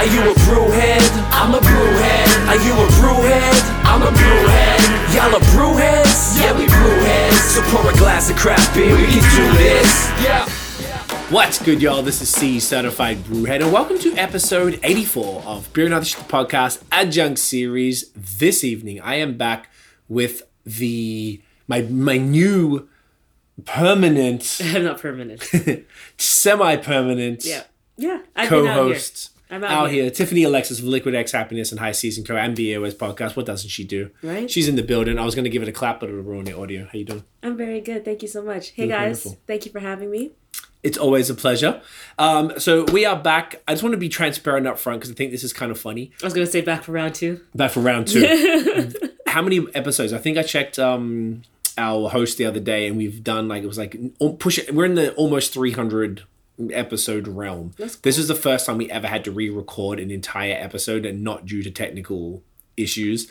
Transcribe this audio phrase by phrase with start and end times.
[0.00, 1.04] Are you a brewhead?
[1.30, 2.48] I'm a brewhead.
[2.48, 3.84] Are you a brewhead?
[3.84, 5.14] I'm a brewhead.
[5.14, 6.40] Y'all are brewheads?
[6.40, 7.32] Yeah, we brewheads.
[7.32, 10.08] So pour a glass of craft beer, we can do this.
[10.22, 10.48] Yeah.
[11.28, 12.00] What's good, y'all?
[12.00, 16.26] This is C Certified Brewhead, and welcome to episode 84 of Beer and Other Shit
[16.28, 18.10] Podcast Adjunct Series.
[18.12, 19.68] This evening, I am back
[20.08, 22.88] with the my my new
[23.66, 25.42] permanent, I'm not permanent.
[26.16, 27.64] semi-permanent Yeah.
[27.98, 28.22] Yeah.
[28.34, 28.74] I've been out here.
[28.94, 30.02] co-host I'm out, out here.
[30.04, 30.10] here.
[30.10, 32.36] Tiffany Alexis of Liquid X Happiness and High Season Co.
[32.36, 33.36] and the AOS Podcast.
[33.36, 34.10] What doesn't she do?
[34.22, 34.50] Right.
[34.50, 35.18] She's in the building.
[35.18, 36.84] I was going to give it a clap, but it'll ruin the audio.
[36.84, 37.24] How you doing?
[37.42, 38.04] I'm very good.
[38.04, 38.70] Thank you so much.
[38.70, 39.38] Hey guys, wonderful.
[39.46, 40.30] thank you for having me.
[40.82, 41.82] It's always a pleasure.
[42.18, 43.60] Um, so we are back.
[43.68, 45.78] I just want to be transparent up front because I think this is kind of
[45.78, 46.10] funny.
[46.22, 47.40] I was gonna say back for round two.
[47.54, 48.22] Back for round two.
[49.26, 50.14] How many episodes?
[50.14, 51.42] I think I checked um,
[51.76, 54.58] our host the other day, and we've done like it was like al- push.
[54.58, 56.22] it- We're in the almost three hundred
[56.72, 57.72] episode realm.
[57.78, 61.22] That's This is the first time we ever had to re-record an entire episode, and
[61.24, 62.42] not due to technical
[62.76, 63.30] issues.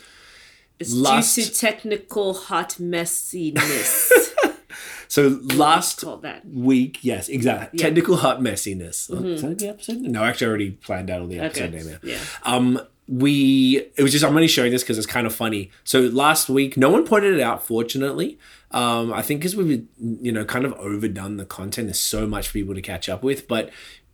[0.78, 4.10] It's Last- due to technical hot messiness.
[5.08, 6.04] So last
[6.44, 7.80] week, yes, exactly.
[7.80, 7.86] Yeah.
[7.86, 7.94] Mm-hmm.
[7.96, 9.10] Technical hot messiness.
[9.12, 9.96] Oh, Is that the episode?
[9.96, 11.84] No, actually, I already planned out all the episode Okay.
[11.84, 11.98] name.
[12.04, 12.18] Yeah.
[12.44, 15.70] Um, we it was just I'm only showing this because it's kind of funny.
[15.82, 17.66] So last week, no one pointed it out.
[17.66, 18.38] Fortunately,
[18.70, 21.88] um, I think because we've you know kind of overdone the content.
[21.88, 23.70] There's so much for people to catch up with, but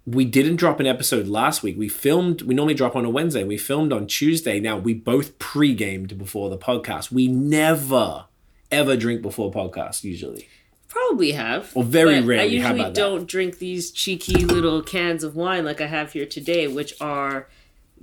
[0.06, 1.76] we didn't drop an episode last week.
[1.76, 2.40] We filmed.
[2.42, 3.44] We normally drop on a Wednesday.
[3.44, 4.60] We filmed on Tuesday.
[4.60, 7.12] Now we both pre-gamed before the podcast.
[7.12, 8.24] We never
[8.70, 10.48] ever drink before podcast usually.
[10.88, 11.70] Probably have.
[11.74, 12.58] Or very rarely.
[12.58, 16.12] I How usually about don't drink these cheeky little cans of wine like I have
[16.12, 17.48] here today, which are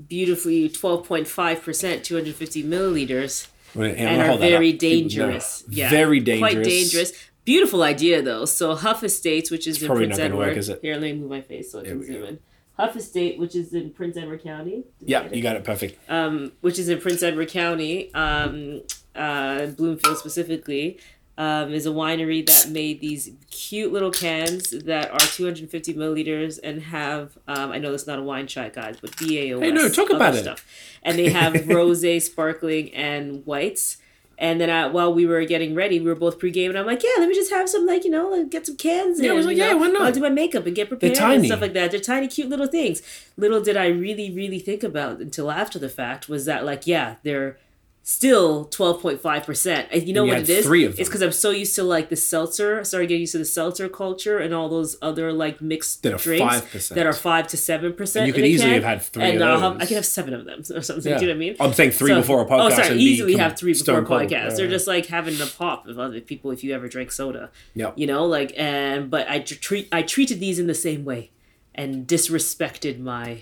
[0.07, 4.79] beautifully 12.5%, 250 milliliters, Right, and I'll are very up.
[4.79, 5.01] People know.
[5.29, 5.63] dangerous.
[5.69, 5.89] Yeah.
[5.89, 6.53] Very dangerous.
[6.53, 7.13] Quite dangerous.
[7.45, 8.45] Beautiful idea though.
[8.45, 10.47] So Huff Estates, which is in probably Prince Edward.
[10.47, 10.79] work, is it?
[10.81, 12.39] Here, let me move my face so I can zoom in.
[12.77, 14.83] Huff Estate, which is in Prince Edward County.
[14.99, 15.99] Did Yeah, you got it perfect.
[16.09, 18.81] um, which is in Prince Edward County, um,
[19.15, 20.97] uh, Bloomfield specifically,
[21.37, 26.83] um, is a winery that made these cute little cans that are 250 milliliters and
[26.83, 29.59] have, um, I know that's not a wine shot, guys, but BAOS.
[29.59, 30.61] Hey, no, talk about it.
[31.01, 33.97] And they have rosé, sparkling, and whites.
[34.37, 37.03] And then I, while we were getting ready, we were both pre-game, and I'm like,
[37.03, 39.19] yeah, let me just have some, like, you know, like, get some cans.
[39.19, 40.01] Yeah, I in, was like, yeah, know, why not?
[40.01, 41.35] I'll do my makeup and get prepared tiny.
[41.35, 41.91] and stuff like that.
[41.91, 43.01] They're tiny, cute little things.
[43.37, 47.15] Little did I really, really think about until after the fact was that, like, yeah,
[47.23, 47.57] they're
[48.05, 49.87] still 12.5%.
[49.89, 50.65] And you know you what it is?
[50.65, 50.99] three of them.
[50.99, 52.81] It's because I'm so used to, like, the seltzer.
[52.81, 56.17] I started getting used to the seltzer culture and all those other, like, mixed That
[56.17, 56.95] drinks 5%.
[56.95, 58.15] that are 5 to 7%.
[58.17, 59.81] And you could easily have had three And of I'll have.
[59.81, 61.09] I could have seven of them or something.
[61.11, 61.17] Yeah.
[61.17, 61.55] Do you know what I mean?
[61.61, 62.65] I'm saying three So- before a podcast.
[62.79, 62.97] Oh, sorry.
[62.97, 64.29] Easily have three before a podcast.
[64.31, 64.71] Yeah, They're yeah.
[64.71, 67.51] just like having a pop of other people if you ever drank soda.
[67.75, 67.93] Yep.
[67.97, 71.31] You know, like and but I treat I treated these in the same way
[71.73, 73.39] and disrespected my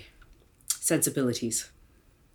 [0.68, 1.70] sensibilities.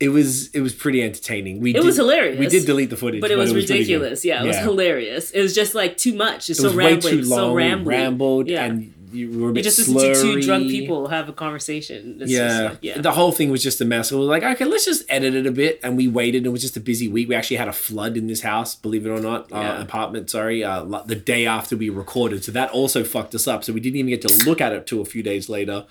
[0.00, 1.60] It was it was pretty entertaining.
[1.60, 2.38] We It was hilarious.
[2.38, 3.74] We did delete the footage, But it was pretty good.
[3.74, 4.24] ridiculous.
[4.24, 5.30] Yeah, it was hilarious.
[5.32, 6.48] It was just like too much.
[6.50, 7.14] It's It was so way rambling.
[7.22, 7.38] too long.
[7.38, 7.96] so we rambling.
[7.98, 8.64] rambled, Yeah.
[8.64, 12.18] and you were a bit you just listen to two drunk people have a conversation.
[12.20, 12.68] It's Yeah.
[12.68, 13.00] like, yeah.
[13.00, 14.12] the whole thing was just a mess.
[14.12, 16.46] We were like, okay, let's just edit it a bit, and we waited.
[16.46, 17.28] It was just a busy week.
[17.28, 20.30] We actually had a flood in this house, believe it or not, uh, apartment.
[20.30, 23.64] Sorry, uh, the day after we recorded, so that also fucked us up.
[23.64, 25.86] So we didn't even get to look at it till a few days later,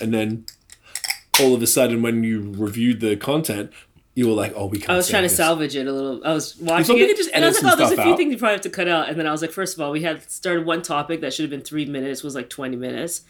[0.00, 0.46] and then
[1.40, 3.72] all of a sudden, when you reviewed the content,
[4.14, 4.90] you were like, oh, we can't.
[4.90, 6.24] I was trying to salvage it a little.
[6.26, 8.16] I was watching it, just and I was like, "Oh, there's a few out.
[8.18, 9.90] things you probably have to cut out." And then I was like, first of all,
[9.90, 13.22] we had started one topic that should have been three minutes was like twenty minutes.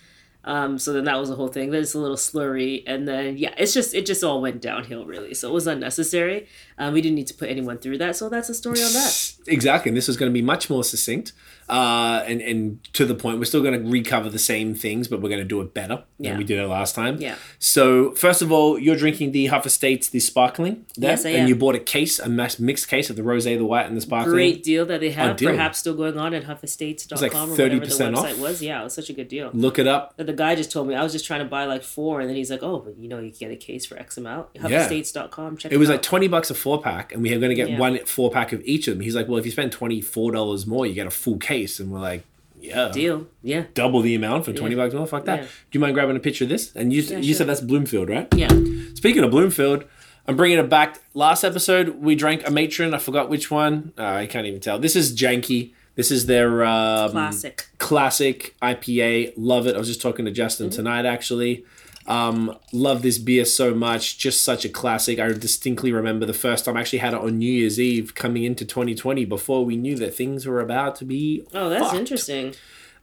[0.44, 1.70] Um, so then that was the whole thing.
[1.70, 5.06] Then it's a little slurry, and then yeah, it's just it just all went downhill
[5.06, 5.34] really.
[5.34, 6.48] So it was unnecessary.
[6.86, 8.16] Um, we didn't need to put anyone through that.
[8.16, 9.28] So that's the story on that.
[9.44, 11.32] Exactly, and this is going to be much more succinct,
[11.68, 13.40] uh, and and to the point.
[13.40, 16.04] We're still going to recover the same things, but we're going to do it better
[16.18, 16.30] Yeah.
[16.30, 17.16] than we did it last time.
[17.20, 17.34] Yeah.
[17.58, 20.86] So first of all, you're drinking the Huff Estates, the sparkling.
[20.96, 21.36] There, Yes, I am.
[21.40, 23.96] And you bought a case, a mass mixed case of the rosé, the white, and
[23.96, 24.32] the sparkling.
[24.32, 27.86] Great deal that they have, perhaps still going on at huffestates.com like or whatever the
[27.86, 28.24] 30% off.
[28.26, 28.62] website was.
[28.62, 29.50] Yeah, it was such a good deal.
[29.52, 30.14] Look it up.
[30.18, 32.36] The guy just told me I was just trying to buy like four, and then
[32.36, 35.56] he's like, "Oh, but you know, you can get a case for X amount." Huffestates.com.
[35.56, 35.94] Check It was out.
[35.94, 37.78] like twenty bucks a four pack, and we are going to get Yeah.
[37.78, 39.02] one four pack of each of them.
[39.02, 41.80] He's like, "Well, if you spend twenty four dollars more, you get a full case."
[41.80, 42.24] And we're like,
[42.60, 43.26] "Yeah, deal.
[43.42, 45.06] Yeah, double the amount for twenty bucks more.
[45.06, 45.44] Fuck that." Yeah.
[45.44, 46.72] Do you mind grabbing a picture of this?
[46.74, 47.34] And you you sure.
[47.34, 48.28] said that's Bloomfield, right?
[48.34, 48.48] yeah.
[48.94, 49.84] Speaking of Bloomfield,
[50.28, 51.00] I'm bringing it back.
[51.14, 52.94] Last episode, we drank a matron.
[52.94, 53.92] I forgot which one.
[53.98, 54.78] Uh, I can't even tell.
[54.78, 55.72] This is Janky.
[55.94, 57.66] This is their um, Classic.
[57.78, 59.34] classic IPA.
[59.36, 59.74] Love it.
[59.74, 60.76] I was just talking to Justin Mm-hmm.
[60.76, 61.64] tonight, actually.
[62.06, 64.18] Um, love this beer so much.
[64.18, 65.18] Just such a classic.
[65.18, 68.44] I distinctly remember the first time I actually had it on New Year's Eve coming
[68.44, 71.96] into 2020 before we knew that things were about to be Oh, that's fucked.
[71.98, 72.54] interesting.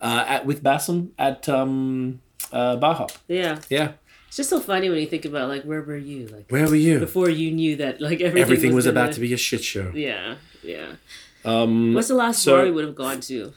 [0.02, 3.12] Uh, at with Bassam at um, uh, Bar Hop.
[3.28, 3.60] Yeah.
[3.70, 3.94] Yeah.
[4.28, 6.76] It's just so funny when you think about like where were you like Where were
[6.76, 7.00] you?
[7.00, 9.92] before you knew that like everything, Everything was, gonna- about to be a shit show.
[9.96, 10.88] Yeah, yeah.
[11.46, 13.54] Um, What's the last so- bar we would have gone to?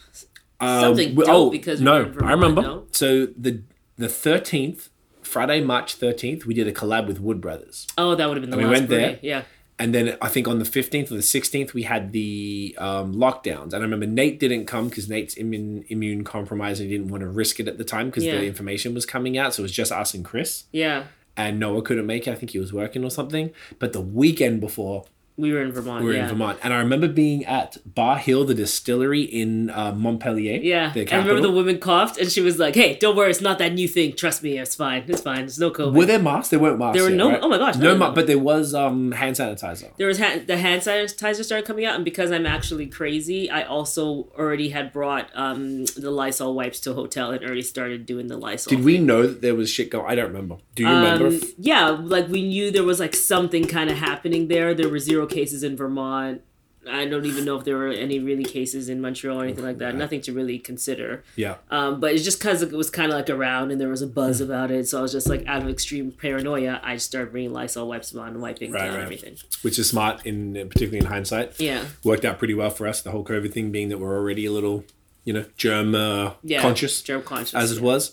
[0.60, 2.62] uh, something we- dope oh, because no, were in Vermont, I remember.
[2.62, 2.86] no?
[2.92, 3.60] So the
[3.98, 4.88] the thirteenth,
[5.32, 7.86] Friday, March thirteenth, we did a collab with Wood Brothers.
[7.96, 9.18] Oh, that would have been the we last went there.
[9.22, 9.42] Yeah.
[9.78, 13.72] And then I think on the 15th or the 16th, we had the um, lockdowns.
[13.72, 17.22] And I remember Nate didn't come because Nate's immune, immune compromised and he didn't want
[17.22, 18.36] to risk it at the time because Yeah.
[18.36, 19.54] the information was coming out.
[19.54, 20.64] So it was just us and Chris.
[20.70, 21.04] Yeah.
[21.36, 22.32] And Noah couldn't make it.
[22.32, 23.50] I think he was working or something.
[23.80, 25.06] But the weekend before,
[25.36, 26.04] We were in Vermont.
[26.04, 26.24] we were yeah.
[26.24, 26.58] in Vermont.
[26.62, 30.60] And I remember being at Barr Hill, the distillery in uh, Montpelier.
[30.60, 30.92] Yeah.
[30.94, 33.72] I remember the woman coughed and she was like, Hey, don't worry, it's not that
[33.72, 34.14] new thing.
[34.14, 35.04] Trust me, it's fine.
[35.08, 35.44] It's fine.
[35.44, 35.94] It's no COVID.
[35.94, 36.50] Were there masks?
[36.50, 36.96] There weren't masks.
[36.96, 37.40] There were yet, no- right?
[37.42, 37.96] oh my gosh, No, no.
[37.98, 39.88] ma- but there was um, hand sanitizer.
[39.96, 43.62] there was ha- the hand sanitizer started coming out, and because I'm actually crazy, I
[43.62, 48.26] also already had brought um, the Lysol wipes to a hotel and already started doing
[48.26, 48.70] the Lysol.
[48.76, 50.04] Did we know that there was shit going?
[50.10, 50.56] I don't remember.
[50.74, 51.26] Do you Um, remember?
[51.28, 54.74] if- yeah, like we knew there was like something kind of happening there.
[54.74, 56.42] There were zero cases in Vermont.
[56.90, 59.78] I don't even know if there were any really cases in Montreal or anything like
[59.78, 59.94] that.
[59.94, 61.22] Nothing to really consider.
[61.36, 61.58] yeah.
[61.70, 64.06] Um, but it's just because it was kind of like around and there was a
[64.08, 64.44] buzz Mm.
[64.46, 64.88] about it.
[64.88, 68.12] So I was just like out of extreme paranoia, I just started bringing Lysol wipes
[68.16, 69.02] on and wiping Right, down right.
[69.04, 69.36] everything.
[69.62, 71.60] which is smart in particularly in hindsight.
[71.60, 71.84] Yeah.
[72.02, 73.00] Worked out pretty well for us.
[73.00, 74.84] The whole COVID thing being that we're already a little,
[75.24, 76.62] you know, germ uh, Yeah.
[76.62, 77.54] conscious Germ conscious.
[77.54, 77.82] as it yeah.
[77.82, 78.10] was.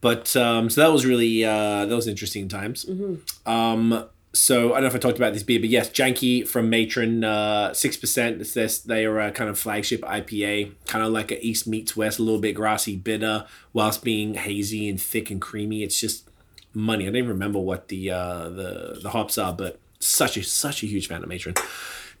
[0.00, 2.86] But um, so that was really uh, that was interesting times.
[2.86, 3.50] Mm-hmm.
[3.50, 4.06] Um,
[4.36, 7.24] so I don't know if I talked about this beer, but yes, Janky from Matron,
[7.24, 8.40] uh, six percent.
[8.40, 8.78] It's this.
[8.78, 12.22] They are a kind of flagship IPA, kind of like a East meets West, a
[12.22, 15.82] little bit grassy, bitter, whilst being hazy and thick and creamy.
[15.82, 16.28] It's just
[16.74, 17.04] money.
[17.04, 20.82] I don't even remember what the uh, the the hops are, but such a such
[20.82, 21.54] a huge fan of Matron.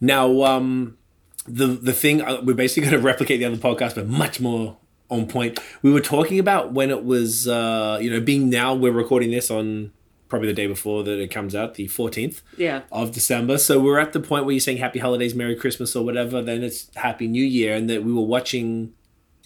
[0.00, 0.98] Now, um,
[1.46, 4.78] the the thing uh, we're basically going to replicate the other podcast, but much more
[5.08, 5.58] on point.
[5.82, 9.50] We were talking about when it was, uh, you know, being now we're recording this
[9.50, 9.92] on
[10.28, 12.82] probably the day before that it comes out, the fourteenth Yeah.
[12.90, 13.58] of December.
[13.58, 16.42] So we're at the point where you're saying Happy Holidays, Merry Christmas, or whatever.
[16.42, 18.92] Then it's Happy New Year, and that we were watching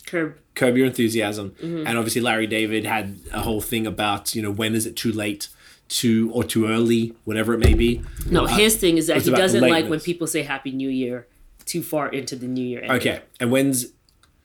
[0.06, 0.36] Curb.
[0.54, 1.86] Curb Your Enthusiasm, Mm-hmm.
[1.86, 5.12] and obviously Larry David had a whole thing about you know when is it too
[5.12, 5.48] late
[5.88, 8.00] to or too early, whatever it may be.
[8.30, 11.26] No, his thing is that he doesn't like when people say Happy New Year
[11.64, 12.80] too far into the New Year.
[12.80, 12.96] ending.
[12.96, 13.86] Okay, and when's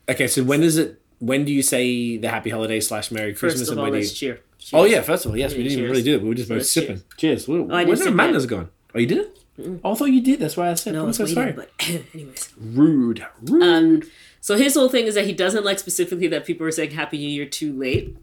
[0.10, 0.28] okay?
[0.28, 1.02] So when is it?
[1.20, 3.62] When do you say the Happy Holiday slash Merry Christmas?
[3.62, 4.38] First of and all, when do you?
[4.70, 4.80] Cheer.
[4.80, 6.22] Oh yeah, first of all, yes, we didn't even really do it.
[6.22, 7.02] We were just both let's sipping.
[7.18, 7.48] Cheers.
[7.48, 8.70] Where, I where didn't did Amanda's gone?
[8.94, 9.40] Oh, you did it?
[9.84, 10.40] Oh, I thought you did.
[10.40, 10.94] That's why I said.
[10.94, 11.52] No, I I'm so waiting, sorry.
[11.54, 11.70] but
[12.14, 12.54] anyways.
[12.58, 13.26] Rude.
[13.44, 13.64] Rude.
[13.64, 14.02] Um,
[14.42, 17.18] so his whole thing is that he doesn't like specifically that people are saying Happy
[17.18, 18.18] New Year too late.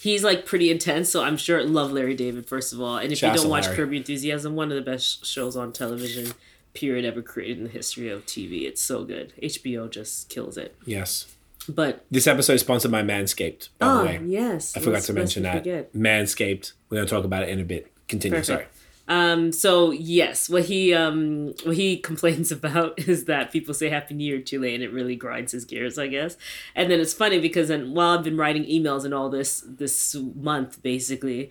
[0.00, 2.98] He's like pretty intense, so I'm sure love Larry David first of all.
[2.98, 3.76] And if Shouts you don't watch Larry.
[3.76, 6.32] Curb Your Enthusiasm, one of the best shows on television,
[6.72, 8.62] period, ever created in the history of TV.
[8.62, 9.32] It's so good.
[9.42, 10.76] HBO just kills it.
[10.84, 11.34] yes.
[11.68, 13.68] But This episode is sponsored by Manscaped.
[13.78, 15.58] By oh the way, yes, I forgot let's- to mention that.
[15.58, 15.92] forget.
[15.94, 16.72] Manscaped.
[16.88, 17.92] We're gonna talk about it in a bit.
[18.08, 18.42] Continue.
[18.42, 18.64] Sorry.
[19.10, 24.14] Um, so yes, what he um what he complains about is that people say Happy
[24.14, 26.36] New Year too late, and it really grinds his gears, I guess.
[26.74, 30.14] And then it's funny because then while I've been writing emails and all this this
[30.34, 31.50] month, basically,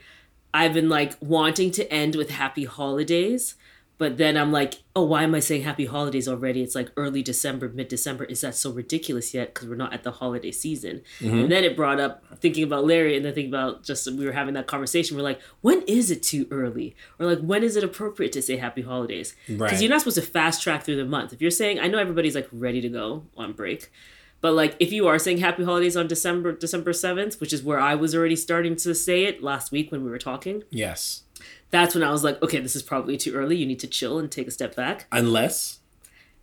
[0.54, 3.56] I've been like wanting to end with Happy Holidays,
[3.98, 6.62] but then I'm like, oh, why am I saying Happy Holidays already?
[6.62, 8.26] It's like early December, mid December.
[8.26, 9.54] Is that so ridiculous yet?
[9.54, 11.02] Because we're not at the holiday season.
[11.20, 11.38] Mm-hmm.
[11.40, 14.34] And then it brought up thinking about Larry, and then thinking about just we were
[14.34, 15.18] having that conversation.
[15.18, 18.58] We're like, when is it too early, or like when is it appropriate to say
[18.58, 19.36] Happy Holidays?
[19.48, 19.82] Because Right.
[19.82, 21.34] you're not supposed to fast track through the month.
[21.34, 23.92] If you're saying, I know everybody's like ready to go on break.
[24.40, 27.80] But like if you are saying happy holidays on December December 7th, which is where
[27.80, 31.24] I was already starting to say it last week when we were talking, Yes.
[31.70, 33.58] That's when I was like, okay, this is probably too early.
[33.58, 35.08] You need to chill and take a step back.
[35.12, 35.80] Unless.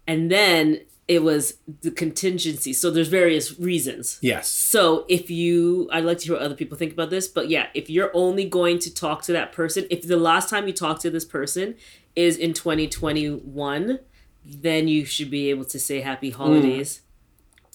[0.07, 2.73] And then it was the contingency.
[2.73, 4.19] So there's various reasons.
[4.23, 4.49] Yes.
[4.49, 7.67] So if you, I'd like to hear what other people think about this, but yeah,
[7.75, 11.03] if you're only going to talk to that person, if the last time you talked
[11.03, 11.75] to this person
[12.17, 13.99] is in 2021,
[14.45, 16.35] then you should be able to say happy mm.
[16.35, 17.03] holidays.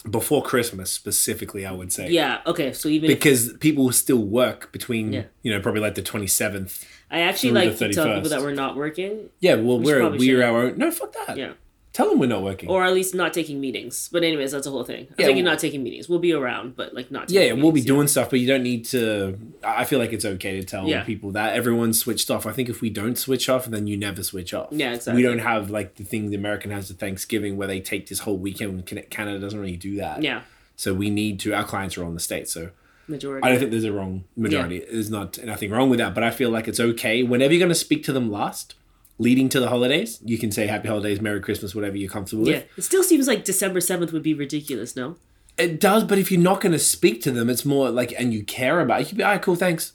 [0.10, 2.10] Before Christmas, specifically, I would say.
[2.10, 2.40] Yeah.
[2.48, 2.72] Okay.
[2.74, 5.24] So even if, Because people still work between, Yeah.
[5.44, 6.86] you know, probably like the 27th.
[7.12, 10.64] I actually like to tell people that we're not working, Yeah, well, we're, we're our
[10.66, 10.78] own.
[10.78, 11.38] No, fuck that.
[11.38, 11.54] yeah,
[11.92, 12.70] Tell them we're not working.
[12.70, 14.10] or at least not taking meetings.
[14.12, 15.08] But anyways, that's a whole thing.
[15.10, 16.08] I'm Yeah, thinking well- not taking meetings.
[16.08, 17.32] We'll be around, but like not.
[17.32, 19.38] yeah, yeah, we'll be meetings, doing stuff, but you don't need to.
[19.64, 21.04] I feel like it's okay to tell Yeah.
[21.04, 22.46] people that everyone's switched off.
[22.46, 24.68] I think if we don't switch off, then you never switch off.
[24.72, 25.22] Yeah, exactly.
[25.22, 28.20] We don't have like the thing the American has to Thanksgiving where they take this
[28.20, 28.76] whole weekend.
[28.76, 30.22] when Canada doesn't really do that.
[30.22, 30.42] Yeah,
[30.76, 31.54] So we need to.
[31.54, 32.70] Our clients are all in the states, so
[33.10, 33.46] majority.
[33.46, 34.80] I don't think there's a wrong majority.
[34.92, 37.24] There's not nothing wrong with that, but I feel like it's okay.
[37.24, 38.76] Whenever you're going to speak to them last,
[39.18, 42.58] leading to the holidays, you can say Happy Holidays, Merry Christmas, whatever you're comfortable yeah,
[42.60, 42.78] with.
[42.78, 44.96] it still seems like December seventh would be ridiculous.
[44.96, 45.18] No.
[45.58, 48.34] It does, but if you're not going to speak to them, it's more like, and
[48.34, 49.92] you care about it, you can be, all right, cool, thanks.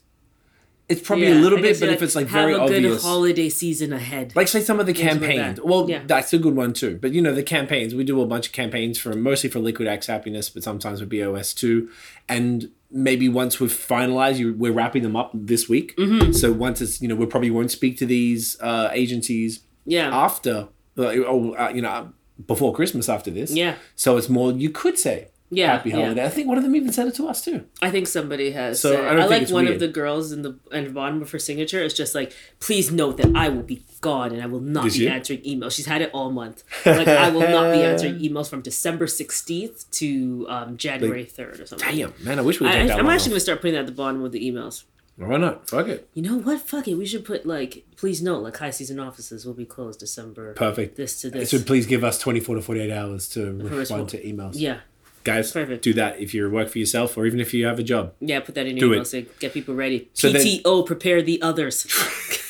[0.87, 2.83] It's probably Yeah, a little bit, but you if it's like very obvious.
[2.83, 4.37] have a good holiday season ahead.
[4.37, 5.57] like say some of the Things like campaigns.
[5.57, 5.65] that.
[5.67, 6.03] Well, Yeah.
[6.07, 6.99] that's a good one too.
[7.01, 9.89] But you know the campaigns, we do a bunch of campaigns for mostly for Liquid
[9.89, 11.89] X Happiness, but sometimes with BOS too.
[12.29, 15.97] And maybe once we've finalized, you, we're wrapping them up this week.
[15.97, 16.33] Mm-hmm.
[16.33, 20.69] So once it's you know we probably won't speak to these uh, agencies yeah, after,
[20.97, 22.13] uh, or uh, you know
[22.47, 23.53] before Christmas after this.
[23.53, 25.73] yeah, So it's more you could say yeah.
[25.73, 25.97] happy yeah.
[25.97, 26.25] holiday.
[26.25, 27.67] I think one of them even said it to us too.
[27.83, 28.81] I think somebody has.
[28.81, 29.75] So, I don't think like one weird.
[29.75, 31.83] of the girls in the in the bottom of her signature.
[31.83, 34.93] It's just like, please note that I will be gone and I will not Did
[34.93, 35.09] be she?
[35.09, 35.73] answering emails.
[35.73, 36.63] She's had it all month.
[36.87, 41.67] Like I will not be answering emails from December sixteenth to um, January third or
[41.67, 41.97] something.
[41.97, 43.93] Damn, man, I wish we take that I'm actually gonna start putting that at the
[43.93, 44.85] bottom of the emails.
[45.17, 45.69] Why not?
[45.71, 46.09] Fuck it.
[46.15, 46.61] You know what?
[46.63, 46.95] Fuck it.
[46.95, 50.55] We should put like, please note, like high season offices will be closed December.
[50.55, 50.97] Perfect.
[50.97, 51.51] This to this.
[51.53, 54.55] So please give us 24 to 48 hours to respond to emails.
[54.57, 54.79] yeah,
[55.23, 55.85] Guys, Perfect.
[55.85, 58.13] do that if you work for yourself or even if you have a job.
[58.21, 58.41] yeah.
[58.41, 59.03] Put that in Do your it.
[59.03, 60.11] emails to get people ready.
[60.15, 61.87] So then- PTO, prepare the others.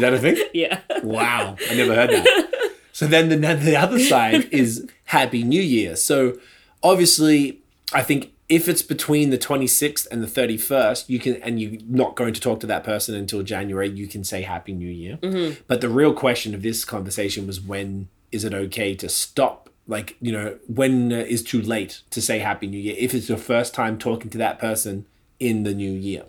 [0.00, 0.48] Is that a thing?
[0.54, 0.80] yeah.
[1.02, 2.72] wow, I never heard that.
[2.92, 5.96] So then the, the other side is Happy New Year.
[5.96, 6.38] So
[6.82, 7.60] obviously,
[7.92, 12.16] I think if it's between the 26th and the 31st, you can, and you're not
[12.16, 15.18] going to talk to that person until January, you can say Happy New Year.
[15.66, 19.68] But the real question of this conversation was when is it okay to stop?
[19.86, 23.38] Like, you know, when uh, too late to say Happy New Year if it's your
[23.38, 25.06] first time talking to that person
[25.38, 26.24] in the new year?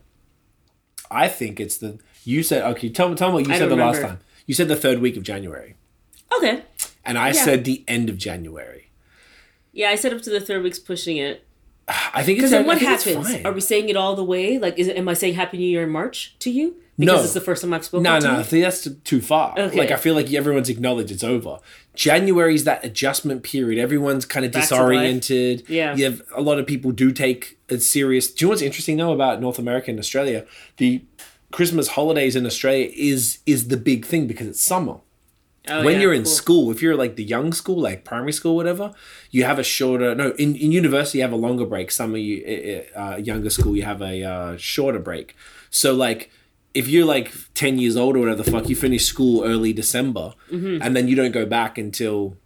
[1.09, 3.65] I think it's the, you said, okay, tell me, tell me what you I said
[3.69, 4.19] the don't last time.
[4.45, 5.75] You said the third week of January.
[6.37, 6.63] Okay.
[7.05, 7.43] And I Yeah.
[7.45, 8.89] said the end of January.
[9.73, 11.43] Yeah, I said up to the third week's pushing it.
[11.87, 13.31] I think it's Because then I what think it's happens?
[13.33, 13.45] fine.
[13.45, 14.57] Are we saying it all the way?
[14.59, 16.75] Like, is it, am I saying Happy New Year in March to you?
[16.99, 17.23] Because No.
[17.23, 18.43] it's the first time I've spoken No, to no, no, I you?
[18.45, 19.57] think that's too far.
[19.57, 19.77] Okay.
[19.77, 21.57] Like I feel like everyone's acknowledged it's over.
[21.95, 23.79] January's that adjustment period.
[23.81, 24.81] Everyone's kind of Back to life.
[24.81, 25.63] disoriented.
[25.67, 25.95] Yeah.
[25.95, 28.31] You have a lot of people do take it serious.
[28.31, 30.45] Do you know what's interesting though about North America and Australia?
[30.77, 31.01] The
[31.51, 34.97] Christmas holidays in Australia is is the big thing because it's summer.
[35.67, 38.55] Oh, when yeah, you're in school, if you're like the young school, like primary school,
[38.55, 38.93] whatever,
[39.29, 40.15] you have a shorter.
[40.15, 41.91] No, in, in university you have a longer break.
[41.91, 45.35] Some of you, uh, younger school, you have a uh, shorter break.
[45.69, 46.31] So like,
[46.73, 50.33] if you're like ten years old or whatever the fuck, you finish school early December,
[50.51, 50.81] Mm-hmm.
[50.81, 52.37] and then you don't go back until.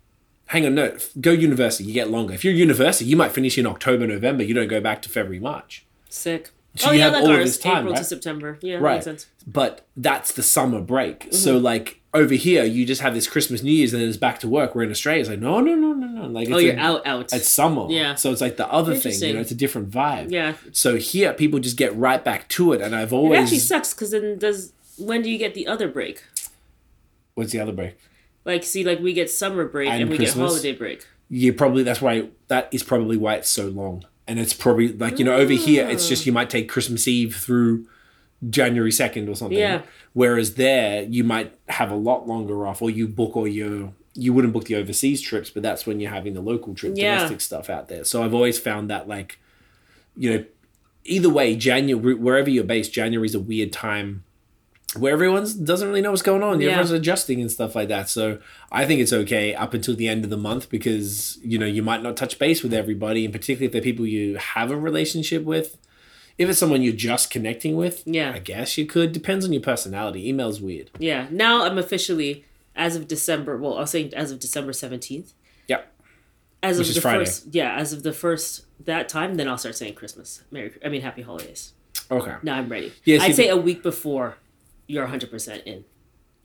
[0.48, 1.86] Hang on, no, go university.
[1.86, 2.34] You get longer.
[2.34, 4.44] If you're university, you might finish in October, November.
[4.44, 5.86] You don't go back to February, March.
[6.10, 6.52] Sick.
[6.78, 7.46] So oh, you yeah, have like all of ours.
[7.46, 8.04] this time, April to?
[8.04, 8.58] September.
[8.62, 9.28] Yeah, right makes sense.
[9.48, 11.32] but that's the summer break Mm-hmm.
[11.32, 14.40] so like over here you just have this christmas new year's and then it's back
[14.40, 16.60] to work we're in australia it's like no no no no no like it's Oh,
[16.60, 17.34] you're a- out, out.
[17.34, 18.16] it's summer Yeah.
[18.16, 20.54] so it's like the other thing you know it's a different vibe yeah.
[20.72, 23.94] so here people just get right back to it and i've always It actually sucks
[23.94, 26.24] because then does when do you get the other break?
[27.36, 27.98] what's the other break
[28.46, 30.36] Like, see, like we get summer break and, And we Christmas?
[30.36, 31.08] get holiday break.
[31.30, 35.20] you probably that's why that is probably why it's so long and it's probably like
[35.20, 36.28] you know over here it's just mm.
[36.28, 37.88] you might take christmas eve through
[38.50, 39.82] january 2nd or something Yeah.
[40.14, 44.34] whereas there you might have a lot longer off or you book all your you
[44.34, 47.16] wouldn't book the overseas trips but that's when you're having the local trip Yeah.
[47.16, 49.40] domestic stuff out there so i've always found that like
[50.18, 50.46] you know
[51.06, 54.24] either way january wherever you're based january is a weird time
[54.98, 56.60] where everyone's doesn't really know what's going on.
[56.62, 56.70] Yeah.
[56.70, 58.10] Everyone's adjusting and stuff like that.
[58.10, 58.40] So
[58.72, 61.84] I think it's okay up until the end of the month because you know you
[61.84, 65.44] might not touch base with everybody, and particularly if they're people you have a relationship
[65.44, 65.78] with.
[66.38, 68.34] If it's someone you're just connecting with, Yeah.
[68.36, 69.14] I guess you could.
[69.14, 70.28] Depends on your personality.
[70.28, 70.92] Email's weird.
[71.00, 71.28] Yeah.
[71.32, 72.44] Now I'm officially,
[72.76, 75.32] as of December, well, I was saying as of December 17th.
[75.70, 75.90] Yep.
[76.62, 77.20] As Which of is the Friday.
[77.26, 80.44] first, yeah, as of the first that time, then I'll start saying Christmas.
[80.52, 81.72] Merry, I mean, Happy Holidays.
[82.12, 82.34] Okay.
[82.44, 82.92] Now I'm ready.
[83.06, 84.36] Yeah, I'd say a week before
[84.88, 85.86] you're 100% in.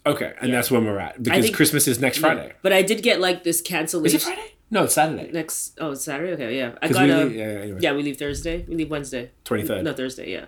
[0.07, 0.55] Okay, and Yeah.
[0.57, 2.53] that's when we're at because think- Christmas is next Friday.
[2.63, 4.17] But I did get like this cancellation.
[4.17, 4.55] Is it Friday?
[4.71, 5.31] No, it's Saturday.
[5.33, 6.33] Next, oh, it's Saturday?
[6.35, 6.73] Okay, yeah.
[6.81, 7.79] I got we a, yeah, anyway.
[7.83, 8.65] yeah, we leave Thursday.
[8.69, 9.33] We leave Wednesday.
[9.45, 9.83] 23rd.
[9.83, 10.45] No, Thursday, yeah.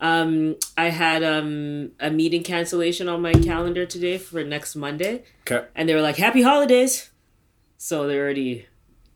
[0.00, 5.24] Um, I had um, a meeting cancellation on my calendar today for next Monday.
[5.42, 5.66] Okay.
[5.74, 7.10] And they were like, Happy Holidays.
[7.76, 8.66] So they're already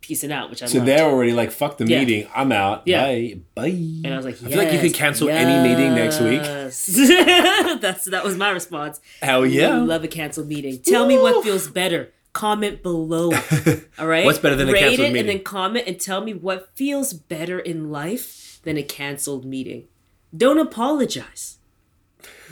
[0.09, 1.99] piecing out, which I So they're already like, fuck the Yeah.
[2.01, 2.27] meeting.
[2.35, 2.83] I'm out.
[2.87, 3.05] Yeah.
[3.05, 3.39] Bye.
[3.55, 3.69] Bye.
[3.69, 6.41] And I was like, I feel like you could "Yes, cancel any meeting next week.
[6.43, 6.87] yes."
[7.81, 9.01] That's that was my response.
[9.23, 9.77] Hell yeah.
[9.77, 10.81] Love a canceled meeting.
[10.81, 12.11] Tell me what feels better.
[12.33, 13.33] Comment below.
[13.99, 14.25] All right.
[14.25, 15.19] What's better than a canceled it meeting?
[15.21, 19.89] And then comment and tell me what feels better in life than a canceled meeting.
[20.37, 21.59] Don't apologize.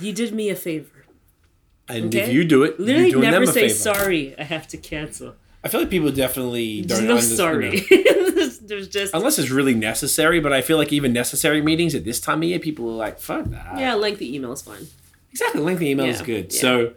[0.01, 1.07] You did me a favor.
[1.89, 2.25] And Okay?
[2.25, 4.35] if you do it, Literally never say sorry.
[4.39, 5.37] I have to cancel.
[5.67, 7.37] I feel like people definitely don't no understand.
[7.37, 7.81] sorry.
[8.61, 12.21] there's, just Unless it's really necessary, but I feel like even necessary meetings at this
[12.21, 13.77] time of year, people are like, fuck that.
[13.77, 14.87] yeah, lengthy email is fine.
[15.33, 15.61] Exactly.
[15.61, 16.53] Lengthy email is good.
[16.55, 16.61] yeah.
[16.61, 16.93] So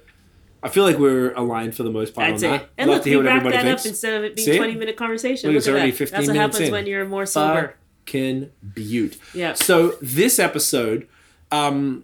[0.61, 2.49] I feel like we're aligned for the most part I'd on say.
[2.51, 2.69] that.
[2.77, 3.81] And Love look, to we hear what wrapped everybody that thinks.
[3.85, 4.57] up instead of it being See?
[4.57, 5.47] twenty minute conversation.
[5.49, 5.97] Look, Look, it's already that.
[5.97, 6.73] 15 That's what minutes happens in.
[6.73, 7.75] when you're more sober.
[8.05, 9.17] fucking beaut.
[9.33, 9.53] Yeah.
[9.55, 11.07] So this episode,
[11.51, 12.03] um,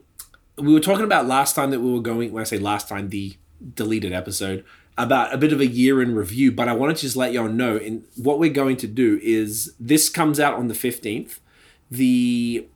[0.58, 2.32] we were talking about last time that we were going.
[2.32, 3.36] When I say last time, the
[3.76, 4.66] deleted episode
[4.98, 6.52] about a bit of a year in review.
[6.52, 7.78] But I wanted to just let y'all know.
[7.78, 11.40] And what we're going to do is this comes out on the fifteenth.
[11.92, 12.68] The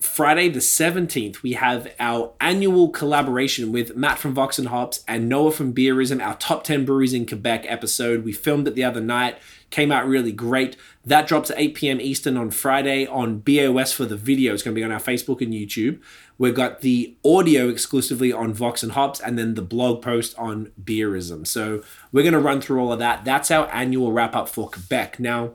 [0.00, 5.28] Friday the 17th, we have our annual collaboration with Matt from Vox and Hops and
[5.28, 8.24] Noah from Beerism, our top 10 breweries in Quebec episode.
[8.24, 10.74] We filmed it the other night, came out really great.
[11.04, 12.00] That drops at 8 p.m.
[12.00, 14.52] Eastern on Friday on BOS for the video.
[14.52, 15.98] It's going to be on our Facebook and YouTube.
[16.36, 20.72] We've got the audio exclusively on Vox and Hops and then the blog post on
[20.82, 21.46] Beerism.
[21.46, 23.24] So we're going to run through all of that.
[23.24, 25.18] That's our annual wrap up for Quebec.
[25.18, 25.54] Now,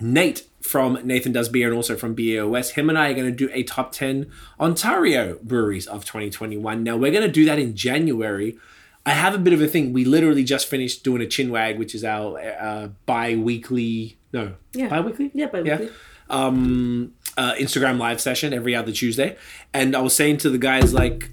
[0.00, 3.36] Nate from Nathan Does Beer and also from BOS, him and I are going to
[3.36, 6.82] do a top 10 Ontario breweries of 2021.
[6.82, 8.56] Now, we're going to do that in January.
[9.04, 9.92] I have a bit of a thing.
[9.92, 14.88] We literally just finished doing a Chinwag, which is our uh, bi weekly, no, Yeah.
[14.88, 15.30] bi weekly?
[15.34, 15.80] Yeah, by Yeah.
[16.28, 19.36] Um, uh, Instagram live session every other Tuesday.
[19.72, 21.30] And I was saying to the guys, like,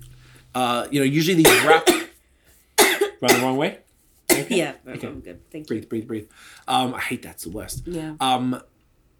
[0.55, 1.87] uh, you know, usually these wrap.
[3.21, 3.79] Run the wrong way?
[4.49, 5.39] Yeah, I'm good.
[5.51, 5.75] Thank you.
[5.75, 6.27] breathe, breathe, breathe.
[6.67, 7.83] Um, I hate that's the worst.
[7.85, 8.13] Yeah.
[8.19, 8.61] Um,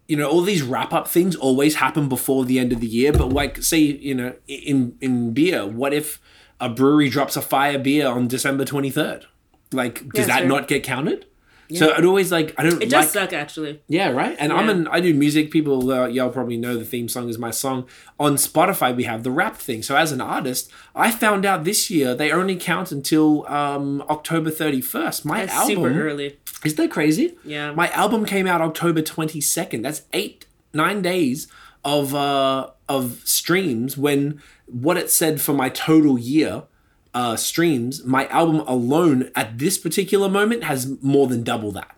[0.08, 3.12] you know, all these wrap up things always happen before the end of the year.
[3.12, 6.20] But like, say, you know, in in beer, what if
[6.60, 9.24] a brewery drops a fire beer on December twenty third?
[9.72, 10.48] Like, does Yeah, that sure.
[10.48, 11.26] not get counted?
[11.72, 13.82] So it always like I don't It like does suck, actually.
[13.88, 14.36] yeah, right.
[14.38, 15.50] And I'm an I do music.
[15.50, 17.86] People, uh, y'all probably know the theme song is my song.
[18.20, 19.82] On Spotify, we have the rap thing.
[19.82, 24.50] So as an artist, I found out this year they only count until um, October
[24.50, 25.24] 31st.
[25.24, 26.38] My That's album super early.
[26.64, 27.36] is that crazy?
[27.44, 27.72] Yeah.
[27.72, 29.82] My album came out October 22nd.
[29.82, 31.46] That's eight, nine days
[31.84, 36.62] of uh of streams when what it said for my total year
[37.14, 41.96] uh streams, my album alone at this particular moment has more than double that.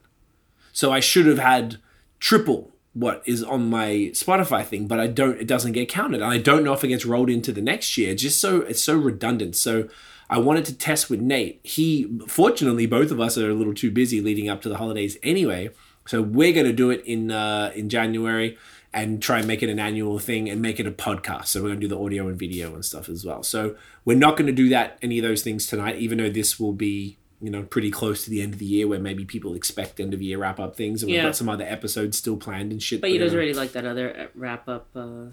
[0.73, 1.79] So I should have had
[2.21, 6.23] triple what is on my Spotify thing, but I don't it doesn't get counted.
[6.23, 8.15] And I don't know if it gets rolled into the next year.
[8.15, 9.57] Just so it's so redundant.
[9.57, 9.89] So
[10.31, 11.61] I wanted to test with Nate.
[11.63, 15.19] He fortunately both of us are a little too busy leading up to the holidays
[15.23, 15.71] anyway.
[16.07, 18.57] So we're gonna do it in uh in January
[18.93, 21.47] and try and make it an annual thing and make it a podcast.
[21.47, 23.43] So we're gonna do the audio and video and stuff as well.
[23.43, 26.73] So we're not gonna do that any of those things tonight, even though this will
[26.73, 30.01] be you know, pretty close to the end of the year where maybe people expect
[30.01, 32.83] end of year wrap up things and we've got some other episodes still planned and
[32.83, 33.01] shit.
[33.01, 35.27] But you we're guys like that other wrap up uh,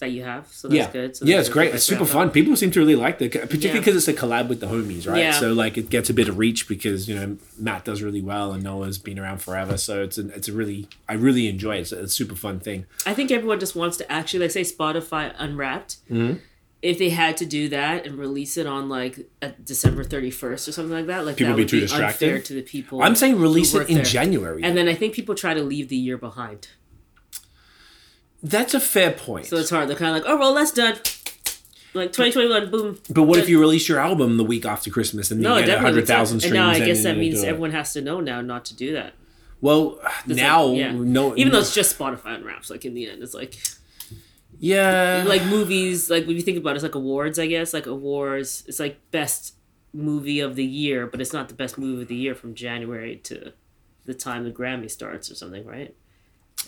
[0.00, 1.16] that you have, so that's yeah, good.
[1.16, 1.74] So yeah, it's great.
[1.74, 2.30] It's super fun.
[2.30, 3.74] People seem to really like the, particularly Yeah.
[3.80, 5.18] because it's a collab with the homies, right?
[5.18, 5.32] Yeah.
[5.32, 8.52] So like it gets a bit of reach because you know Matt does really well
[8.52, 9.76] and Noah's been around forever.
[9.76, 11.80] So it's a, it's a really I really enjoy it.
[11.80, 12.86] It's a, it's a super fun thing.
[13.06, 15.96] I think everyone just wants to actually, like, say Spotify Unwrapped.
[16.10, 16.38] Mm-hmm.
[16.82, 19.28] If they had to do that and release it on like
[19.62, 22.24] December thirty first or something like that, like People that be would too be distracted?
[22.26, 23.02] unfair to the people.
[23.02, 24.04] I'm saying release it in there.
[24.04, 24.62] January.
[24.62, 26.68] And then I think people try to leave the year behind,
[28.42, 29.46] That's a fair point.
[29.46, 29.88] so it's hard.
[29.88, 30.96] They're kind of like, oh well, that's done.
[31.92, 32.98] Like twenty twenty one, boom.
[33.10, 35.66] but what if you release your album the week after Christmas and No, you get
[35.66, 35.90] definitely.
[35.90, 38.76] hundred thousand And now I guess that means everyone has to know now not to
[38.76, 39.14] do that.
[39.60, 40.92] Well, now like, yeah.
[40.92, 43.58] no, even though it's just Spotify Unwraps, like in the end, it's like
[44.58, 46.08] yeah, like movies.
[46.10, 47.38] Like when you think about it, it's like awards.
[47.38, 48.62] I guess like awards.
[48.66, 49.54] It's like best
[49.92, 53.16] movie of the year, but it's not the best movie of the year from January
[53.24, 53.52] to
[54.04, 55.94] the time the Grammy starts or something, right?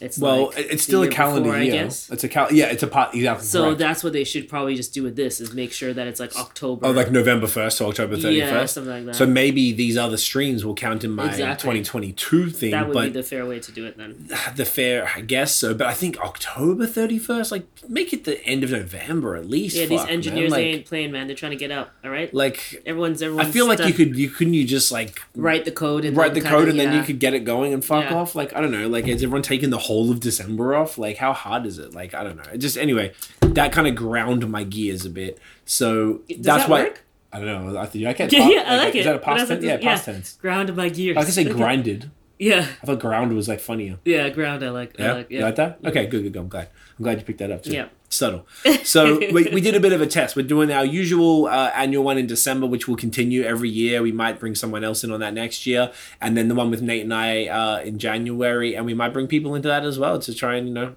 [0.02, 1.72] It's well, like it's still a calendar before, I year.
[1.84, 2.10] guess.
[2.10, 2.52] It's a cal.
[2.52, 3.14] Yeah, it's a pot.
[3.14, 3.46] Exactly.
[3.46, 3.78] So correct.
[3.78, 6.36] that's what they should probably just do with this is make sure that it's like
[6.36, 6.86] October.
[6.88, 8.52] Oh, like November first to October thirty first.
[8.52, 9.14] Yeah, something like that.
[9.14, 12.72] So maybe these other streams will count in my twenty twenty two thing.
[12.72, 14.28] that would be the fair way to do it then.
[14.56, 15.72] the fair, I guess so.
[15.72, 19.76] But I think October thirty first, like make it the end of November at least.
[19.76, 20.16] Yeah, these Fuck, man.
[20.16, 21.28] engineers like, they ain't playing, man.
[21.28, 21.92] They're trying to get up.
[22.04, 23.48] All right, like everyone's everyone's.
[23.48, 26.34] I feel like you could you couldn't you just like write the code and write
[26.34, 28.16] the then code kinda- and then you could get it going and fuck Yeah.
[28.16, 28.34] off.
[28.34, 28.88] Like I don't know.
[28.88, 30.96] Like is everyone taking the whole of December off?
[30.98, 31.92] Like how hard is it?
[31.94, 32.56] Like I don't know.
[32.56, 35.38] Just anyway, that kind of ground my gears a bit.
[35.64, 36.82] So Does that's that why.
[36.84, 37.04] work?
[37.32, 37.78] I don't know.
[37.78, 38.30] I think I can't.
[38.32, 39.08] Yeah, yeah, I like Is it.
[39.08, 39.50] that a past tense?
[39.50, 40.14] what Yeah, this- past yeah.
[40.14, 40.32] tense.
[40.36, 41.16] ground my gears.
[41.16, 41.58] I was gonna say Okay.
[41.58, 42.10] grinded.
[42.38, 43.98] Yeah, I thought ground was like funnier.
[44.04, 44.64] yeah, ground.
[44.64, 44.98] I like.
[44.98, 45.30] I Yeah, like.
[45.30, 45.78] you like that?
[45.84, 46.38] Okay, good, good, good.
[46.40, 46.68] I'm glad.
[46.98, 47.72] I'm glad you picked that up too.
[47.72, 47.86] Yeah.
[48.12, 48.46] Subtle.
[48.84, 50.36] So we, we did a bit of a test.
[50.36, 54.02] We're doing our usual uh, annual one in December, which will continue every year.
[54.02, 56.82] We might bring someone else in on that next year, and then the one with
[56.82, 60.18] Nate and I uh, in January, and we might bring people into that as well
[60.18, 60.94] to try and you know.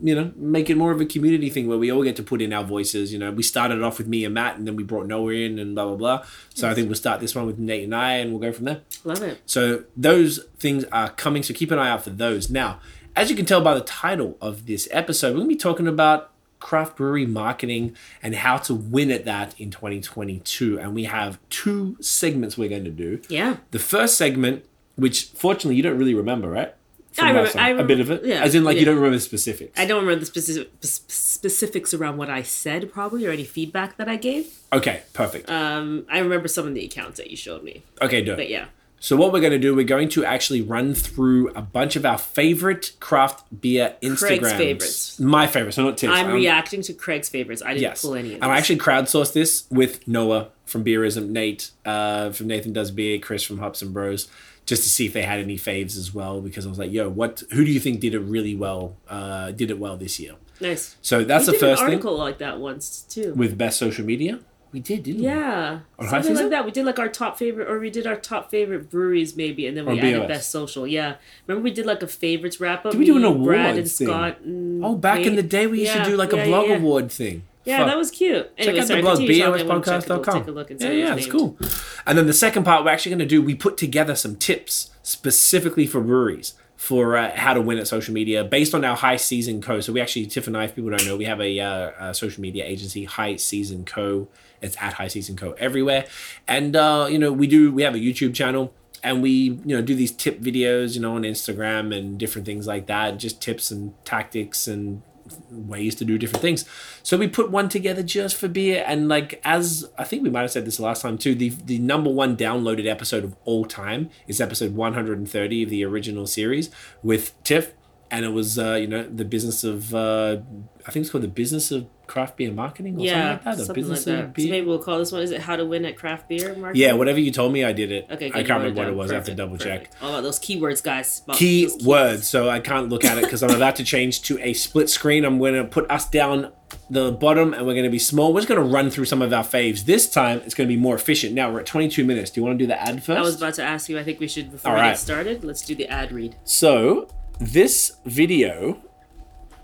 [0.00, 2.40] You know, make it more of a community thing where we all get to put
[2.40, 3.12] in our voices.
[3.12, 5.58] You know, we started off with me and Matt, and then we brought Noah in,
[5.58, 6.26] and blah blah blah.
[6.54, 8.66] So I think we'll start this one with Nate and I, and we'll go from
[8.66, 8.82] there.
[9.02, 9.40] love it.
[9.46, 11.42] So those things are coming.
[11.42, 12.48] So keep an eye out for those.
[12.48, 12.78] Now,
[13.16, 15.88] as you can tell by the title of this episode, we're going to be talking
[15.88, 16.30] about
[16.60, 20.78] craft brewery marketing and how to win at that in 2022.
[20.78, 23.20] And we have two segments we're going to do.
[23.28, 24.64] Yeah, The first segment,
[24.96, 26.74] which fortunately you don't really remember, right?
[27.20, 27.58] I remember-?
[27.58, 28.80] I a bit of it, yeah, as in like yeah.
[28.80, 29.78] you don't remember the specifics.
[29.78, 34.08] I don't remember the specific specifics around what I said, probably, or any feedback that
[34.08, 34.58] I gave.
[34.72, 35.50] Okay, perfect.
[35.50, 38.66] Um, I remember some of the accounts that you showed me, okay, do but yeah,
[39.00, 42.04] So what we're going to do, we're going to actually run through a bunch of
[42.04, 44.18] our favorite craft beer Instagrams.
[44.18, 45.20] Craig's favorites.
[45.20, 46.12] My favorites, so not tips.
[46.12, 47.62] I'm Um, reacting to Craig's favorites.
[47.64, 48.34] I didn't Yes, pull any.
[48.34, 52.90] Of and I actually crowdsourced this with Noah from Beerism, Nate uh, from Nathan Does
[52.90, 54.26] Beer, Chris from Hops and Bros,
[54.66, 56.40] just to see if they had any faves as well.
[56.40, 57.42] Because I was like, yo, what?
[57.52, 58.96] Who do you think did it really well?
[59.08, 60.34] Uh, did it well this year?
[60.60, 60.96] nice.
[61.02, 63.32] So that's we the did first an thing article like that once too.
[63.34, 64.40] with best social media.
[64.70, 65.26] We did, didn't we?
[65.26, 66.64] yeah, something like that.
[66.66, 69.76] We did like our top favorite, or we did our top favorite breweries maybe, and
[69.76, 70.28] then we Or added BOS.
[70.28, 70.86] best social.
[70.86, 71.14] Yeah,
[71.46, 72.92] remember we did like a favorites wrap up.
[72.92, 74.06] Did we do an me, Brad and thing?
[74.08, 74.40] Scott.
[74.40, 76.68] And Oh, back in the day, we used Yeah, to do like yeah, a blog
[76.68, 76.76] yeah.
[76.76, 77.44] award thing.
[77.64, 77.86] Yeah, Fuck.
[77.88, 78.50] that was cute.
[78.56, 79.44] Anyway, check out sorry, the blog, continue talking.
[79.44, 80.38] I wanna check it- bospodcast.com.
[80.40, 81.38] Take a look and see yeah, yeah, it's named.
[81.38, 81.58] cool.
[82.06, 84.90] And then the second part we're actually going to do, we put together some tips
[85.02, 89.16] specifically for breweries for uh, how to win at social media based on our High
[89.16, 89.80] Season Co.
[89.80, 92.14] So we actually, Tiff and I, if people don't know, we have a, uh, a
[92.14, 94.28] social media agency, High Season Co.
[94.62, 95.52] It's at High Season Co.
[95.58, 96.06] everywhere.
[96.46, 99.80] And, uh, you know, we do, we have a YouTube channel and we you know
[99.80, 103.70] do these tip videos you know on instagram and different things like that just tips
[103.70, 105.02] and tactics and
[105.50, 106.64] ways to do different things.
[107.02, 110.40] So we put one together just for beer and like as i think we might
[110.40, 114.10] have said this last time too the the number one downloaded episode of all time
[114.26, 116.70] is episode 130 of the original series
[117.02, 117.74] with tiff
[118.10, 120.38] and it was uh, you know the business of uh,
[120.86, 123.56] I think it's called the business of craft beer marketing or Yeah, something like that.
[123.58, 124.24] The something like business that.
[124.24, 125.20] of So maybe we'll call this one.
[125.22, 126.80] Is it how to win at craft beer marketing?
[126.82, 128.06] yeah, whatever you told me, I did it.
[128.10, 129.10] Okay, I can't remember what it was.
[129.10, 129.80] I have to Perfect, double check.
[129.90, 130.02] perfect.
[130.02, 131.20] All about those keywords, guys.
[131.24, 131.84] About key keywords.
[131.84, 134.88] words, so I can't look at it because I'm about to change to a split
[134.88, 135.24] screen.
[135.26, 136.50] I'm going to put us down
[136.88, 138.32] the bottom and we're going to be small.
[138.32, 139.84] We're just going to run through some of our faves.
[139.84, 141.34] This time it's going to be more efficient.
[141.34, 142.30] Now we're at 22 minutes.
[142.30, 143.18] Do you want to do the ad first?
[143.18, 143.98] I was about to ask you.
[143.98, 144.90] I think we should before All we right.
[144.92, 145.44] get started.
[145.44, 146.36] Let's do the ad read.
[146.44, 148.82] So this video,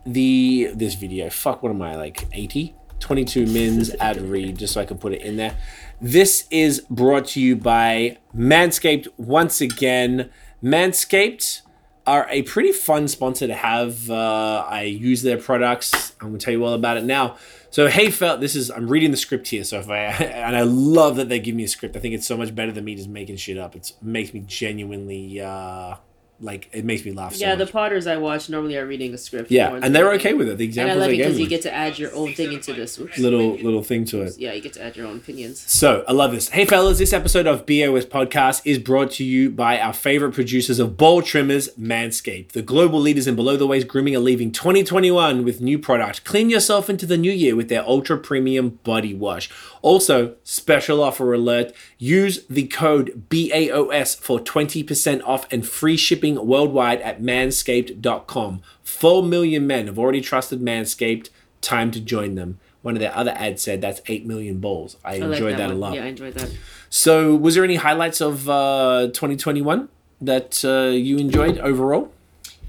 [0.07, 2.75] the this video, fuck, what am I like 80?
[3.01, 5.57] 22 mins ad read, just so I can put it in there.
[6.01, 10.31] This is brought to you by Manscaped once again.
[10.63, 11.61] Manscaped
[12.07, 14.11] are a pretty fun sponsor to have.
[14.11, 16.15] Uh, I use their products.
[16.21, 17.37] I'm gonna tell you all about it now.
[17.71, 19.65] So hey felt this is I'm reading the script here.
[19.65, 21.97] So if I and I love that they give me a script.
[21.97, 23.75] I think it's so much better than me just making shit up.
[23.75, 25.97] It makes me genuinely uh,
[26.41, 27.35] like it makes me laugh.
[27.35, 27.67] So yeah, much.
[27.67, 29.51] the Potters I watch normally are reading a script.
[29.51, 30.59] Yeah, and they're okay with it.
[30.59, 32.73] The And I examples love it because you get to add your own thing into
[32.73, 32.99] this.
[32.99, 33.19] Oops.
[33.19, 34.39] little little thing to it.
[34.39, 35.61] Yeah, you get to add your own opinions.
[35.61, 36.49] So I love this.
[36.49, 40.79] Hey fellas, this episode of BOS Podcast is brought to you by our favorite producers
[40.79, 42.53] of ball trimmers, Manscaped.
[42.53, 46.25] The global leaders in below the waist grooming are leaving 2021 with new product.
[46.25, 49.51] Clean yourself into the new year with their ultra premium body wash.
[49.83, 57.01] Also, special offer alert: use the code BAOS for 20% off and free shipping worldwide
[57.03, 58.63] at manscaped.com.
[58.83, 61.31] 4 million men have already trusted Manscaped.
[61.61, 62.59] Time to join them.
[62.83, 64.97] One of their other ads said that's 8 million balls.
[65.05, 65.95] I, I like enjoyed that, a lot.
[65.95, 66.51] Yeah, I enjoyed that.
[66.91, 69.89] So, was there any highlights of uh, 2021
[70.21, 72.13] that uh, you enjoyed overall?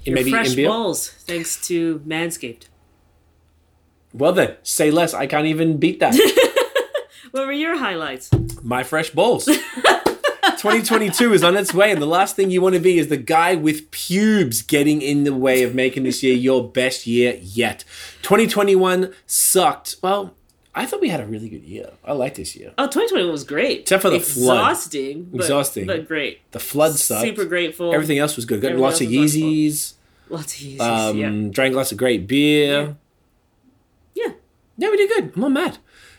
[0.04, 0.68] Your fresh beer?
[0.68, 2.64] balls, thanks to Manscaped.
[4.14, 5.12] Well, then, say less.
[5.12, 6.14] I can't even beat that.
[7.36, 8.30] What were your highlights?
[8.62, 9.46] My fresh balls.
[10.70, 13.16] 2022 is on its way, and the last thing you want to be is the
[13.16, 17.84] guy with pubes getting in the way of making this year your best year yet.
[18.22, 19.96] 2021 sucked.
[20.02, 20.34] Well,
[20.74, 21.90] I thought we had a really good year.
[22.04, 22.72] I like this year.
[22.78, 23.80] Oh, 2021 was great.
[23.82, 24.56] Except for the flood.
[24.72, 25.24] Exhausting.
[25.30, 25.86] But, Exhausting.
[25.86, 26.40] But great.
[26.50, 27.22] The flood sucked.
[27.22, 27.94] Super grateful.
[27.94, 28.60] Everything else was good.
[28.60, 29.40] Got Everything lots of wonderful.
[29.40, 29.92] Yeezys.
[30.28, 31.50] Lots of Yeezys, Um, yeah.
[31.52, 32.96] Drank lots of great beer.
[34.14, 34.32] Yeah.
[34.78, 35.32] Yeah, we did good.
[35.36, 35.78] I'm not mad.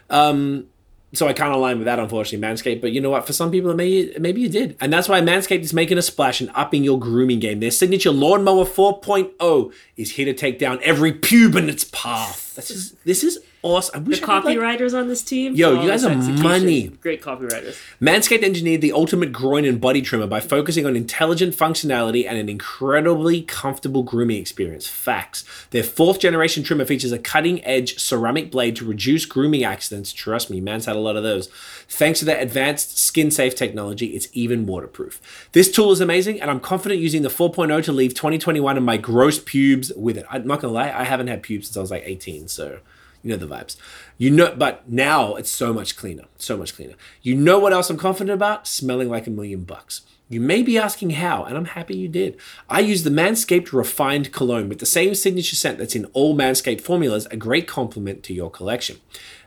[0.10, 0.68] Um,
[1.14, 2.82] so I can't align with that, unfortunately, Manscaped.
[2.82, 3.26] But you know what?
[3.26, 4.76] For some people, it may, maybe you did.
[4.82, 7.60] And that's why Manscaped is making a splash and upping your grooming game.
[7.60, 12.47] Their signature Lawnmower 4.0 is here to take down every pube in its path.
[12.58, 13.96] This is, this is awesome.
[13.96, 15.56] I wish The could, like- copywriters on this team.
[15.56, 16.44] Yo, you guys are execution.
[16.44, 16.88] money.
[17.02, 17.78] Great copywriters.
[18.02, 22.50] Manscaped engineered the ultimate groin and body trimmer by focusing on intelligent functionality and an
[22.50, 24.88] incredibly comfortable grooming experience.
[24.88, 25.44] Facts.
[25.72, 30.12] Their fourth generation trimmer features a cutting edge ceramic blade to reduce grooming accidents.
[30.14, 31.48] Trust me, man's had a lot of those.
[31.90, 35.22] Thanks to their advanced skin safe technology, it's even waterproof.
[35.54, 38.98] This tool is amazing, and I'm confident using the 4.0 to leave 2021 and my
[38.98, 40.26] gross pubes with it.
[40.30, 42.80] I'm not gonna lie, I haven't had pubes since I was like 18, so
[43.24, 43.78] you know the vibes.
[44.18, 46.96] You know, but now it's so much cleaner, so much cleaner.
[47.22, 48.68] You know what else I'm confident about?
[48.68, 50.02] Smelling like a million bucks.
[50.30, 52.38] You may be asking how, and I'm happy you did.
[52.70, 56.82] I use the Manscaped Refined Cologne with the same signature scent that's in all Manscaped
[56.82, 58.98] formulas, a great complement to your collection.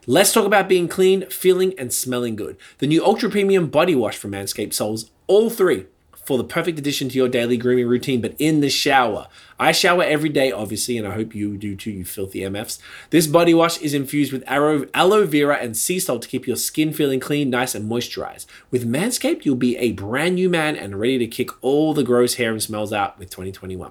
[0.06, 2.56] Let's talk about being clean, feeling, and smelling good.
[2.78, 5.84] The new Ultra Premium Body Wash from Manscaped solves all three
[6.30, 9.26] for the perfect addition to your daily grooming routine, but in the shower.
[9.58, 12.78] I shower every day, obviously, and I hope you do too, you filthy MFs.
[13.10, 16.54] This body wash is infused with aloe, aloe vera and sea salt to keep your
[16.54, 18.46] skin feeling clean, nice, and moisturized.
[18.70, 22.34] With Manscaped, you'll be a brand new man and ready to kick all the gross
[22.34, 23.90] hair and smells out with 2021.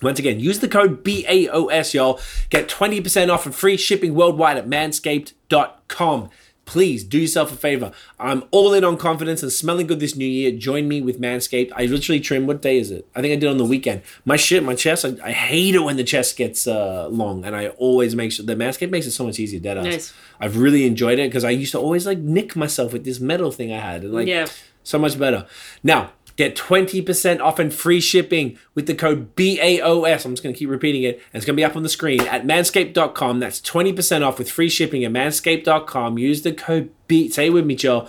[0.00, 2.20] Once again, use the code BAOS, y'all.
[2.50, 6.30] Get 20% off and free shipping worldwide at manscaped.com.
[6.66, 7.92] Please do yourself a favor.
[8.18, 10.50] I'm all in on confidence and smelling good this new year.
[10.50, 11.70] Join me with Manscaped.
[11.76, 12.46] I literally trim.
[12.46, 13.06] What day is it?
[13.14, 14.02] I think I did on the weekend.
[14.24, 15.04] My shit, my chest.
[15.04, 18.46] I, I hate it when the chest gets uh, long, and I always make sure
[18.46, 19.60] the Manscaped makes it so much easier.
[19.60, 19.84] Dead ass.
[19.84, 20.12] Nice.
[20.40, 23.50] I've really enjoyed it because I used to always like nick myself with this metal
[23.50, 24.46] thing I had, and like Yeah.
[24.82, 25.46] so much better.
[25.82, 30.24] Now, get 20% off and free shipping with the code BAOS.
[30.24, 31.16] I'm just going to keep repeating it.
[31.16, 33.40] And it's going to be up on the screen at manscaped.com.
[33.40, 36.18] That's 20% off with free shipping at manscaped.com.
[36.18, 37.28] Use the code B.
[37.28, 38.08] Say it with me, Joe.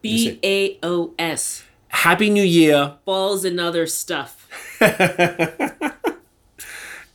[0.00, 1.64] B A O S.
[1.88, 2.96] Happy New Year.
[3.04, 4.48] Balls and other stuff.
[4.80, 5.94] I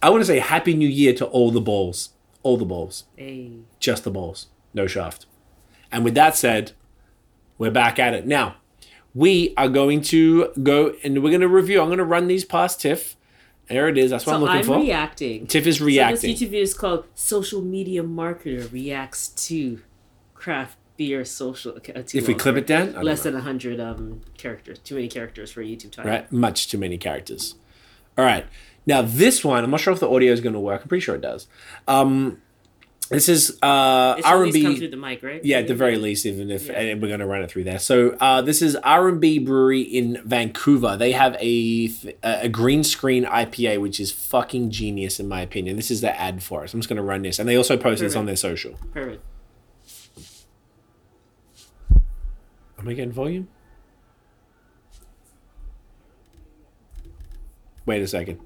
[0.09, 2.09] want to say Happy New Year to all the balls.
[2.41, 3.05] All the balls.
[3.15, 3.51] Hey.
[3.79, 4.47] Just the balls.
[4.73, 5.27] No shaft.
[5.91, 6.73] And with that said,
[7.57, 8.27] we're back at it.
[8.27, 8.55] Now,
[9.13, 11.79] we are going to go and we're going to review.
[11.81, 13.15] I'm going to run these past Tiff.
[13.69, 14.11] There it is.
[14.11, 14.79] That's what So I'm looking I'm for.
[14.79, 15.47] reacting.
[15.47, 16.17] Tiff is reacting.
[16.17, 19.81] So this YouTube video is called "Social Media Marketer Reacts to
[20.33, 23.31] Craft Beer Social." Okay, if we clip it down, less know.
[23.31, 24.79] than hundred um characters.
[24.79, 26.11] Too many characters for a YouTube title.
[26.11, 26.31] right?
[26.31, 27.55] Much too many characters.
[28.17, 28.45] All right.
[28.85, 30.81] Now this one, I'm not sure if the audio is going to work.
[30.81, 31.47] I'm pretty sure it does.
[31.87, 32.41] Um,
[33.09, 34.77] this is uh, It should at least come R&B.
[34.79, 35.43] through the mic, right?
[35.43, 36.73] Yeah, at the very least, even if Yeah.
[36.79, 37.79] and we're going to run it through there.
[37.79, 40.95] So uh, this is R and B Brewery in Vancouver.
[40.97, 41.89] They have a
[42.23, 45.75] a green screen IPA, which is fucking genius in my opinion.
[45.75, 46.73] This is the ad for us.
[46.73, 48.79] I'm just going to run this, and they also post this on their social.
[48.93, 49.23] Perfect.
[52.79, 53.47] Am I getting volume?
[57.85, 58.39] Wait a second.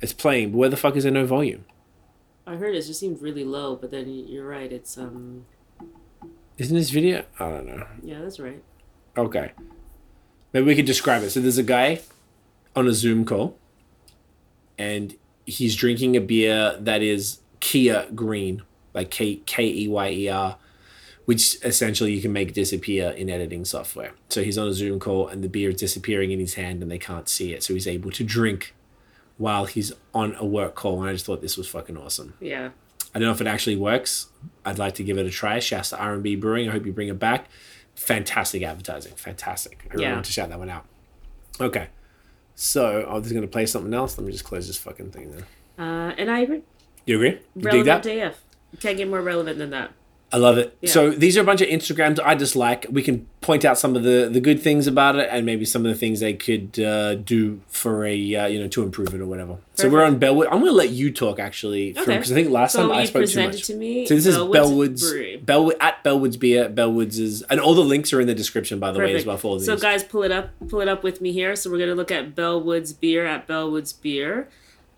[0.00, 1.64] It's playing, but where the fuck is there no volume?
[2.48, 4.72] I heard it just seemed really low, but then you're right.
[4.72, 5.44] It's um.
[6.56, 7.24] Isn't this video?
[7.38, 7.86] I don't know.
[8.02, 8.62] Yeah, that's right.
[9.18, 9.52] Okay.
[10.54, 11.30] Maybe we could describe it.
[11.30, 12.00] So there's a guy
[12.74, 13.58] on a Zoom call,
[14.78, 18.62] and he's drinking a beer that is Kia Green,
[18.94, 20.56] like K K E Y E R,
[21.26, 24.12] which essentially you can make disappear in editing software.
[24.30, 26.90] So he's on a Zoom call, and the beer is disappearing in his hand, and
[26.90, 27.62] they can't see it.
[27.62, 28.74] So he's able to drink
[29.38, 31.00] while he's on a work call.
[31.00, 32.34] And I just thought this was fucking awesome.
[32.40, 32.70] Yeah.
[33.14, 34.26] I don't know if it actually works.
[34.66, 35.58] I'd like to give it a try.
[35.60, 36.68] Shouts to R&B Brewing.
[36.68, 37.46] I hope you bring it back.
[37.94, 39.14] Fantastic advertising.
[39.16, 39.86] Fantastic.
[39.90, 40.12] I really Yeah.
[40.14, 40.84] want to shout that one out.
[41.60, 41.88] Okay.
[42.54, 44.18] So I was going to play something else.
[44.18, 45.44] Let me just close this fucking thing then.
[45.84, 46.62] Uh, and I agree.
[47.06, 47.28] You agree?
[47.54, 48.10] You dig Relevant that?
[48.28, 48.44] AF.
[48.80, 49.92] Can't get more relevant than that.
[50.30, 50.76] I love it.
[50.82, 50.90] Yeah.
[50.90, 52.84] So these are a bunch of Instagrams I dislike.
[52.90, 55.86] We can point out some of the, the good things about it and maybe some
[55.86, 59.22] of the things they could uh, do for a uh, you know to improve it
[59.22, 59.56] or whatever.
[59.74, 60.48] So we're on Bellwood.
[60.48, 62.16] I'm going to let you talk actually Okay.
[62.16, 63.66] because I think last So time I spoke too much.
[63.68, 64.58] to me So this is Bellwood's
[65.02, 65.36] Bellwoods Brewery.
[65.38, 66.68] Bellwood at Bellwoods beer.
[66.68, 69.38] Bellwood's is and all the links are in the description by the way as well
[69.38, 69.64] for all these.
[69.66, 71.56] So guys, pull it up, pull it up with me here.
[71.56, 74.48] So we're gonna look at Bellwoods beer at Bellwoods beer.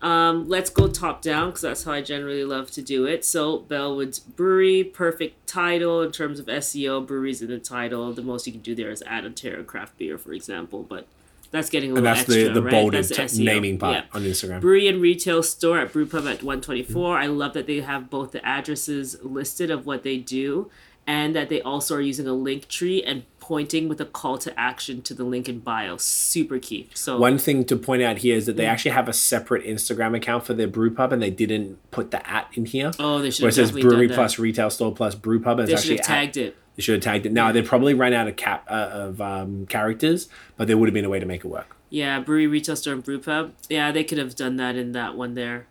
[0.01, 3.23] Um, let's go top down because that's how I generally love to do it.
[3.23, 7.05] So Bellwoods Brewery, perfect title in terms of SEO.
[7.05, 8.11] Breweries in the title.
[8.13, 10.83] The most you can do there is add a Ontario craft beer, for example.
[10.83, 11.05] But
[11.51, 12.71] that's getting a and little that's extra, the the right?
[12.71, 14.03] bolded That's the naming part Yeah.
[14.13, 14.61] on Instagram.
[14.61, 17.17] Brewery and retail store at Brewpub at 124.
[17.17, 20.71] I love that they have both the addresses listed of what they do
[21.05, 25.01] and that they also are using a Linktree and pointing with a call to action
[25.01, 25.97] to the link in bio.
[25.97, 26.87] Super key.
[26.93, 28.69] So One thing to point out here is that they Mm.
[28.69, 32.25] actually have a separate Instagram account for their brew pub, and they didn't put the
[32.29, 32.91] at in here.
[32.97, 33.43] Oh, they should have.
[33.43, 35.59] Where it says brewery plus retail store plus brew pub.
[35.59, 36.55] And They should actually have at- tagged it.
[36.77, 37.33] They should have tagged it.
[37.33, 40.93] Now they probably ran out of cap uh, of um, characters, but there would have
[40.93, 41.75] been a way to make it work.
[41.89, 43.51] Yeah, brewery, retail store, and brewpub.
[43.69, 45.67] Yeah, they could have done that in that one there.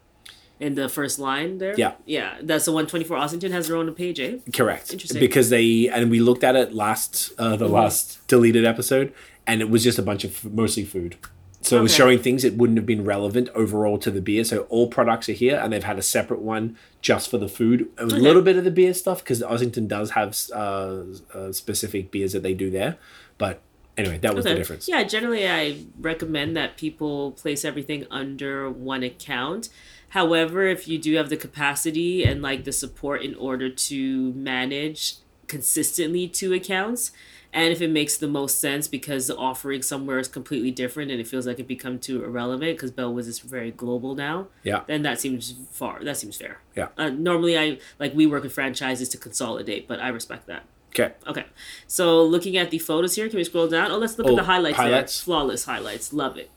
[0.61, 1.75] In the first line there.
[1.77, 1.95] Yeah.
[2.05, 2.37] Yeah.
[2.43, 3.17] That's the 124.
[3.17, 4.37] Ossington has their own page, eh?
[4.53, 4.93] Correct.
[4.93, 5.19] Interesting.
[5.19, 7.71] Because they and we looked at it last uh, the Mhm.
[7.73, 9.13] last deleted episode,
[9.47, 11.17] and it was just a bunch of f- mostly food.
[11.63, 14.45] So it was showing things that wouldn't have been relevant overall to the beer.
[14.45, 17.89] So all products are here, and they've had a separate one just for the food.
[17.99, 21.03] A little bit of the beer stuff because Ossington does have uh,
[21.35, 22.97] uh, specific beers that they do there.
[23.37, 23.61] But
[23.99, 24.89] anyway, that was the difference.
[24.89, 29.69] Yeah, generally I recommend that people place everything under one account.
[30.11, 35.15] However, if you do have the capacity and like the support in order to manage
[35.47, 37.13] consistently two accounts,
[37.53, 41.21] and if it makes the most sense because the offering somewhere is completely different and
[41.21, 44.83] it feels like it become too irrelevant because Bellwoods is very global now, Yeah.
[44.87, 46.05] then that seems far.
[46.05, 46.61] That seems fair.
[46.77, 46.89] Yeah.
[46.97, 50.65] Uh, normally, I like we work with franchises to consolidate, but I respect that.
[50.91, 51.13] Okay.
[51.27, 51.47] Okay.
[51.89, 53.91] So looking at the photos here, can we scroll down?
[53.91, 55.19] Oh, let's look Oh, at the highlights, highlights.
[55.21, 55.25] there.
[55.25, 56.13] Flawless highlights.
[56.13, 56.51] Love it.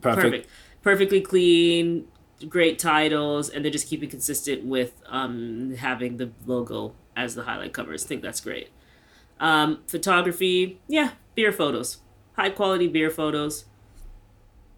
[0.00, 0.22] Perfect.
[0.24, 0.48] Perfect.
[0.82, 2.06] Perfectly clean,
[2.48, 7.72] great titles, and they're just keeping consistent with um, having the logo as the highlight
[7.72, 8.04] covers.
[8.04, 8.70] I think that's great.
[9.40, 11.98] Um, photography, yeah, beer photos.
[12.36, 13.64] High quality beer photos.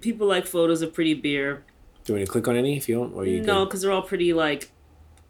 [0.00, 1.64] People like photos of pretty beer.
[2.04, 3.14] Do you want to click on any if you want?
[3.14, 4.70] Or you No, because they're all pretty like,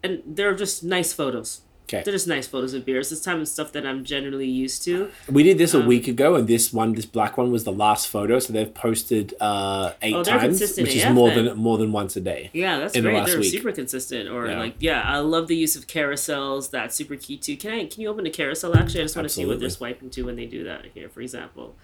[0.03, 1.61] and they're just nice photos.
[1.87, 2.01] Okay.
[2.03, 3.11] They're just nice photos of beers.
[3.11, 5.11] This time of stuff that I'm generally used to.
[5.29, 7.71] We did this a Um, week ago, and this one, this black one, was the
[7.71, 8.39] last photo.
[8.39, 11.45] So they've posted uh, eight Oh, times, which is AF more then.
[11.45, 12.49] than more than once a day.
[12.53, 13.19] Yeah, that's in the great.
[13.19, 13.51] last They're week.
[13.51, 14.29] super consistent.
[14.29, 14.57] Or Yeah.
[14.59, 16.71] like, yeah, I love the use of carousels.
[16.71, 17.55] That's super key too.
[17.55, 17.85] Can I?
[17.85, 18.75] Can you open a carousel?
[18.75, 21.07] Actually, I just want to see what they're swiping to when they do that here.
[21.07, 21.75] For example,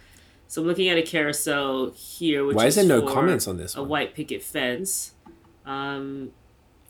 [0.48, 2.44] so I'm looking at a carousel here.
[2.44, 5.12] Which Why is there no comments on this A white picket fence.
[5.66, 6.32] Um,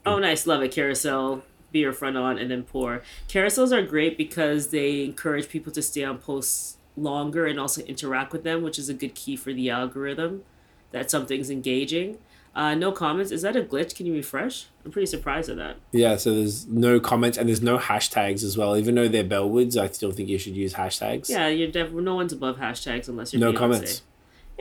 [0.05, 0.47] oh, nice.
[0.47, 0.71] Love it.
[0.71, 1.43] Carousel.
[1.71, 3.01] Beer front on and then pour.
[3.27, 8.33] Carousels are great because they encourage people to stay on posts longer and also interact
[8.33, 10.43] with them, which is a good key for the algorithm
[10.91, 12.17] that something's engaging.
[12.53, 13.31] Uh, no comments.
[13.31, 13.95] Is that a glitch?
[13.95, 14.65] Can you refresh?
[14.83, 15.77] I'm pretty surprised at that.
[15.93, 18.75] Yeah, so there's no comments and there's no hashtags as well.
[18.75, 21.29] Even though they're Bellwoods, I still think you should use hashtags.
[21.29, 23.57] Yeah, you're def- no one's above hashtags unless you're No Beyonce.
[23.57, 24.01] comments.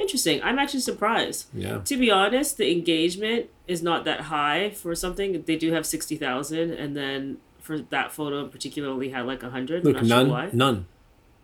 [0.01, 0.43] Interesting.
[0.43, 1.47] I'm actually surprised.
[1.55, 1.81] Yeah.
[1.85, 5.43] To be honest, the engagement is not that high for something.
[5.43, 9.43] They do have sixty thousand, and then for that photo in particular, only had like
[9.43, 9.85] hundred.
[9.85, 10.87] Look, none, Sure none,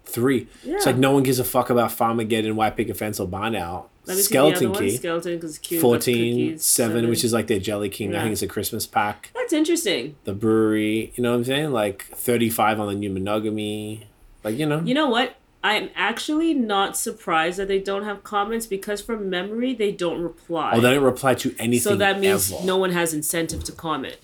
[0.05, 0.49] three.
[0.65, 0.77] Yeah.
[0.77, 3.91] It's like no one gives a fuck about Farmageddon, White Picket Fence, or Barn Owl.
[4.07, 4.89] Let me see Skeleton the other one.
[4.89, 5.83] Key, Skeleton because cute.
[5.83, 8.15] 14, cookies, 7, which is like their Jelly King.
[8.15, 9.31] I think it's a Christmas pack.
[9.35, 10.15] that's interesting.
[10.25, 11.73] The brewery, you know what I'm saying?
[11.73, 14.07] Like 35 on the new monogamy.
[14.45, 14.81] Like, you know.
[14.81, 15.35] You know what?
[15.67, 20.71] I'm actually not surprised that they don't have comments because from memory they don't reply.
[20.75, 21.81] oh, they don't reply to anything.
[21.93, 22.65] so that means ever.
[22.65, 24.17] no one has incentive to comment.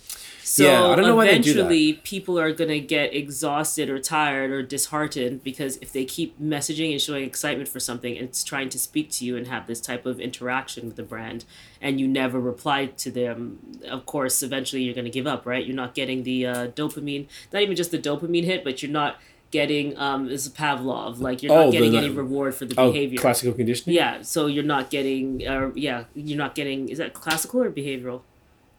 [0.45, 1.61] So Yeah, I don't know why they do that.
[1.61, 6.93] eventually people are gonna get exhausted or tired or disheartened because if they keep messaging
[6.93, 9.81] and showing excitement for something and it's trying to speak to you and have this
[9.81, 11.45] type of interaction with the brand
[11.81, 15.67] and you never reply to them, of course eventually you're gonna give up, right?
[15.67, 19.19] You're not getting the uh, dopamine, not even just the dopamine hit, but you're not
[19.53, 22.75] getting um this is Pavlov, like you're Oh, not the- getting any reward for the
[22.77, 23.19] Oh, behavior.
[23.19, 23.95] classical conditioning?
[23.95, 26.89] Yeah, so you're not getting, uh, yeah, you're not getting.
[26.89, 28.23] Is that classical or behavioral?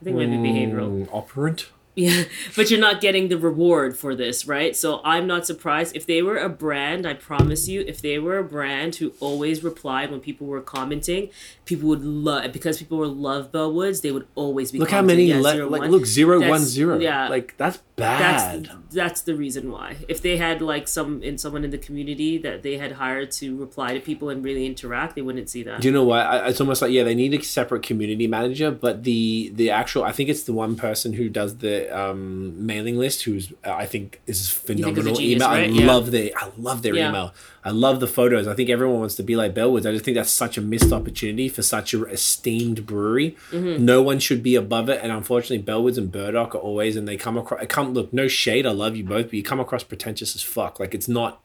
[0.01, 1.05] I think maybe behavioral.
[1.05, 1.67] Mm, operant?
[1.95, 2.23] Yeah,
[2.55, 4.75] but you're not getting the reward for this, right?
[4.75, 7.05] So I'm not surprised if they were a brand.
[7.05, 11.29] I promise you, if they were a brand who always replied when people were commenting,
[11.65, 14.01] people would love because people would love Bellwoods.
[14.01, 14.79] They would always be.
[14.79, 15.91] Look how many, yeah, le- zero, like, one.
[15.91, 16.97] look, zero, That's- one, zero.
[16.97, 17.27] yeah.
[17.29, 18.69] Like, that's That's bad.
[18.91, 19.97] that's the reason why.
[20.07, 23.55] If they had like some in someone in the community that they had hired to
[23.55, 25.81] reply to people and really interact, they wouldn't see that.
[25.81, 26.25] Do you know what?
[26.25, 30.03] I, it's almost like yeah, they need a separate community manager, but the the actual
[30.03, 33.85] I think it's the one person who does the um, mailing list who's uh, I
[33.85, 35.47] think is phenomenal genius, email.
[35.49, 35.69] right?
[35.69, 35.85] I Yeah.
[35.85, 37.09] love their I love their Yeah.
[37.09, 37.33] email.
[37.65, 38.47] I love the photos.
[38.47, 39.85] I think everyone wants to be like Bellwoods.
[39.87, 43.37] I just think that's such a missed opportunity for such a esteemed brewery.
[43.51, 43.85] Mm-hmm.
[43.85, 47.15] No one should be above it, and unfortunately, Bellwoods and Burdock are always and they
[47.17, 47.61] come across.
[47.61, 48.65] I come look no shade.
[48.65, 50.79] I love you both, but you come across pretentious as fuck.
[50.79, 51.39] Like it's not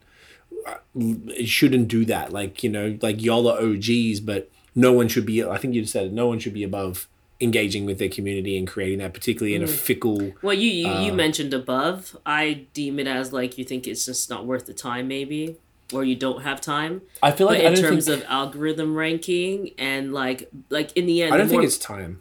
[0.95, 2.31] it shouldn't do that.
[2.33, 5.43] Like you know, like y'all are OGs, but no one should be.
[5.43, 7.07] I think you said it, no one should be above
[7.41, 10.33] engaging with their community and creating that, particularly in a fickle.
[10.41, 12.17] Well, you you, Uh, you mentioned above.
[12.25, 15.55] I deem it as like you think it's just not worth the time, maybe,
[15.93, 17.01] or you don't have time.
[17.23, 21.23] I feel like But in terms think of algorithm ranking and like like in the
[21.23, 22.19] end, I don't think more- it's time.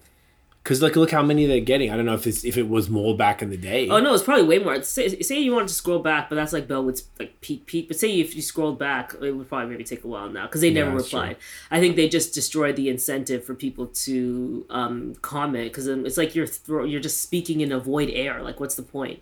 [0.68, 1.90] Because like look how many they're getting.
[1.90, 3.88] I don't know if it's if it was more back in the day.
[3.88, 4.82] Oh no, it's probably way more.
[4.82, 7.88] Say, say you wanted to scroll back, but that's like Bellwood's like peak peak.
[7.88, 10.60] But say if you scrolled back, it would probably maybe take a while now because
[10.60, 10.98] they never true.
[10.98, 11.38] replied.
[11.70, 16.34] I think they just destroyed the incentive for people to um, comment because it's like
[16.34, 18.42] you're throw, you're just speaking in a void air.
[18.42, 19.20] Like what's the point?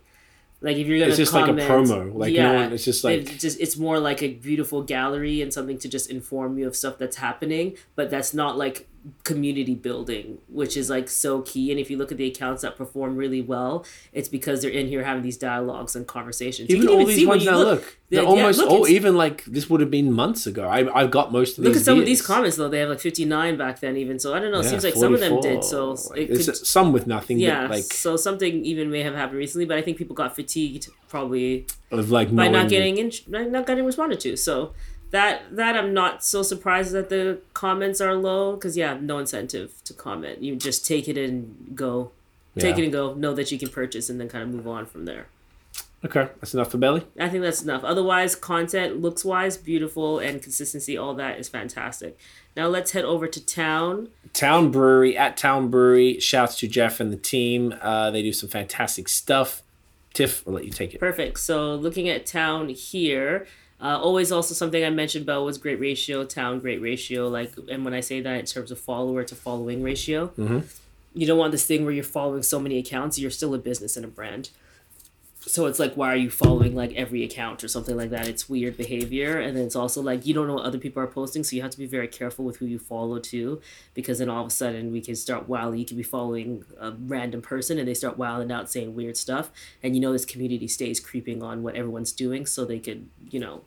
[0.61, 2.13] Like if you're gonna It's just like a promo.
[2.13, 5.53] Like, no one- it's just like- it's just it's more like a beautiful gallery and
[5.53, 7.77] something to just inform you of stuff that's happening.
[7.95, 8.89] But that's not like
[9.25, 11.71] community building, which is like so key.
[11.71, 14.89] And if you look at the accounts that perform really well, it's because they're in
[14.89, 16.69] here having these dialogues and conversations.
[16.69, 19.17] You even can all these see ones now look, they're Yeah, almost look, oh even
[19.17, 20.69] like this would have been months ago.
[20.69, 21.69] I I've got most of these.
[21.71, 22.69] Look at some of these comments though.
[22.69, 24.19] They have like fifty nine back then, even.
[24.19, 24.61] So I don't know.
[24.61, 25.63] It Yeah, seems like some of them did.
[25.65, 27.39] So it it's could, some with nothing.
[27.39, 27.63] yeah.
[27.63, 30.89] but like so something even may have happened recently, but I think people got fatigued
[31.09, 34.37] probably of like by not getting in, not getting responded to.
[34.37, 34.73] So
[35.11, 39.73] that that I'm not so surprised that the comments are low because yeah, no incentive
[39.85, 40.43] to comment.
[40.43, 42.11] You just take it and go,
[42.59, 42.83] take Yeah.
[42.83, 43.15] it and go.
[43.15, 45.27] Know that you can purchase and then kind of move on from there.
[46.05, 47.05] Okay, that's enough for belly.
[47.19, 47.83] I think that's enough.
[47.83, 52.19] Otherwise, content looks wise, beautiful, and consistency, all that is fantastic.
[52.55, 54.11] Now let's head over to town.
[54.33, 56.21] Town Brewery at Town Brewery.
[56.21, 57.75] Shouts to Jeff and the team.
[57.81, 59.63] Uh, they do some fantastic stuff.
[60.13, 61.01] Tiff, I'll let you take it.
[61.01, 61.41] Perfect.
[61.41, 63.47] So looking at town here,
[63.81, 67.29] uh, always also something I mentioned about was great ratio, town great ratio.
[67.29, 70.61] Like, and when I say that in terms of follower to following ratio, Mm-hmm.
[71.15, 73.19] you don't want this thing where you're following so many accounts.
[73.19, 74.51] You're still a business and a brand.
[75.49, 78.27] So it's like, why are you following like every account or something like that?
[78.27, 81.07] It's weird behavior, and then it's also like you don't know what other people are
[81.07, 83.61] posting, so you have to be very careful with who you follow too,
[83.95, 85.79] because then all of a sudden we can start wilding.
[85.79, 89.53] You can be following a random person, and they start wilding out saying weird stuff,
[89.85, 93.39] and you know this community stays creeping on what everyone's doing, so they could you
[93.39, 93.63] know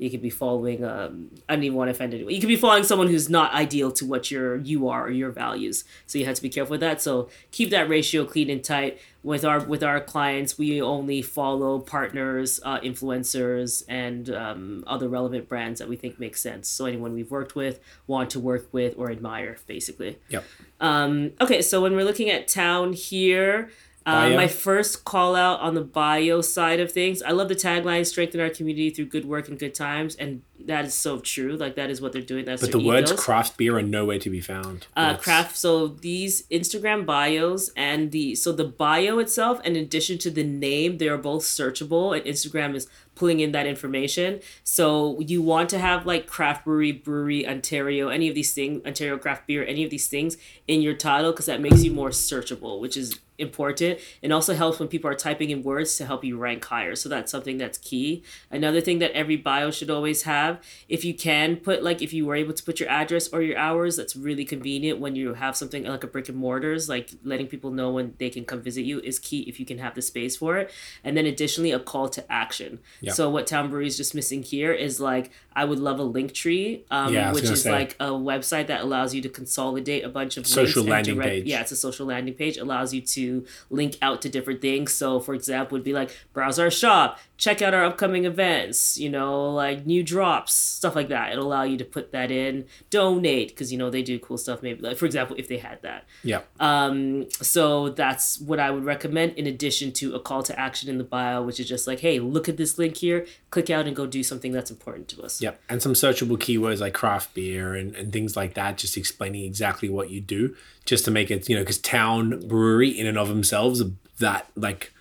[0.00, 2.56] you could be following um i don't even want to offend anyone you could be
[2.56, 5.84] following someone who's not ideal to what your you are or your values.
[6.06, 7.00] So you have to be careful with that.
[7.00, 9.00] So keep that ratio clean and tight.
[9.22, 15.46] With our with our clients we only follow partners uh, influencers and um, other relevant
[15.46, 16.68] brands that we think make sense.
[16.68, 20.18] So anyone we've worked with want to work with or admire basically.
[20.30, 20.44] Yep.
[20.80, 23.70] um, okay, so when we're looking at town here,
[24.06, 24.36] uh, Bio.
[24.36, 28.40] my first call out on the bio side of things, I love the tagline "Strengthen
[28.40, 31.56] our community through good work and good times," and that is so true.
[31.56, 32.46] Like that is what they're doing.
[32.46, 34.86] That's But the words craft beer are nowhere to be found.
[34.96, 35.56] Uh, craft.
[35.56, 40.96] So these Instagram bios and the so the bio itself, in addition to the name,
[40.98, 44.40] they are both searchable, and Instagram is pulling in that information.
[44.64, 49.18] So you want to have like craft brewery, brewery, Ontario, any of these things, Ontario
[49.18, 52.80] craft beer, any of these things in your title because that makes you more searchable,
[52.80, 56.36] which is important and also helps when people are typing in words to help you
[56.36, 56.94] rank higher.
[56.94, 58.22] So that's something that's key.
[58.50, 62.26] Another thing that every bio should always have, if you can put like if you
[62.26, 65.56] were able to put your address or your hours, that's really convenient when you have
[65.56, 68.82] something like a brick and mortars, like letting people know when they can come visit
[68.82, 70.70] you is key if you can have the space for it.
[71.02, 72.78] And then additionally a call to action.
[73.00, 73.12] Yeah.
[73.12, 76.82] So what Town Brewery is just missing here is like I would love a Linktree,
[76.90, 77.72] um, Yeah, which is say.
[77.72, 81.30] like a website that allows you to consolidate a bunch of Social links landing direct-
[81.30, 81.46] page.
[81.46, 82.56] Yeah, it's a social landing page.
[82.56, 83.29] Allows you to
[83.70, 84.92] link out to different things.
[84.92, 88.98] So, for example, it'd be like browse our shop, check out our upcoming events.
[88.98, 91.32] You know, like new drops, stuff like that.
[91.32, 92.66] It'll allow you to put that in.
[92.90, 94.62] Donate because you know they do cool stuff.
[94.62, 96.04] Maybe like for example, if they had that.
[96.22, 96.42] yeah.
[96.60, 100.98] Um, so that's what I would recommend in addition to a call to action in
[100.98, 103.96] the bio, which is just like, hey, look at this link here, click out and
[103.96, 105.40] go do something that's important to us.
[105.40, 105.60] Yep.
[105.68, 109.88] And some searchable keywords like craft beer and, and things like that, just explaining exactly
[109.88, 113.28] what you do, just to make it, you know, because town brewery in and of
[113.28, 113.82] themselves,
[114.18, 114.92] that like,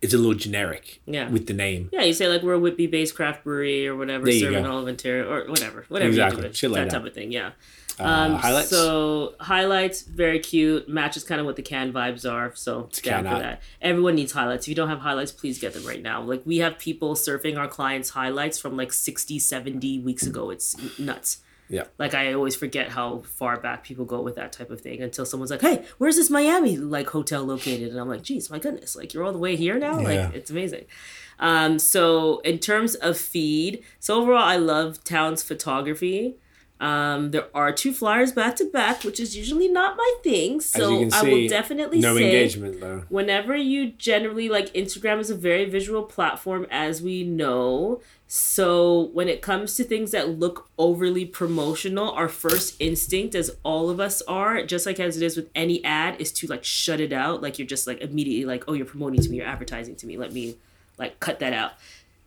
[0.00, 1.28] it's a little generic Yeah.
[1.30, 1.88] with the name.
[1.92, 4.78] Yeah, you say like we're a Whitby based craft brewery or whatever, There serving all
[4.78, 6.42] of Ontario or whatever, whatever Exactly.
[6.42, 6.98] you do, Shit like that that.
[6.98, 7.32] type of thing.
[7.32, 7.50] Yeah.
[8.00, 8.70] Uh, highlights?
[8.70, 10.88] So highlights, very cute.
[10.88, 12.52] Matches kind of what the can vibes are.
[12.54, 13.60] So down for that.
[13.82, 14.66] Everyone needs highlights.
[14.66, 16.22] If you don't have highlights, please get them right now.
[16.22, 20.50] Like we have people surfing our clients' highlights from like 60, 70 weeks ago.
[20.50, 21.38] It's nuts.
[21.68, 21.84] Yeah.
[21.98, 25.26] Like I always forget how far back people go with that type of thing until
[25.26, 28.96] someone's like, "Hey, where's this Miami like hotel located?" And I'm like, "Geez, my goodness!
[28.96, 29.98] Like you're all the way here now.
[30.00, 30.26] Yeah.
[30.26, 30.86] Like it's amazing."
[31.38, 36.36] Um, so in terms of feed, so overall, I love Town's photography.
[36.80, 40.60] Um, there are two flyers back to back, which is usually not my thing.
[40.60, 43.04] So can I will definitely no say engagement though.
[43.08, 48.00] whenever you generally like Instagram is a very visual platform as we know.
[48.30, 53.88] So when it comes to things that look overly promotional, our first instinct as all
[53.88, 57.00] of us are, just like as it is with any ad, is to like shut
[57.00, 57.40] it out.
[57.42, 60.18] Like you're just like immediately like, oh, you're promoting to me, you're advertising to me.
[60.18, 60.56] Let me
[60.98, 61.72] like cut that out.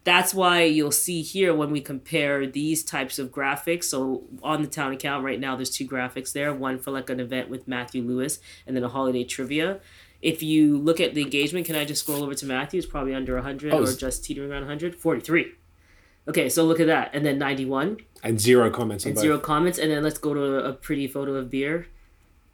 [0.03, 3.83] That's why you'll see here when we compare these types of graphics.
[3.83, 6.51] So on the town account right now, there's two graphics there.
[6.51, 9.79] One for like an event with Matthew Lewis, and then a holiday trivia.
[10.19, 12.79] If you look at the engagement, can I just scroll over to Matthew?
[12.79, 14.95] It's probably under 100 Oh, or just teetering around 100.
[14.95, 15.53] 43.
[16.27, 17.11] Okay, so look at that.
[17.13, 19.21] And then 91 And zero comments on and both.
[19.23, 19.77] zero comments.
[19.79, 21.87] And then let's go to a, pretty photo of beer.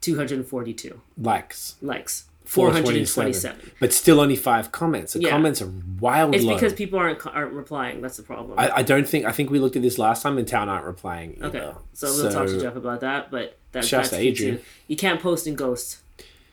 [0.01, 1.75] 242 likes.
[1.81, 2.25] likes.
[2.45, 3.33] 427.
[3.33, 3.71] 427.
[3.81, 5.13] But still only five comments.
[5.13, 5.31] The Yeah.
[5.31, 6.53] comments are wild It's low.
[6.53, 7.99] because people aren't aren't replying.
[8.01, 8.57] That's the problem.
[8.57, 10.85] I, I don't think I think we looked at this last time and town aren't
[10.85, 11.39] replying.
[11.43, 11.59] Either.
[11.61, 13.29] Okay, so we'll talk to Jeff about that.
[13.31, 14.43] But that, that's to key too.
[14.45, 14.59] Adrian.
[14.87, 15.97] You can't post and ghost.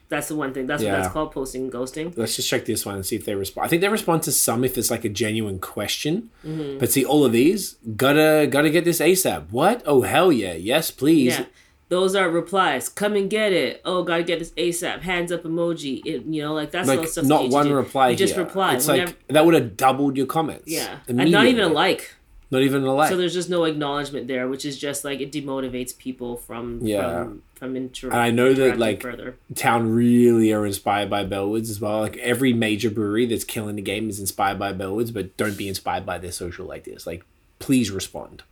[0.09, 0.67] That's the one thing.
[0.67, 0.97] That's what Yeah.
[1.01, 2.17] that's called posting and ghosting.
[2.17, 3.67] Let's just check this one and see if they respond.
[3.67, 6.31] I think they respond to some if it's like a genuine question.
[6.47, 6.79] Mm-hmm.
[6.79, 9.47] But see, all of these gotta gotta get this ASAP.
[9.51, 9.83] What?
[9.87, 10.53] Oh hell yeah!
[10.53, 11.39] Yes, please.
[11.39, 11.47] Yeah.
[11.91, 12.89] Those are replies.
[12.89, 13.81] Come and get it.
[13.85, 15.01] Oh, gotta get this ASAP.
[15.03, 16.01] Hands up emoji.
[16.05, 17.25] It, you know, like that's all Like stuff.
[17.25, 17.75] that not one do.
[17.75, 18.09] reply.
[18.11, 18.45] You just here.
[18.45, 18.77] reply.
[18.77, 20.65] It's Whenever, like that would have doubled your comments.
[20.67, 21.75] yeah, and not even a immediately.
[21.75, 22.15] like.
[22.55, 23.11] Not even a like.
[23.11, 27.25] So there's just no acknowledgement there, which is just like it demotivates people from Yeah.
[27.25, 29.37] from from inter- And I know that, like, further.
[29.55, 32.01] Town really are inspired by Bellwoods as well.
[32.01, 35.67] Like every major brewery that's killing the game is inspired by Bellwoods, but don't be
[35.69, 37.07] inspired by their social ideas.
[37.07, 37.25] Like,
[37.59, 38.43] please respond.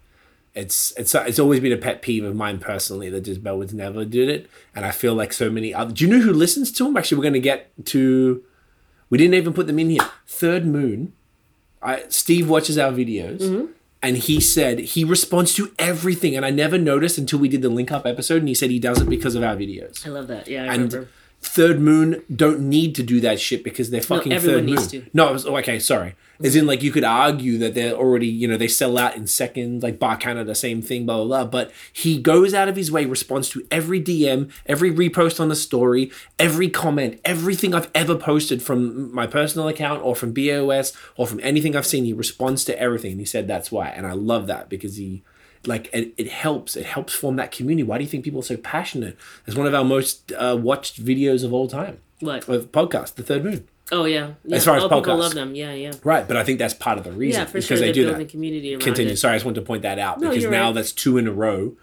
[0.54, 4.04] It's it's it's always been a pet peeve of mine personally that just Bellwoods never
[4.04, 5.92] did it, and I feel like so many other.
[5.92, 6.96] Do you know who listens to them?
[6.96, 8.42] Actually, we're going to get to
[9.10, 10.08] We didn't even put them in here.
[10.26, 11.12] Third Moon.
[11.82, 13.40] I, Steve watches our videos.
[13.42, 13.66] Mm-hmm.
[14.02, 17.68] And he said he responds to everything, and I never noticed until we did the
[17.68, 18.38] link up episode.
[18.38, 20.04] And he said he does it because of our videos.
[20.06, 20.48] I love that.
[20.48, 21.08] Yeah, I And remember.
[21.40, 24.74] Third Moon don't need to do that shit because they're fucking everyone Third Moon.
[24.76, 25.04] needs to.
[25.12, 26.14] No, it was, oh, okay, sorry.
[26.42, 29.26] As in, like, you could argue that they're already, you know, they sell out in
[29.26, 31.44] seconds, like Bas Canada, same thing, blah, blah, blah.
[31.44, 35.56] But he goes out of his way, responds to every DM, every repost on the
[35.56, 41.26] story, every comment, everything I've ever posted from my personal account or from BOS or
[41.26, 42.04] from anything I've seen.
[42.04, 43.12] He responds to everything.
[43.12, 43.88] And he said that's why.
[43.88, 45.22] And I love that because he,
[45.66, 48.44] like it, it helps it helps form that community why do you think people are
[48.44, 49.16] so passionate
[49.46, 53.22] it's one of our most uh, watched videos of all time like of podcast the
[53.22, 54.32] third moon Oh yeah.
[54.44, 54.56] yeah.
[54.56, 55.18] As far as oh, people podcasts.
[55.18, 55.54] love them.
[55.54, 55.92] Yeah, yeah.
[56.02, 57.76] right but i think that's part of the reason Yeah, for because sure.
[57.78, 59.16] they do that community around continue it.
[59.18, 60.74] sorry i just wanted to point that out No, because now right.
[60.74, 61.76] that's two in a row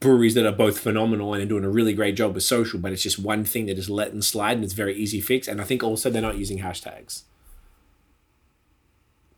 [0.00, 2.92] breweries that are both phenomenal and are doing a really great job with social but
[2.92, 5.64] it's just one thing that is letting slide and it's very easy fix and i
[5.64, 7.22] think also they're not using hashtags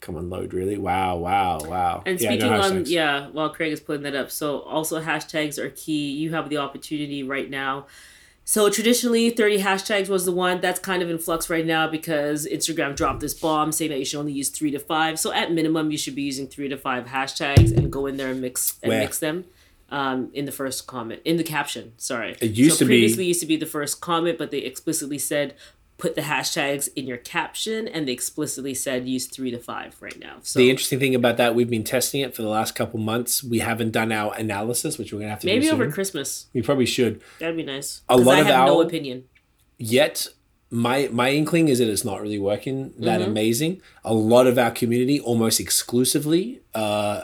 [0.00, 3.72] come on load really wow wow wow And Yeah, no speaking on yeah, while Craig
[3.72, 6.12] is putting that up, so also hashtags are key.
[6.12, 7.86] You have the opportunity right now.
[8.48, 12.48] So traditionally, thirty hashtags was the one that's kind of in flux right now because
[12.50, 15.20] Instagram dropped this bomb saying that you should only use three to five.
[15.20, 18.30] So at minimum, you should be using three to five hashtags and go in there
[18.30, 19.00] and mix and Where?
[19.00, 19.44] mix them.
[19.90, 22.38] Um, in the first comment, in the caption, sorry.
[22.40, 25.18] It used so to be- previously used to be the first comment, but they explicitly
[25.18, 25.54] said
[25.98, 30.18] put the hashtags in your caption, and they explicitly said use three to five right
[30.18, 30.36] now.
[30.42, 33.42] So The interesting thing about that, we've been testing it for the last couple months.
[33.42, 35.90] We haven't done our analysis, which we're gonna have to maybe over.
[35.90, 36.46] Christmas.
[36.54, 37.20] We probably should.
[37.40, 38.02] That'd be nice.
[38.08, 39.24] A lot I of have no opinion.
[39.76, 40.28] Yet,
[40.70, 43.30] my my inkling is that it's not really working that Mm-hmm.
[43.30, 43.82] amazing.
[44.04, 47.22] A lot of our community, almost exclusively, uh,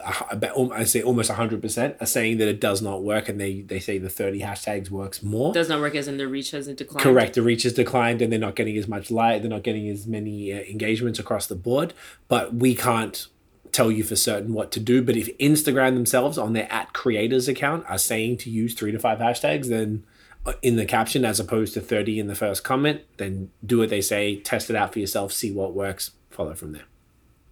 [0.73, 3.81] I say almost hundred percent, are saying that it does not work, and they they
[3.81, 5.53] say the thirty hashtags works more.
[5.53, 7.03] Does not work as in the reach hasn't declined.
[7.03, 7.35] Correct.
[7.35, 9.43] The reach has declined, and they're not getting as much light.
[9.43, 11.93] They're not getting as many uh, engagements across the board.
[12.29, 13.27] But we can't
[13.73, 15.03] tell you for certain what to do.
[15.03, 18.99] But if Instagram themselves on their at creators account are saying to use three to
[18.99, 20.05] five hashtags, then
[20.63, 24.01] in the caption as opposed to 30 in the first comment, then do what they
[24.01, 26.85] say, test it out for yourself, see what works, follow from there.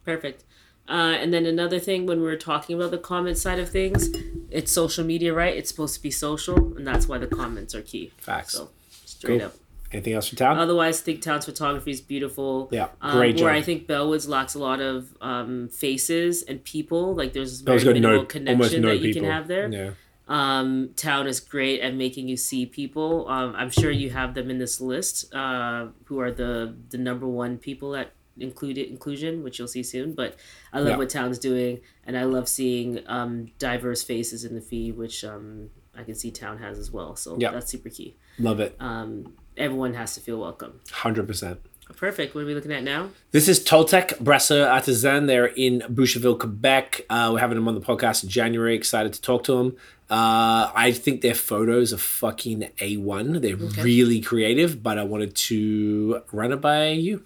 [0.05, 0.45] Perfect.
[0.89, 4.11] Uh, and then another thing, when we were talking about the comment side of things,
[4.51, 5.57] it's social media, right?
[5.57, 8.13] It's supposed to be social, and that's why the comments are key.
[8.19, 8.55] Facts.
[8.55, 8.71] So
[9.07, 9.47] straight Cool.
[9.49, 9.55] up.
[9.93, 10.59] Anything else for town?
[10.59, 12.69] Otherwise, Think Town's photography is beautiful.
[12.73, 13.51] Yeah, Um, great Where.
[13.53, 17.15] I think Bellwoods lacks a lot of um, faces and people.
[17.15, 19.23] Like there's very no, connection no that you people.
[19.23, 19.69] can have there.
[19.71, 19.91] Yeah.
[20.29, 23.29] Um, town is great at making you see people.
[23.29, 27.27] Um, I'm sure you have them in this list, uh, who are the the number
[27.27, 30.15] one people at included inclusion, which you'll see soon.
[30.15, 30.37] But
[30.73, 30.97] I love Yeah.
[30.97, 35.71] what town's doing, and I love seeing um, diverse faces in the feed, which um,
[35.97, 37.15] I can see town has as well.
[37.17, 37.51] So Yeah.
[37.51, 38.17] that's super key.
[38.39, 38.75] Love it.
[38.81, 40.81] Um, everyone has to feel welcome.
[40.91, 41.59] 100%.
[41.97, 42.35] Perfect.
[42.35, 43.11] What are we looking at now?
[43.33, 45.27] This is Toltec Brasseur Artisan.
[45.27, 47.03] They're in Boucherville, Quebec.
[47.11, 48.75] Uh, we're having them on the podcast in January.
[48.75, 49.77] Excited to talk to them.
[50.13, 53.41] Uh, I think their photos are fucking A1.
[53.41, 57.25] They're really creative, but I wanted to run it by you.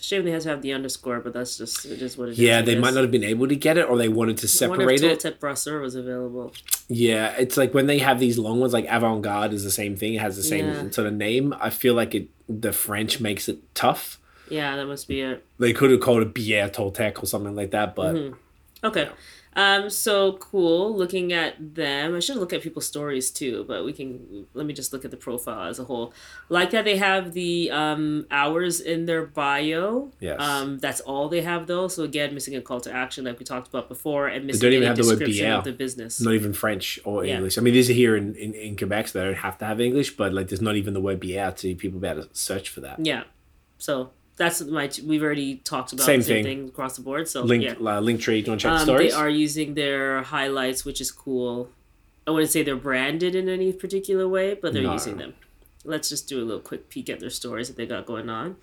[0.00, 2.38] Shame they have to have the underscore, but that's just it is what it is.
[2.38, 4.44] Yeah, I they might not have been able to get it, or they wanted to
[4.46, 5.40] I separate it.
[5.40, 6.52] Brasseur was available.
[6.86, 9.96] Yeah, it's like when they have these long ones, like Avant Garde is the same
[9.96, 10.14] thing.
[10.14, 10.90] It has the same Yeah.
[10.90, 11.52] sort of name.
[11.60, 12.28] I feel like it.
[12.48, 14.20] The French makes it tough.
[14.48, 15.44] Yeah, that must be it.
[15.58, 18.86] They could have called it Bière Toltec or something like that, but Mm-hmm.
[18.86, 19.08] Okay.
[19.58, 20.96] Um, so cool.
[20.96, 24.46] Looking at them, I should look at people's stories too, but we can.
[24.54, 26.12] Let me just look at the profile as a whole.
[26.48, 30.12] Like that, they have the um, hours in their bio.
[30.20, 30.40] Yes.
[30.40, 31.88] Um, that's all they have though.
[31.88, 34.72] So again, missing a call to action, like we talked about before, and missing don't
[34.74, 35.58] even have the word description BL.
[35.58, 36.20] of the business.
[36.20, 37.34] not even French or Yeah.
[37.36, 37.58] English.
[37.58, 39.80] I mean, these are here in, in, in Quebec, so they don't have to have
[39.80, 42.68] English, but like there's not even the word bière to people be able to search
[42.68, 43.04] for that.
[43.04, 43.24] Yeah.
[43.78, 44.88] So that's my.
[45.04, 46.58] We've already talked about Same the same thing.
[46.60, 47.28] thing across the board.
[47.28, 47.72] So Link yeah.
[47.72, 48.24] uh, Linktree.
[48.26, 49.12] Do you want to check the Um, stories?
[49.12, 51.68] they are using their highlights, which is cool.
[52.26, 54.92] I wouldn't say they're branded in any particular way, but they're No.
[54.94, 55.34] using them.
[55.84, 58.56] Let's just do a little quick peek at their stories that they got going on.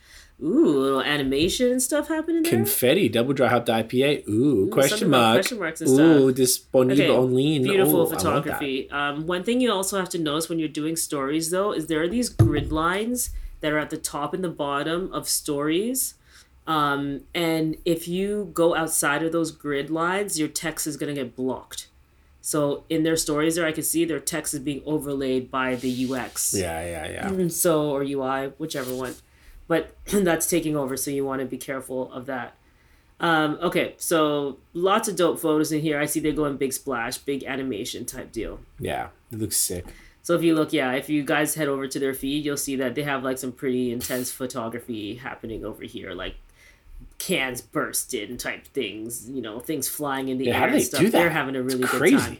[0.44, 2.52] Ooh, a little animation and stuff happening there.
[2.52, 4.28] Confetti, double dry hopped IPA.
[4.28, 5.36] Ooh, question something mark.
[5.38, 6.36] question marks and Ooh, stuff.
[6.36, 7.64] disponible Okay, online.
[7.64, 8.18] Beautiful Ooh, I want that.
[8.20, 8.90] photography.
[8.92, 12.02] Um, one thing you also have to notice when you're doing stories, though, is there
[12.04, 13.30] are these grid lines
[13.62, 16.16] that are at the top and the bottom of stories.
[16.68, 21.22] Um, and if you go outside of those grid lines, your text is going to
[21.22, 21.88] get blocked.
[22.42, 25.90] So in their stories there, I can see their text is being overlaid by the
[26.06, 26.54] UX.
[26.54, 27.28] Yeah, yeah, yeah.
[27.28, 29.16] And so, or UI, whichever one.
[29.68, 32.56] But that's taking over, so you want to be careful of that.
[33.20, 36.00] Um, okay, so lots of dope photos in here.
[36.00, 38.60] I see they're going big splash, big animation type deal.
[38.80, 39.86] Yeah, it looks sick.
[40.26, 42.76] So if you look, yeah, if you guys head over to their feed, you'll see
[42.78, 46.34] that they have like some pretty intense photography happening over here, like
[47.20, 51.12] cans bursted type things, you know, things flying in the Yeah, air and stuff.
[51.12, 52.18] They're having a really It's good crazy.
[52.18, 52.38] time.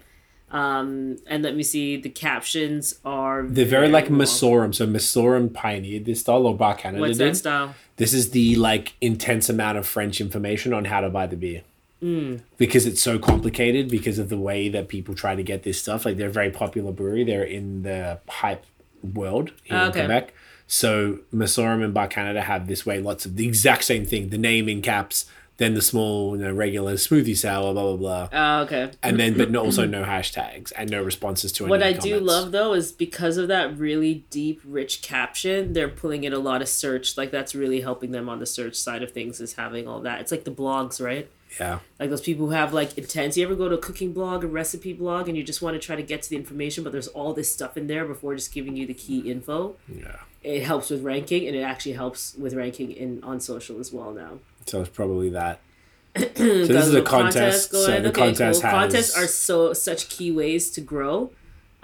[0.50, 4.20] Um, and let me see, the captions are They're very like long.
[4.22, 4.74] Messorem.
[4.74, 7.34] So Messorem pioneered this style, or Bas Canada What's did.
[7.34, 7.76] that style?
[7.98, 11.62] This is the like intense amount of French information on how to buy the beer.
[12.06, 12.36] Hmm.
[12.58, 16.06] Because it's so complicated because of the way that people try to get this stuff.
[16.06, 17.24] Like they're a very popular brewery.
[17.24, 18.64] They're in the hype
[19.02, 19.92] world here Oh, in.
[19.92, 20.34] Quebec.
[20.68, 24.30] So Messorem and Bas Canada have this way lots of the exact same thing.
[24.30, 25.26] The name in caps,
[25.58, 28.30] then the small, you know, regular smoothie sour, blah blah blah.
[28.34, 28.92] Oh, okay.
[29.02, 32.06] And then but no, also no hashtags and no responses to any What I comments.
[32.06, 36.40] do love though is because of that really deep, rich caption, they're pulling in a
[36.40, 37.18] lot of search.
[37.18, 39.40] Like that's really helping them on the search side of things.
[39.42, 40.20] Is having all that.
[40.22, 41.30] It's like the blogs, right?
[41.60, 41.80] Yeah.
[42.00, 43.38] Like those people who have like intense.
[43.38, 45.80] You ever go to a cooking blog, a recipe blog, and you just want to
[45.86, 48.54] try to get to the information, but there's all this stuff in there before just
[48.54, 49.76] giving you the key info.
[49.88, 50.18] Yeah.
[50.44, 54.12] It helps with ranking, and it actually helps with ranking in on social as well
[54.12, 54.40] now.
[54.66, 55.60] So it's probably that.
[56.18, 56.40] so this
[56.70, 57.72] is a little contest.
[57.72, 58.70] So the Okay, contest cool.
[58.72, 61.32] has Contests are so such key ways to grow.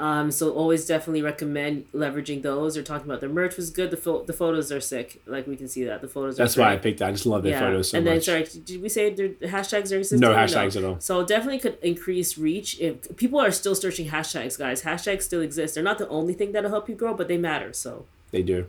[0.02, 3.91] Um, so always definitely recommend leveraging those or talking about their merch was good.
[3.91, 5.22] The pho- the photos are sick.
[5.28, 6.39] Like we can see that the photos.
[6.39, 7.10] Are That's why I picked that.
[7.10, 7.60] I just love their yeah.
[7.60, 8.26] photos so and then much.
[8.26, 10.20] sorry, did we say their hashtags are existing?
[10.20, 10.99] no hashtags at all.
[10.99, 12.80] So definitely could increase reach.
[12.80, 15.76] If people are still searching hashtags, guys, hashtags still exist.
[15.76, 17.72] They're not the only thing that'll help you grow, but they matter.
[17.72, 18.66] So, They do.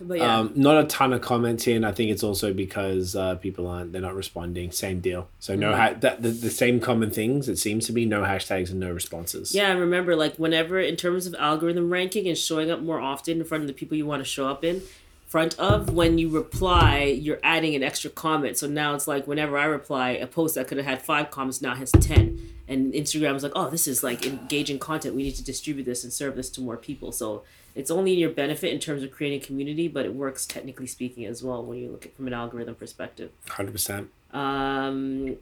[0.00, 3.16] But yeah, Um, not a ton of comments here, and I think it's also because
[3.16, 4.70] uh, people aren't they're not responding.
[4.72, 5.28] Same deal.
[5.40, 5.60] So Mm-hmm.
[5.60, 7.48] no ha- that the, the same common things.
[7.48, 9.54] It seems to be no hashtags and no responses.
[9.54, 9.70] yeah.
[9.70, 13.44] And remember, like whenever in terms of algorithm ranking and showing up more often in
[13.44, 14.82] front of the people you want to show up in
[15.26, 18.58] front of, when you reply, you're adding an extra comment.
[18.58, 21.62] So now it's like whenever I reply, a post that could have had five comments
[21.62, 22.38] now has ten.
[22.68, 25.14] And Instagram is like, oh, this is like engaging content.
[25.14, 27.12] We need to distribute this and serve this to more people.
[27.12, 27.42] So
[27.74, 31.24] it's only in your benefit in terms of creating community, but it works technically speaking
[31.26, 33.30] as well when you look at from an algorithm perspective.
[33.48, 34.10] hundred percent.
[34.32, 35.36] Um,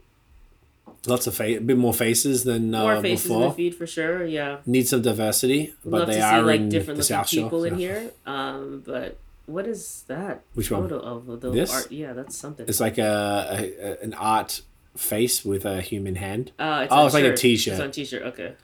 [1.07, 3.55] Lots of face, a bit more faces than uh, more faces in the before.
[3.55, 4.25] feed for sure.
[4.27, 7.29] Yeah, Need some diversity, but love they to see are like in different the South
[7.29, 7.45] Shore.
[7.45, 8.11] people in so here.
[8.27, 9.17] Um, but
[9.47, 10.43] what is that?
[10.55, 10.83] Which one?
[10.89, 11.73] photo of the This?
[11.73, 11.91] art?
[11.93, 12.67] Yeah, that's something.
[12.69, 13.47] It's like a,
[13.81, 14.63] a, a an art
[14.97, 16.51] face with a human hand.
[16.59, 17.37] Uh, it's Oh, it's like a shirt.
[17.39, 17.73] t-shirt.
[17.75, 18.23] It's on t-shirt.
[18.25, 18.55] Okay.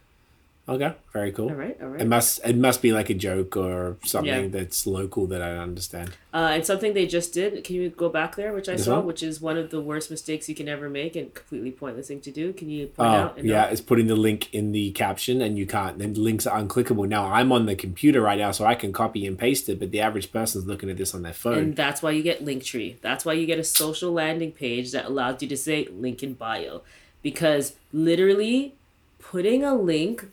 [0.68, 1.48] Okay, very cool.
[1.48, 1.76] All right.
[1.80, 2.00] All right.
[2.00, 4.48] It must it must be like a joke or something Yeah.
[4.48, 6.10] that's local that I don't understand.
[6.34, 7.62] Uh, and something they just did.
[7.62, 9.06] Can you go back there, which I This saw, one?
[9.06, 12.20] which is one of the worst mistakes you can ever make and completely pointless thing
[12.22, 12.52] to do.
[12.52, 13.38] Can you point Oh out?
[13.38, 13.72] and yeah, note?
[13.72, 15.98] it's putting the link in the caption and you can't.
[15.98, 17.08] Then the links are unclickable.
[17.08, 19.78] Now I'm on the computer right now, so I can copy and paste it.
[19.78, 21.58] But the average person's looking at this on their phone.
[21.58, 22.96] And that's why you get Linktree.
[23.02, 26.34] That's why you get a social landing page that allows you to say link in
[26.34, 26.82] bio.
[27.22, 28.74] Because literally
[29.20, 30.28] putting a link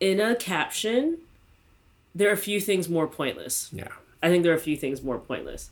[0.00, 1.18] in a caption,
[2.14, 3.68] there are a few things more pointless.
[3.72, 3.88] yeah,
[4.22, 5.70] I think there are a few things more pointless.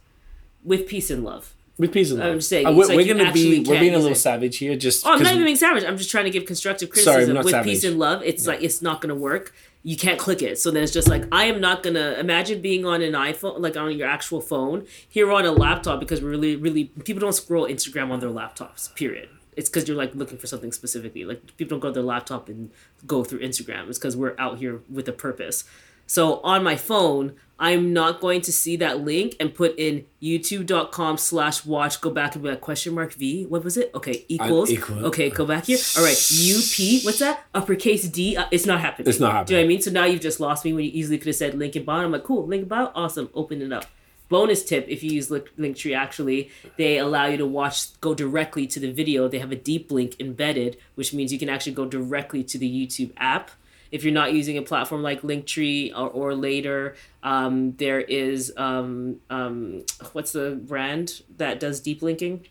[0.64, 1.54] With peace and love.
[1.78, 2.32] with peace and love.
[2.32, 4.16] I'm saying, Uh, we're, like we're gonna be we're being a little it.
[4.16, 5.84] savage here, just Oh, I'm not even being savage.
[5.84, 7.34] I'm just trying to give constructive Sorry, criticism.
[7.34, 7.66] not With savage.
[7.72, 9.54] peace and love, it's like it's not gonna work.
[9.84, 10.58] You can't click it.
[10.58, 13.76] So then it's just like I am not gonna imagine being on an iPhone, like
[13.76, 17.68] on your actual phone, here on a laptop because we're really, really people don't scroll
[17.68, 18.92] Instagram on their laptops.
[18.96, 19.28] Period.
[19.56, 21.24] It's because you're like looking for something specifically.
[21.24, 22.70] Like people don't go to their laptop and
[23.06, 23.88] go through Instagram.
[23.88, 25.64] It's because we're out here with a purpose.
[26.06, 31.16] So on my phone, I'm not going to see that link and put in youtube.com
[31.16, 33.46] slash watch, go back and be like question mark V.
[33.46, 33.90] What was it?
[33.94, 34.70] Okay, equals.
[34.70, 35.06] equal.
[35.06, 35.78] Okay, go back here.
[35.96, 37.44] All right, UP, what's that?
[37.54, 38.36] Uppercase D.
[38.36, 39.08] Uh, it's not happening.
[39.08, 39.56] It's not Do you know happening.
[39.58, 39.82] what I mean?
[39.82, 42.04] So now you've just lost me when you easily could have said link in bio.
[42.04, 43.86] I'm like, cool, link in bio, awesome, open it up.
[44.28, 48.66] Bonus tip if you use Link- Linktree, actually, they allow you to watch, go directly
[48.66, 49.28] to the video.
[49.28, 52.68] They have a deep link embedded, which means you can actually go directly to the
[52.68, 53.50] YouTube app.
[53.92, 59.20] If you're not using a platform like Linktree or, or later, um, there is, um,
[59.30, 62.46] um, what's the brand that does deep linking?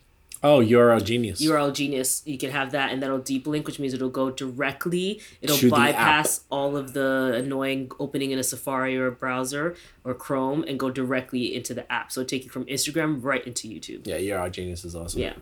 [0.47, 1.41] Oh, URL genius.
[1.41, 5.19] URL Genius, you can have that, and that'll deep link, which means it'll go directly.
[5.41, 10.63] It'll bypass all of the annoying opening in a Safari or a browser or Chrome
[10.67, 12.11] and go directly into the app.
[12.11, 14.05] So it'll take you from Instagram right into YouTube.
[14.05, 15.21] yeah, URL genius is awesome.
[15.21, 15.33] Yeah,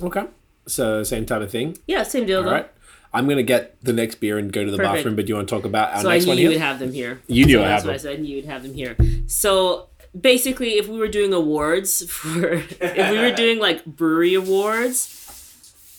[0.00, 0.26] Okay.
[0.68, 1.76] So same type of thing.
[1.88, 2.52] yeah, same deal All though.
[2.52, 2.70] right.
[3.12, 4.94] I'm gonna get the next beer and go to the Perfect.
[4.96, 5.14] bathroom.
[5.16, 6.56] But do you want to talk about our So I next knew one you would
[6.58, 7.20] have them here.
[7.28, 8.02] You knew so I that's have why I them.
[8.02, 8.96] said I knew you'd have them here.
[9.26, 9.88] So
[10.18, 15.20] basically, if we were doing awards for, if we were doing like brewery awards,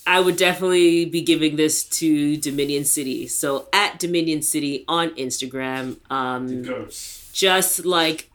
[0.07, 3.27] I would definitely be giving this to Dominion City.
[3.27, 6.89] So at Dominion City on Instagram, um,
[7.33, 8.29] just like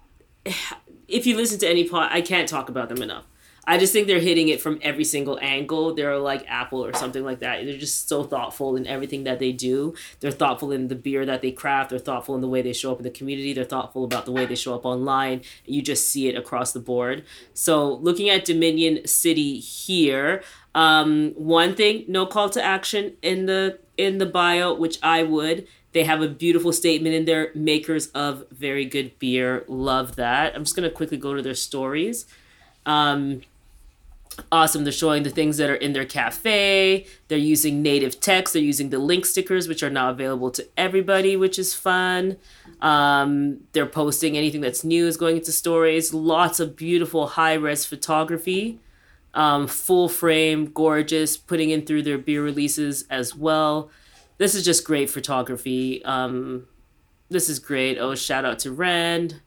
[1.09, 3.25] if you listen to any pod, I can't talk about them enough.
[3.71, 5.95] I just think they're hitting it from every single angle.
[5.95, 7.65] They're like Apple or something like that.
[7.65, 9.95] They're just so thoughtful in everything that they do.
[10.19, 11.91] They're thoughtful in the beer that they craft.
[11.91, 13.53] They're thoughtful in the way they show up in the community.
[13.53, 15.43] They're thoughtful about the way they show up online.
[15.67, 17.25] You just see it across the board.
[17.55, 20.43] So looking at Dominion City here,
[20.75, 25.69] um, one thing, no call to action in the in the bio, which I would.
[25.93, 29.65] They have a beautiful statement in there, makers of very good beer.
[29.69, 30.57] Love that.
[30.57, 32.27] I'm just gonna quickly go to their stories.
[32.85, 33.43] Um,
[34.53, 34.85] awesome.
[34.85, 37.07] They're showing the things that are in their cafe.
[37.29, 38.53] They're using native text.
[38.53, 42.37] They're using the link stickers, which are now available to everybody, which is fun.
[42.81, 46.15] Um, they're posting anything that's new is going into stories.
[46.15, 48.81] Lots of beautiful high res photography.
[49.33, 53.91] Um, full frame, gorgeous, putting in through their beer releases as well.
[54.39, 56.05] This is just great photography.
[56.05, 56.67] Um,
[57.29, 57.99] this is great.
[57.99, 59.41] Oh, shout out to Rand.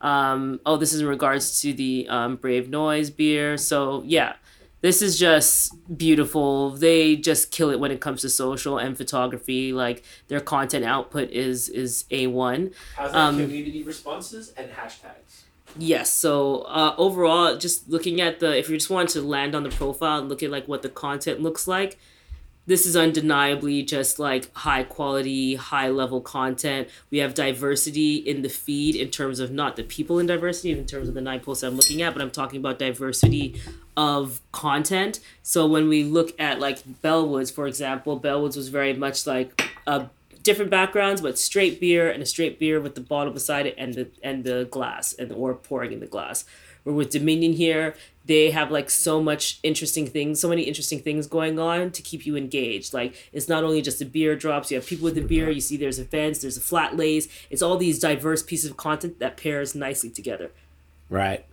[0.00, 3.56] Um, oh, this is in regards to the um, Brave Noise beer.
[3.56, 4.34] So, yeah,
[4.80, 6.70] this is just beautiful.
[6.70, 9.72] They just kill it when it comes to social and photography.
[9.72, 12.70] Like their content output is is a one.
[12.96, 15.42] How's that Um, community responses and hashtags?
[15.76, 16.12] Yes.
[16.12, 19.70] So uh, overall, just looking at the if you just want to land on the
[19.70, 21.98] profile and look at like what the content looks like,
[22.68, 26.86] this is undeniably just like high quality, high level content.
[27.10, 30.84] We have diversity in the feed in terms of not the people in diversity, in
[30.84, 33.58] terms of the nine posts I'm looking at, but I'm talking about diversity
[33.96, 35.20] of content.
[35.42, 40.10] So when we look at like Bellwoods, for example, Bellwoods was very much like a
[40.42, 43.94] different backgrounds, but straight beer and a straight beer with the bottle beside it and
[43.94, 46.44] the and the glass and or pouring in the glass.
[46.88, 51.26] Where with Dominion here, they have like so much interesting things, so many interesting things
[51.26, 52.94] going on to keep you engaged.
[52.94, 55.60] Like it's not only just the beer drops, you have people with the beer, you
[55.60, 57.28] see there's events, there's a flat lays.
[57.50, 60.50] It's all these diverse pieces of content that pairs nicely together.
[61.10, 61.44] Right.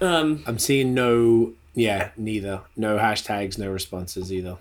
[0.00, 1.52] Um, I'm seeing no.
[1.74, 2.62] Yeah, neither.
[2.76, 4.56] No hashtags, no responses either.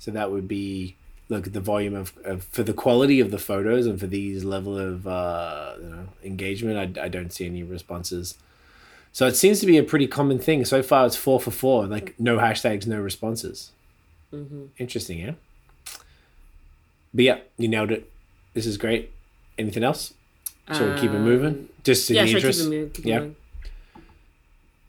[0.00, 0.96] So that would be
[1.28, 4.44] look at the volume of, of for the quality of the photos and for these
[4.44, 6.98] level of uh, you know, engagement.
[6.98, 8.36] I, I don't see any responses.
[9.12, 10.64] So it seems to be a pretty common thing.
[10.64, 11.86] So far, it's four for four.
[11.86, 13.70] Like no hashtags, no responses.
[14.78, 15.32] Interesting, yeah.
[17.14, 18.10] But yeah, you nailed it.
[18.54, 19.10] This is great.
[19.56, 20.12] Anything else?
[20.72, 21.68] Shall we keep it moving?
[21.82, 22.64] Just in yeah, the interest.
[22.68, 22.90] moving.
[23.02, 23.20] Yeah.
[23.20, 23.36] moving.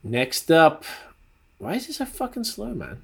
[0.02, 0.84] Next up,
[1.58, 3.02] why is this so fucking slow, man?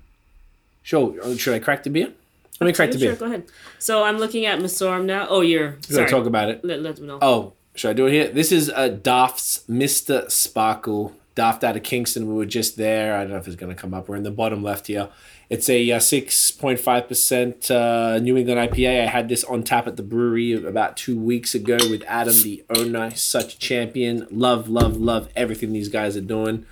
[0.82, 1.36] Sure.
[1.36, 2.12] Should I crack the beer?
[2.60, 3.16] Let me crack the Sure, beer.
[3.16, 3.44] go ahead.
[3.78, 5.26] So I'm looking at Messorem now.
[5.28, 6.08] Oh, you're gonna sorry.
[6.08, 6.64] talk about it.
[6.64, 7.18] Let, let me know.
[7.20, 8.28] Oh, should I do it here?
[8.28, 10.30] This is uh, Daft's Mr.
[10.30, 11.14] Sparkle.
[11.34, 12.26] Daft out of Kingston.
[12.28, 13.14] We were just there.
[13.14, 14.08] I don't know if it's going to come up.
[14.08, 15.10] We're in the bottom left here.
[15.50, 19.02] It's a uh, 6.5% uh, New England IPA.
[19.02, 22.64] I had this on tap at the brewery about two weeks ago with Adam, the
[22.74, 23.10] owner.
[23.14, 24.26] Such champion.
[24.30, 26.64] Love, love, love everything these guys are doing.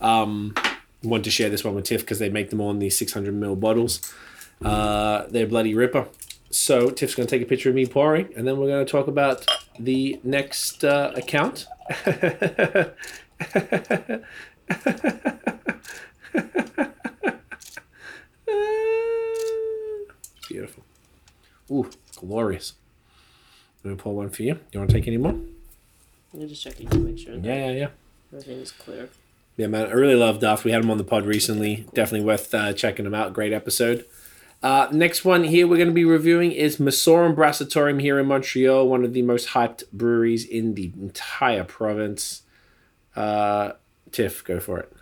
[0.00, 0.54] Um,
[1.02, 3.34] want to share this one with Tiff because they make them all in these 600
[3.34, 4.00] ml bottles.
[4.64, 6.06] Uh, they're bloody ripper.
[6.50, 8.90] So Tiff's going to take a picture of me pouring, and then we're going to
[8.90, 9.46] talk about
[9.78, 11.66] the next uh, account.
[20.48, 20.84] Beautiful.
[21.70, 22.74] Ooh, glorious.
[23.84, 24.58] Let me pour one for you.
[24.72, 25.32] You want to take any more?
[26.34, 27.88] I'm just checking to make sure Yeah, yeah, yeah.
[28.32, 29.08] everything is clear.
[29.56, 30.64] Yeah, man, I really love Duff.
[30.64, 31.86] We had him on the pod recently.
[31.94, 33.34] Definitely worth uh, checking him out.
[33.34, 34.06] Great episode.
[34.62, 38.88] Uh, next one here we're going to be reviewing is Messorem Bracitorium here in Montreal,
[38.88, 42.42] one of the most hyped breweries in the entire province.
[43.16, 43.72] Uh,
[44.12, 44.92] Tiff, go for it.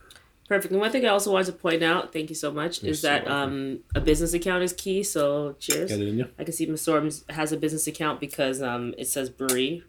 [0.49, 0.73] Perfect.
[0.73, 3.09] And one thing I also wanted to point out, thank you so much, is so
[3.09, 5.03] that um, a business account is key.
[5.03, 5.91] So cheers.
[5.91, 6.29] Get it in you.
[6.39, 9.85] I can see Messorem has a business account because um, it says brewery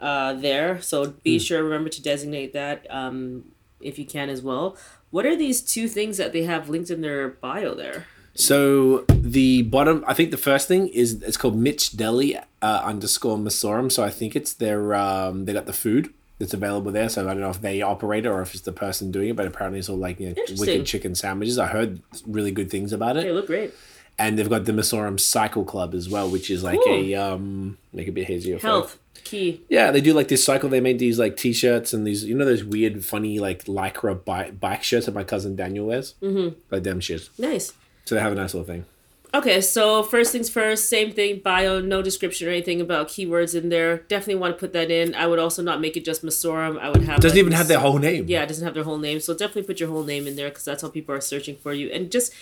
[0.00, 0.80] uh, there.
[0.80, 3.46] So be sure remember to designate that um,
[3.80, 4.76] if you can as well.
[5.10, 8.06] What are these two things that they have linked in their bio there?
[8.38, 12.42] So the bottom, I think the first thing is it's called Mitch Deli uh,
[12.84, 13.90] underscore Messorem.
[13.90, 17.08] So I think it's their um, they got the food that's available there.
[17.08, 19.36] So I don't know if they operate it or if it's the person doing it,
[19.36, 21.58] but apparently it's all like you know, wicked chicken sandwiches.
[21.58, 23.24] I heard really good things about it.
[23.24, 23.74] They look great.
[24.20, 26.94] and they've got the Messorem Cycle Club as well, which is like Cool.
[26.94, 28.58] a um make it a bit hazier.
[28.60, 29.60] for- Health key.
[29.68, 30.68] Yeah, they do like this cycle.
[30.68, 34.60] They made these like t-shirts and these you know those weird funny like lycra bike
[34.60, 36.14] bike shirts that my cousin Daniel wears.
[36.22, 36.56] Mm-hmm.
[36.70, 37.28] Like them shit.
[37.36, 37.72] Nice.
[38.08, 38.86] So they have a nice little thing.
[39.34, 43.68] Okay, so first things first, same thing, bio, no description or anything about keywords in
[43.68, 43.98] there.
[44.08, 45.14] Definitely want to put that in.
[45.14, 46.78] I would also not make it just Messorem.
[46.80, 47.20] I would have.
[47.20, 48.24] Doesn't like, even have their whole name.
[48.26, 49.20] Yeah, it doesn't have their whole name.
[49.20, 51.74] So definitely put your whole name in there because that's how people are searching for
[51.74, 51.90] you.
[51.90, 52.32] And just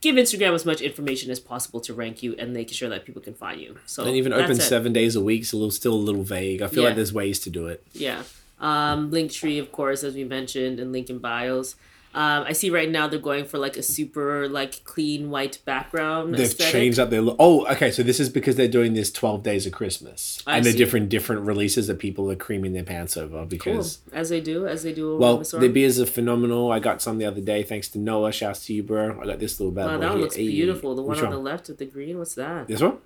[0.00, 3.20] give Instagram as much information as possible to rank you and making sure that people
[3.20, 3.78] can find you.
[3.86, 4.62] So And even open it.
[4.62, 6.62] seven days a week is a little still a little vague.
[6.62, 6.90] I feel Yeah.
[6.90, 7.82] like there's ways to do it.
[7.92, 8.22] Yeah.
[8.60, 11.74] Um, Linktree, of course, as we mentioned, and link in bios.
[12.16, 16.32] Um, I see right now they're going for like a super like clean white background.
[16.34, 16.72] They've aesthetic.
[16.72, 17.36] changed up their look.
[17.38, 17.90] Oh, okay.
[17.90, 21.10] So this is because they're doing this twelve days of Christmas, I and the different
[21.10, 23.44] different releases that people are creaming their pants over Cool.
[23.44, 23.98] because.
[24.12, 25.18] As they do, as they do.
[25.18, 26.72] Well, the beers are phenomenal.
[26.72, 28.32] I got some the other day thanks to Noah.
[28.32, 29.20] Shouts to you, bro.
[29.20, 30.94] I got this little bad Wow, that one looks Hey, beautiful.
[30.94, 32.18] The one which on the left with the green.
[32.18, 32.66] What's that?
[32.66, 32.96] This one?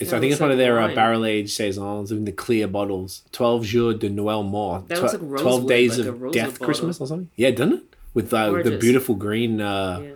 [0.00, 2.66] It's, I think it's looks one of their uh, barrel aged saisons in the clear
[2.66, 3.22] bottles.
[3.32, 4.88] Twelve jours de Noël mort.
[4.88, 6.66] That looks like Twelve days like of death bottle.
[6.66, 7.30] Christmas or something.
[7.36, 7.82] Yeah, doesn't it?
[8.16, 8.80] With the Gorgeous.
[8.80, 10.10] beautiful green uh, Yeah.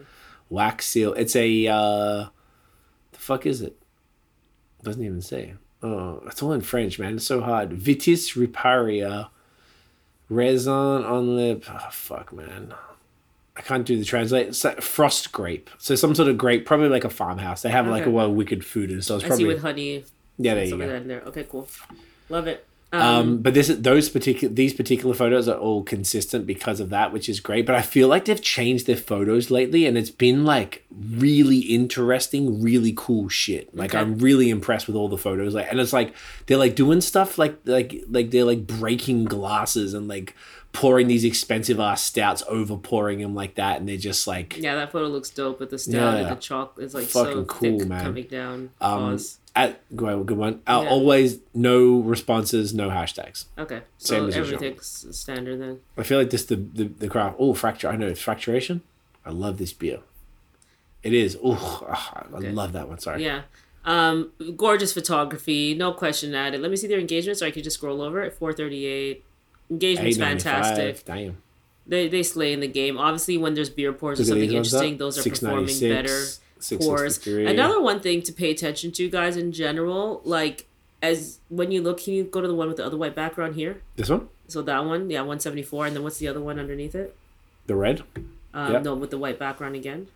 [0.48, 1.12] wax seal.
[1.14, 2.26] It's a uh,
[3.12, 3.76] the fuck is it?
[4.82, 5.54] Doesn't even say.
[5.82, 7.16] Oh, it's all in French, man.
[7.16, 7.70] It's so hard.
[7.70, 9.28] Vitis riparia,
[10.28, 11.64] raisin on lip.
[11.68, 12.74] Oh, fuck, man.
[13.56, 14.48] I can't do the translate.
[14.48, 15.68] It's like frost grape.
[15.78, 17.62] So some sort of grape, probably like a farmhouse.
[17.62, 20.04] They have like a well, wicked food, and so it's I see probably with honey.
[20.38, 20.54] yeah.
[20.54, 21.00] There you go.
[21.00, 21.20] there.
[21.26, 21.68] Okay, cool.
[22.30, 22.66] Love it.
[22.92, 27.12] Um, Um, but this those particular these particular photos are all consistent because of that,
[27.12, 27.64] which is great.
[27.64, 32.60] But I feel like they've changed their photos lately, and it's been like really interesting,
[32.60, 33.72] really cool shit.
[33.76, 33.98] Like Okay.
[34.00, 35.54] I'm really impressed with all the photos.
[35.54, 36.14] Like, and it's like
[36.46, 40.34] they're like doing stuff like like like they're like breaking glasses and like
[40.72, 44.74] pouring these expensive ass stouts over pouring them like that, and they're just like yeah,
[44.74, 46.14] that photo looks dope with the stout Yeah.
[46.16, 46.74] and the chalk.
[46.78, 48.04] It's like so Fucking cool, thick man.
[48.04, 48.70] coming down.
[48.80, 49.18] um.
[49.64, 50.60] At good one.
[50.66, 50.90] Uh, Yeah.
[50.90, 53.46] Always no responses, no hashtags.
[53.58, 54.54] Okay, same so as usual.
[54.56, 55.80] everything's standard then.
[55.96, 57.36] I feel like this the the, the craft.
[57.38, 57.88] Oh, fracture.
[57.88, 58.82] I know it's fracturation.
[59.24, 60.00] I love this beer.
[61.02, 61.38] It is.
[61.42, 62.50] Oh, I Okay.
[62.52, 62.98] love that one.
[62.98, 63.24] Sorry.
[63.24, 63.42] Yeah.
[63.84, 66.60] Um, gorgeous photography, no question at it.
[66.60, 69.24] Let me see their engagement, so I can just scroll over thirty eight.
[69.70, 70.20] Engagement's 8.95.
[70.42, 71.04] fantastic.
[71.04, 71.36] Damn.
[71.86, 72.98] They they slay in the game.
[72.98, 76.24] Obviously, when there's beer pours or something interesting, those are performing better.
[76.60, 77.46] 663.
[77.46, 80.66] Another one thing to pay attention to, guys, in general, like
[81.02, 83.54] as when you look, can you go to the one with the other white background
[83.54, 83.80] here?
[83.96, 86.58] This one, So that one, yeah, one seventy four, and then what's the other one
[86.58, 87.16] underneath it?
[87.66, 88.02] the red.
[88.52, 88.82] Um, Yep.
[88.82, 90.08] No, with the white background again.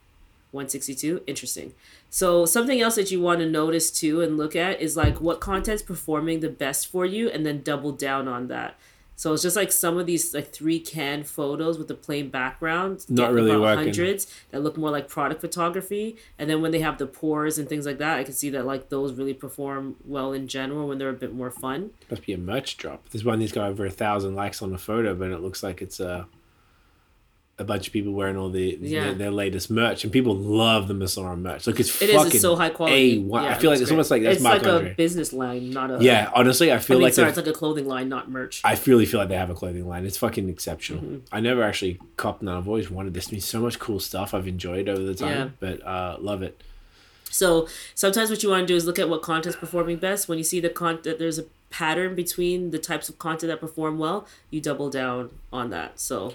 [0.51, 1.22] 162.
[1.26, 1.72] Interesting.
[2.11, 5.40] So, something else that you want to notice too and look at is like what
[5.40, 8.76] content's performing the best for you and then double down on that.
[9.17, 13.05] So, it's just like some of these like three can photos with the plain background.
[13.09, 13.85] Not really working.
[13.85, 16.17] Hundreds that look more like product photography.
[16.39, 18.67] And then when they have the pores and things like that, I can see that
[18.67, 21.91] like those really perform well in general when they're a bit more fun.
[22.11, 23.09] Must be a merch drop.
[23.11, 25.83] This one, has got over a thousand likes on the photo, but it looks like
[25.83, 26.27] it's a.
[27.57, 29.05] A bunch of people wearing all the Yeah.
[29.05, 31.68] their, their latest merch, and people love the Masora merch.
[31.68, 32.16] Look, it's It is.
[32.16, 33.20] fucking It's so high quality.
[33.22, 33.42] A1.
[33.44, 33.94] Yeah, I feel like it's great.
[33.94, 34.90] almost like that's it's Marc like Andre.
[34.90, 37.46] a business line, not a Yeah, honestly, I I feel mean, like sorry, it's like
[37.46, 38.61] a clothing line, not merch.
[38.64, 40.05] I really feel like they have a clothing line.
[40.05, 41.00] It's fucking exceptional.
[41.00, 41.16] Mm-hmm.
[41.30, 42.57] I never actually copped none.
[42.57, 43.28] I've always wanted this.
[43.28, 45.48] There's so much cool stuff I've enjoyed over the time, Yeah.
[45.61, 46.61] but uh, love it.
[47.30, 50.28] So sometimes what you want to do is look at what content's performing best.
[50.28, 53.98] When you see the content, there's a pattern between the types of content that perform
[53.98, 54.26] well.
[54.50, 55.98] You double down on that.
[56.00, 56.34] So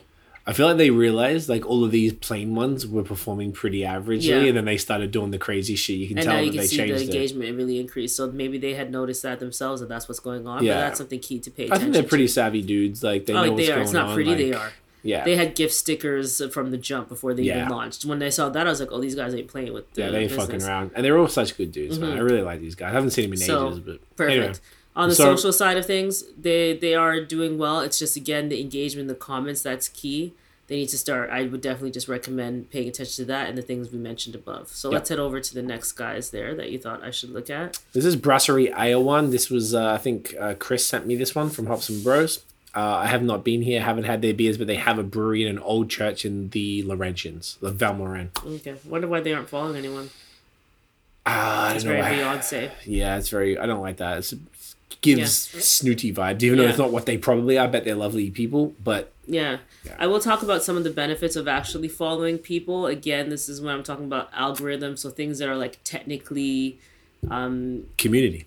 [0.50, 4.24] I feel like they realized like all of these plain ones were performing pretty averagely,
[4.24, 4.38] Yeah.
[4.48, 5.98] and then they started doing the crazy shit.
[5.98, 7.06] You can and tell now you that can they see the changed it.
[7.06, 8.16] engagement really increased.
[8.16, 10.64] So maybe they had noticed that themselves, and that's what's going on.
[10.64, 10.74] Yeah.
[10.74, 12.32] But that's something key to pay Attention I think they're pretty To.
[12.34, 13.04] savvy dudes.
[13.04, 13.80] Like they Oh, know like what's they are.
[13.82, 14.16] It's not on.
[14.16, 14.34] pretty.
[14.36, 14.72] they are.
[15.02, 17.60] Yeah, They had gift stickers from the jump before they Yeah.
[17.60, 18.04] even launched.
[18.04, 20.10] When I saw that, I was like, "Oh, these guys ain't playing with." The yeah,
[20.10, 21.98] they ain't fucking around, and they're all such good dudes.
[22.00, 22.24] Man, I mm-hmm.
[22.26, 22.90] really like these guys.
[22.90, 24.38] I haven't seen them in So, ages, but Perfect.
[24.38, 24.54] anyway.
[24.96, 27.80] On the So- social side of things, they they are doing well.
[27.82, 30.34] It's just again the engagement, the comments that's key.
[30.68, 31.32] They need to start.
[31.32, 34.68] I would definitely just recommend paying attention to that and the things we mentioned above.
[34.70, 34.94] So Yep.
[34.94, 37.80] let's head over to the next guys there that you thought I should look at.
[37.94, 39.32] This is Brasserie Ale one.
[39.32, 42.44] This was uh, I think uh, Chris sent me this one from Hops and Bros.
[42.76, 45.42] Uh, I have not been here, haven't had their beers, but they have a brewery
[45.42, 48.30] in an old church in the Laurentians, the Valmorin.
[48.46, 50.12] Okay, wonder why they aren't following anyone.
[51.26, 52.02] Ah, I It's don't know.
[52.04, 52.72] very why- Beyonce.
[52.86, 53.58] Yeah, it's very.
[53.58, 54.20] I don't like that.
[54.20, 54.40] It's, it
[55.02, 55.62] gives Yeah.
[55.62, 57.66] snooty vibes, even though it's not what they probably are.
[57.66, 59.58] I bet they're lovely people, but Yeah.
[59.98, 62.86] I will talk about some of the benefits of actually following people.
[62.88, 66.80] Again, this is when I'm talking about algorithms, so things that are like technically
[67.30, 68.46] um, community.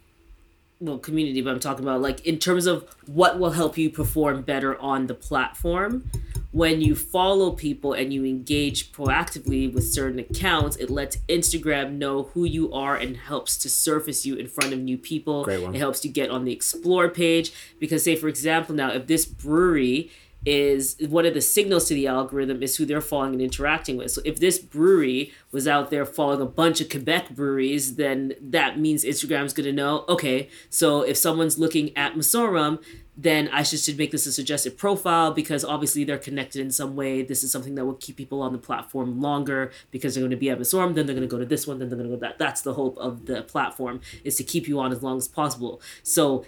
[0.81, 4.41] well community but i'm talking about like in terms of what will help you perform
[4.43, 6.11] better on the platform
[6.53, 12.25] when you follow people and you engage proactively with certain accounts it lets instagram know
[12.35, 15.45] who you are and helps to surface you in front of new people
[15.75, 19.25] it helps you get on the explore page because say for example now if this
[19.25, 20.11] brewery
[20.45, 24.11] is one of the signals to the algorithm is who they're following and interacting with.
[24.11, 28.79] So if this brewery was out there following a bunch of Quebec breweries, then that
[28.79, 32.83] means Instagram's gonna know, okay, so if someone's looking at Messorem,
[33.17, 36.97] then I should, should make this a suggested profile because obviously they're connected in some
[36.97, 37.23] way.
[37.23, 40.37] This is something that will keep people on the platform longer because they're going to
[40.37, 42.17] be at Messorem, then they're going to go to this one, then they're going to
[42.17, 42.39] go that.
[42.39, 45.81] That's the hope of the platform is to keep you on as long as possible.
[46.03, 46.47] So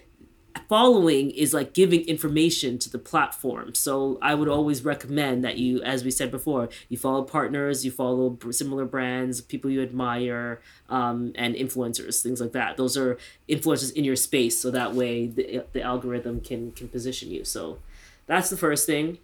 [0.68, 3.74] following is like giving information to the platform.
[3.74, 7.90] So I would always recommend that you, as we said before, you follow partners, you
[7.90, 12.76] follow similar brands, people you admire, um, and influencers, things like that.
[12.76, 17.30] Those are influencers in your space, so that way the, the algorithm can can position
[17.30, 17.44] you.
[17.44, 17.78] So
[18.26, 19.18] that's the first thing.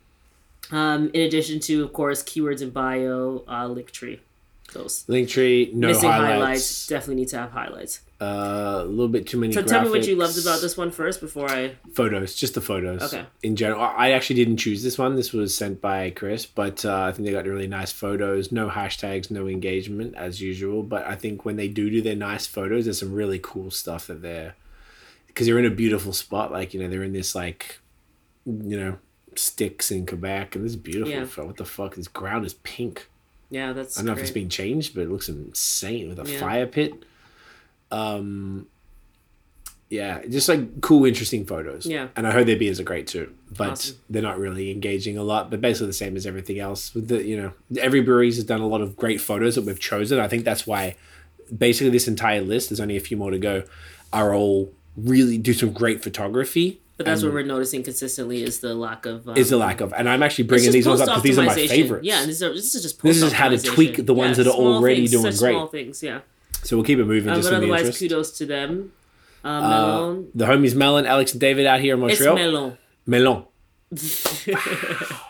[0.71, 4.21] Um, in addition to, of course, keywords in bio, uh, Linktree.
[4.73, 6.33] Those Linktree, no missing highlights.
[6.33, 6.87] highlights.
[6.87, 8.01] definitely need to have highlights.
[8.21, 9.53] Uh, a little bit too many.
[9.53, 11.77] So tell me what you loved about this one first before I.
[11.95, 13.03] photos, just the photos.
[13.03, 13.25] Okay.
[13.43, 15.17] In general, I actually didn't choose this one.
[15.17, 18.53] This was sent by Chris, but uh, I think they got really nice photos.
[18.53, 20.83] No hashtags, no engagement as usual.
[20.83, 24.07] But I think when they do do their nice photos, there's some really cool stuff
[24.07, 24.55] that they're
[25.27, 26.53] because they're in a beautiful spot.
[26.53, 27.81] Like you know, they're in this like
[28.47, 28.99] you know
[29.35, 31.45] sticks in Quebec, and this is beautiful.
[31.45, 31.47] Yeah.
[31.49, 31.95] What the fuck?
[31.95, 33.09] This ground is pink.
[33.51, 33.99] Yeah, that's.
[33.99, 36.39] I don't know if it's been changed, but it looks insane with a Yeah.
[36.41, 36.93] fire pit.
[37.91, 38.67] Um,
[39.89, 41.85] yeah, just like cool, interesting photos.
[41.85, 42.09] Yeah.
[42.15, 43.97] and I heard their beers are great too, but Awesome.
[44.09, 45.51] they're not really engaging a lot.
[45.51, 46.95] But basically the same as everything else.
[46.95, 49.81] With the you know, every breweries has done a lot of great photos that we've
[49.81, 50.21] chosen.
[50.21, 50.95] I think that's why,
[51.57, 52.69] basically, this entire list.
[52.71, 53.65] There's only a few more to go.
[54.13, 56.79] Are all really do some great photography.
[57.01, 59.27] But that's and what we're noticing consistently is the lack of.
[59.27, 61.45] Um, is the lack of, and I'm actually bringing these ones up because these are
[61.47, 62.05] my favorites.
[62.07, 62.99] Yeah, and these are, this is just.
[62.99, 63.15] Post.
[63.15, 65.55] This is how to tweak the ones that are already things, doing great.
[65.55, 66.21] Small things, yeah.
[66.63, 67.31] So we'll keep it moving.
[67.31, 68.93] Um, just but otherwise, kudos to them.
[69.43, 70.29] Uh, Uh, Melon.
[70.35, 72.37] the homies Melon, Alex, and David out here in it's Montreal.
[72.37, 72.79] melon.
[73.07, 73.45] Melon.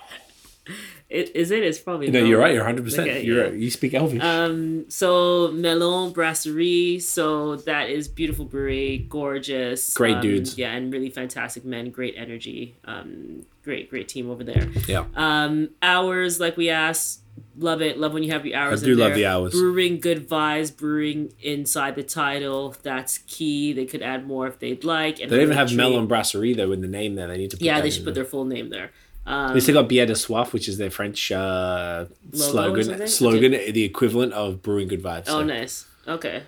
[1.11, 1.65] It, is it?
[1.65, 2.07] It's probably.
[2.07, 2.31] No, melon.
[2.31, 2.55] you're right.
[2.55, 2.85] You're 100.
[2.85, 3.43] percent You're yeah.
[3.51, 3.53] right.
[3.55, 4.23] You speak Elvish.
[4.23, 10.57] Um, so Melon Brasserie, so that is beautiful brewery, gorgeous, Great um, dudes.
[10.57, 14.69] yeah, and really fantastic men, great energy, um, great great team over there.
[14.87, 15.05] yeah.
[15.17, 17.23] Um, hours, like we asked,
[17.59, 18.83] love it, love when you have your hours.
[18.83, 19.51] I do love the hours.
[19.53, 23.73] Brewing good vibes, brewing inside the title, that's key.
[23.73, 25.19] They could add more if they'd like.
[25.21, 27.27] And They don't even have Tree- Melon Brasserie though in the name there.
[27.27, 27.57] They need to.
[27.57, 28.13] Put Yeah, they should there.
[28.13, 28.93] put their full name there.
[29.31, 33.07] Um, They still got Bière de Soif, which is their French uh, slogan.
[33.07, 35.25] Slogan, the equivalent of brewing good vibes.
[35.29, 35.87] oh, so- nice.
[36.09, 36.43] Okay.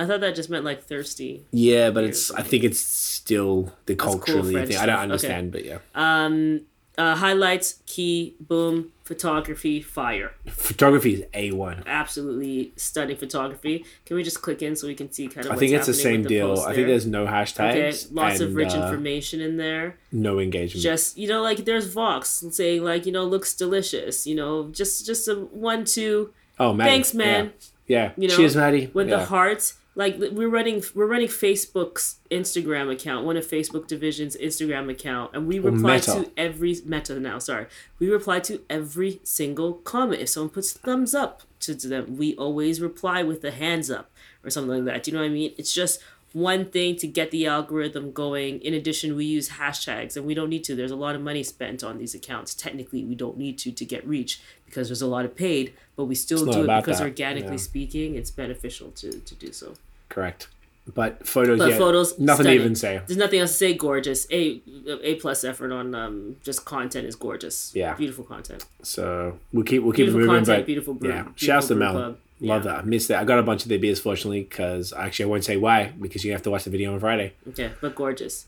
[0.00, 1.44] I thought that just meant like thirsty.
[1.50, 2.30] Yeah, but it's.
[2.30, 4.78] I think it's still the cool culturally French thing.
[4.78, 5.24] I don't stuff.
[5.24, 5.34] Okay.
[5.34, 5.78] understand, but yeah.
[5.96, 6.60] Um,
[6.98, 10.32] uh, highlights, key, boom, photography, fire.
[10.48, 11.84] Photography is a one.
[11.86, 13.84] Absolutely stunning photography.
[14.04, 15.52] Can we just click in so we can see kind of?
[15.52, 16.58] I think it's the same the deal.
[16.58, 17.32] I think there's no okay.
[17.32, 18.08] hashtags.
[18.10, 19.96] Lots of rich uh, information in there.
[20.10, 20.82] No engagement.
[20.82, 24.26] Just you know, like there's Vox saying like you know looks delicious.
[24.26, 26.34] You know, just just a one two.
[26.58, 26.88] oh man.
[26.88, 27.52] Thanks, man.
[27.86, 27.96] Yeah.
[27.96, 28.12] yeah.
[28.16, 28.90] You know, Cheers, Maddie.
[28.92, 29.18] with yeah.
[29.18, 34.88] the hearts like we're running we're running facebook's instagram account one of facebook division's instagram
[34.88, 36.12] account and we reply Meta.
[36.12, 37.66] to every meta now sorry.
[37.98, 40.22] We reply to every single comment.
[40.22, 44.10] If someone puts thumbs up to, to them we always reply with the hands up
[44.44, 45.02] or something like that.
[45.02, 45.52] Do you know what i mean?
[45.58, 46.00] It's just
[46.32, 48.60] one thing to get the algorithm going.
[48.60, 50.76] In addition we use hashtags and we don't need to.
[50.76, 52.54] There's a lot of money spent on these accounts.
[52.54, 56.04] Technically we don't need to to get reach because there's a lot of paid but
[56.04, 57.56] we still do it because that, organically yeah.
[57.56, 59.74] speaking it's beneficial to, to do so
[60.08, 60.48] Correct.
[60.94, 62.58] But photos, but yeah, photos nothing stunning.
[62.58, 63.00] to even say.
[63.06, 63.74] There's nothing else to say.
[63.74, 64.26] Gorgeous.
[64.32, 64.62] A
[65.02, 67.72] a plus effort on um just content is gorgeous.
[67.74, 67.92] Yeah.
[67.94, 68.64] Beautiful content.
[68.82, 70.34] So we'll keep we'll keep Beautiful moving.
[70.36, 71.92] content, but beautiful brew- yeah, shouts to Mel.
[71.92, 72.18] club.
[72.40, 72.72] Love Yeah.
[72.72, 72.78] that.
[72.80, 73.20] I missed that.
[73.20, 76.24] I got a bunch of their beers fortunately because actually I won't say why because
[76.24, 77.34] you have to watch the video on Friday.
[77.50, 78.46] Okay, but gorgeous.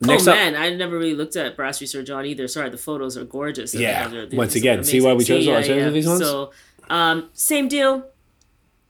[0.00, 2.46] Next oh up, man, I never really looked at Brasserie Sir John either.
[2.46, 3.74] Sorry, the photos are gorgeous.
[3.74, 4.06] Yeah.
[4.08, 5.36] they're- they're Once again, see why we amazing.
[5.38, 6.20] chose our chose these ones?
[6.20, 6.52] So,
[6.88, 8.06] um, same deal.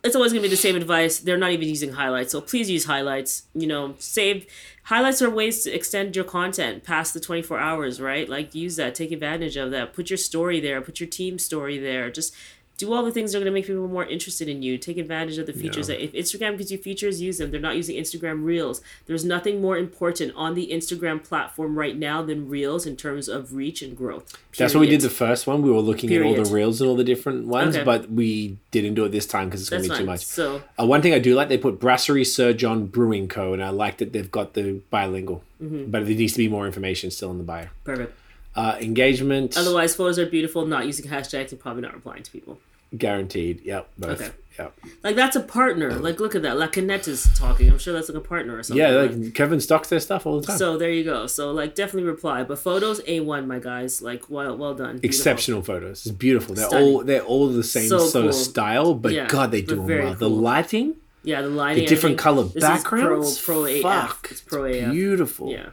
[0.06, 1.18] It's always gonna be the same advice.
[1.18, 3.42] They're not even using highlights, so please use highlights.
[3.54, 4.46] You know, save
[4.84, 8.28] highlights are ways to extend your content past the twenty four hours, right?
[8.28, 9.92] Like use that, take advantage of that.
[9.92, 10.80] Put your story there.
[10.80, 12.08] Put your team story there.
[12.12, 12.32] Just
[12.78, 14.76] do all the things that are going to make people more interested in you.
[14.76, 17.50] Take advantage of the features that if Instagram gives you features, use them.
[17.50, 18.82] They're not using Instagram Reels.
[19.06, 23.54] There's nothing more important on the Instagram platform right now than Reels in terms of
[23.54, 24.36] reach and growth.
[24.58, 25.62] that's what we did the first one.
[25.62, 27.84] We were looking at all the reels and all the different ones, Okay.
[27.84, 29.98] but we didn't do it this time because it's going to be fine.
[30.00, 30.24] too much.
[30.24, 33.52] So Uh, one thing I do like, they put Brasserie Sir John Brewing Co.
[33.54, 35.90] And I like that they've got the bilingual, Mm-hmm.
[35.90, 37.68] but there needs to be more information still in the bio.
[37.84, 38.12] perfect.
[38.56, 40.64] Uh, engagement, Otherwise, photos are beautiful.
[40.66, 42.58] Not using hashtags and probably not replying to people.
[42.96, 43.60] guaranteed.
[43.64, 44.20] Yep, both.
[44.22, 44.30] Okay.
[44.58, 44.78] Yep.
[45.04, 45.90] Like that's a partner.
[45.96, 46.56] Like look at that.
[46.56, 47.70] La is talking.
[47.70, 48.82] I'm sure that's like a partner or something.
[48.82, 50.56] Yeah, like- like Kevin stocks their stuff all the time.
[50.56, 51.26] So there you go.
[51.26, 52.42] So like definitely reply.
[52.44, 54.00] But photos A one, my guys.
[54.00, 54.92] Like well well done.
[54.98, 55.06] Beautiful.
[55.08, 56.06] Exceptional photos.
[56.06, 56.54] It's beautiful.
[56.54, 56.88] They're Stunning.
[56.94, 59.86] all they're all the same So sort of style, but Yeah, God, they do them
[59.86, 60.14] well.
[60.14, 61.84] The lighting, Yeah, the lighting.
[61.84, 63.82] the different color backgrounds, Pro, pro AF.
[63.82, 64.90] fuck, It's pro AF.
[64.92, 65.50] beautiful.
[65.50, 65.66] Yeah.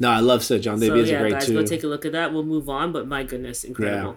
[0.00, 0.78] No, I love Sir John.
[0.78, 1.54] Their So yeah, great guys, too.
[1.54, 2.32] go take a look at that.
[2.32, 2.92] We'll move on.
[2.92, 4.16] But my goodness, incredible.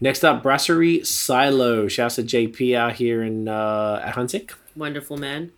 [0.00, 1.88] Next up, Brasserie Silo.
[1.88, 4.52] Shouts to JP out here in uh, at Hunsick.
[4.76, 5.52] Wonderful man.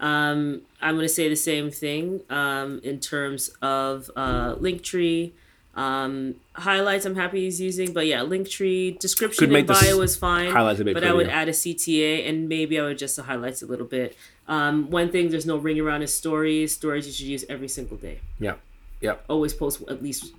[0.00, 5.32] Um, I'm gonna say the same thing um, in terms of uh, Linktree.
[5.74, 10.50] Um, highlights I'm happy he's using, but yeah, Linktree description and bio was fine.
[10.50, 13.22] highlights a bit but I would add a CTA and maybe I would adjust the
[13.22, 14.16] highlights a little bit.
[14.48, 16.74] Um, one thing there's no ring around is stories.
[16.74, 18.18] Stories you should use every single day.
[18.40, 18.54] Yeah.
[19.00, 19.14] Yeah.
[19.28, 20.32] Always post at least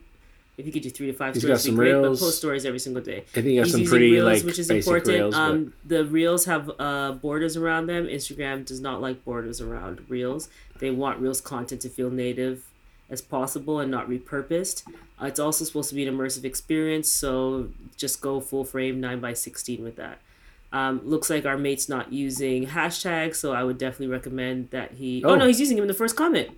[0.57, 2.19] if you could do three to five He's stories, got some great, reels.
[2.19, 3.19] but post stories every single day.
[3.19, 5.07] I think he has He's some pretty reels, like which is important.
[5.17, 5.33] reels.
[5.33, 8.05] but- um, the reels have uh, borders around them.
[8.05, 10.49] Instagram does not like borders around reels.
[10.79, 12.65] They want reels content to feel native
[13.09, 14.83] as possible and not repurposed.
[15.21, 19.19] Uh, it's also supposed to be an immersive experience, so just go full frame nine
[19.19, 20.19] by sixteen with that.
[20.73, 25.23] Um, looks like our mate's not using hashtags, so I would definitely recommend that he.
[25.23, 25.35] Oh, Oh.
[25.35, 26.49] no, he's using him in the first comment.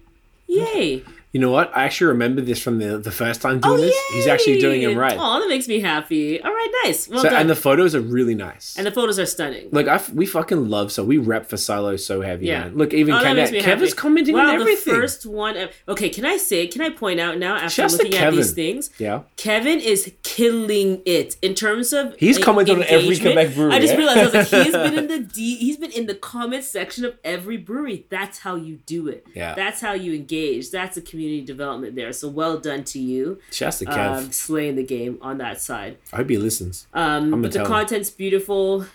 [0.48, 1.04] Yay!
[1.34, 1.76] You know what?
[1.76, 3.96] I actually remember this from the the first time Oh, doing this.
[3.98, 5.18] Oh, he's actually doing him right.
[5.20, 6.40] Oh, that makes me happy.
[6.42, 7.08] All right, nice.
[7.10, 7.42] Well so, done.
[7.42, 8.76] and the photos are really nice.
[8.78, 9.70] and the photos are stunning.
[9.72, 12.46] Like I f- we fucking love so we rep for Silo so heavy.
[12.46, 12.66] Yeah.
[12.66, 12.78] man.
[12.78, 14.00] Look, even Oh, that Kev, makes me Kev is happy.
[14.04, 14.94] commenting wow, on everything.
[14.94, 15.70] the first one.
[15.88, 16.68] Okay, can I say?
[16.68, 18.92] Can I point out now after to looking at these things?
[19.00, 19.24] yeah.
[19.36, 23.18] Kevin is killing it in terms of He's like, commented on every.
[23.18, 25.92] Quebec brewery, I just realized I was like, he's been in the D, he's been
[25.92, 28.06] in the comment section of every brewery.
[28.10, 29.26] That's how you do it.
[29.34, 29.56] Yeah.
[29.56, 30.70] That's how you engage.
[30.70, 32.12] That's a community development there.
[32.14, 34.18] So well done to you, Shouts to Kev.
[34.18, 35.98] um, slaying the game on that side.
[36.12, 36.88] I hope he listens.
[36.94, 37.72] Um, but the tell him.
[37.72, 38.86] content's beautiful.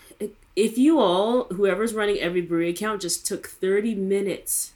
[0.55, 4.73] If you all, whoever's running every brewery account, just took 30 minutes,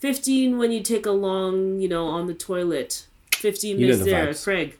[0.00, 4.04] 15 when you take a long, you know, on the toilet, 15 You minutes the
[4.10, 4.42] there, vibes.
[4.44, 4.76] Craig.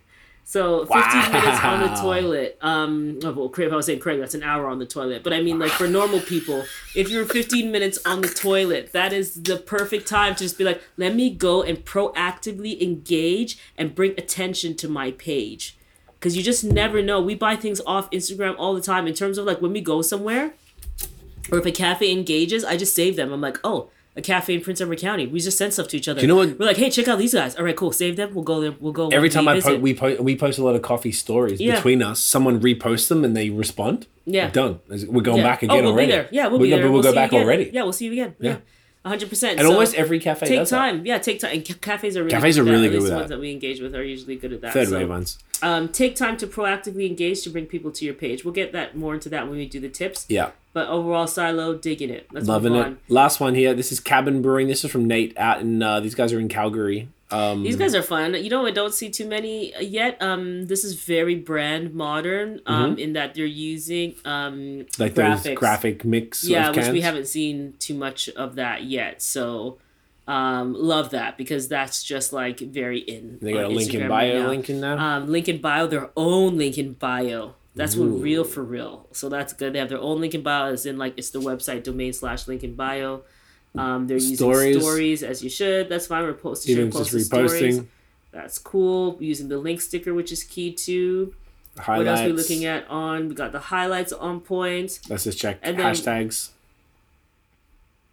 [0.48, 2.56] So 15 minutes on the toilet.
[2.60, 5.24] Um, oh, well, Craig, if I was saying Craig, that's an hour on the toilet.
[5.24, 9.12] But I mean, like for normal people, if you're 15 minutes on the toilet, that
[9.12, 13.92] is the perfect time to just be like, let me go and proactively engage and
[13.92, 15.76] bring attention to my page
[16.14, 17.20] because you just never know.
[17.20, 20.00] We buy things off Instagram all the time in terms of like when we go
[20.00, 20.54] somewhere
[21.50, 23.32] or if a cafe engages, I just save them.
[23.32, 25.26] I'm like, oh, a cafe in Prince Edward County.
[25.26, 26.20] We just send stuff to each other.
[26.22, 27.54] you know what- We're like, hey, check out these guys.
[27.56, 27.92] All right, cool.
[27.92, 28.34] Save them.
[28.34, 28.72] We'll go there.
[28.80, 29.08] We'll go.
[29.08, 29.68] Every time I visit.
[29.72, 31.74] post, we post, we post a lot of coffee stories Yeah.
[31.76, 32.18] between us.
[32.20, 34.06] Someone reposts them and they respond.
[34.24, 34.50] Yeah.
[34.50, 34.80] done.
[34.88, 35.42] We're going Yeah.
[35.44, 36.06] back oh, again oh, we'll already.
[36.08, 36.28] Be there.
[36.32, 36.78] Yeah, we'll We're be there.
[36.78, 37.70] But we'll, We'll go back already.
[37.72, 38.34] Yeah, we'll see you again.
[38.40, 38.56] Yeah.
[39.04, 39.50] 100%.
[39.52, 40.76] And So almost every cafe take does that.
[40.78, 41.06] time.
[41.06, 41.52] Yeah, take time.
[41.52, 43.16] And ca- cafes are really Cafes good are really good least with the that.
[43.20, 44.72] ones that we engage with are usually good at that.
[44.72, 45.38] Third So, wave ones.
[45.62, 48.44] Um, take time to proactively engage to bring people to your page.
[48.44, 50.26] We'll get that more into that when we do the tips.
[50.28, 50.50] Yeah.
[50.72, 52.26] But overall, Silo, digging it.
[52.32, 52.84] Let's Loving it.
[52.84, 52.98] on.
[53.08, 53.72] Last one here.
[53.74, 54.66] This is Cabin Brewing.
[54.68, 55.82] This is from Nate out in.
[55.82, 57.08] Uh, these guys are in Calgary.
[57.28, 58.34] Um, These guys are fun.
[58.34, 60.16] You know, I don't see too many uh, yet.
[60.22, 62.60] Um, this is very brand modern.
[62.66, 64.54] Um, in that they're using um
[64.86, 65.02] Mm-hmm.
[65.02, 65.42] like graphics.
[65.42, 66.44] those graphic mix.
[66.44, 69.22] yeah, which we haven't seen too much of that yet.
[69.22, 69.78] So,
[70.26, 73.38] um, love that because that's just like very in.
[73.40, 74.48] They got a link in bio right now.
[74.48, 74.98] link in there.
[74.98, 77.54] Um, link in bio, their own link in bio.
[77.74, 79.06] That's what real for real.
[79.12, 79.74] So that's good.
[79.74, 82.48] They have their own link in bio, as in like it's the website domain slash
[82.48, 83.22] link in bio.
[83.76, 84.80] Um, they're using Stories.
[84.80, 85.22] stories.
[85.22, 85.90] as you should.
[85.90, 86.22] That's fine.
[86.24, 87.78] We're posting, Even just post stories.
[87.80, 87.86] reposting
[88.32, 89.18] That's cool.
[89.20, 91.34] Using the link sticker, which is key too.
[91.78, 91.98] highlights.
[91.98, 93.28] What else are we looking at on?
[93.28, 94.98] We got the highlights on point.
[95.10, 96.50] Let's just check And then- hashtags.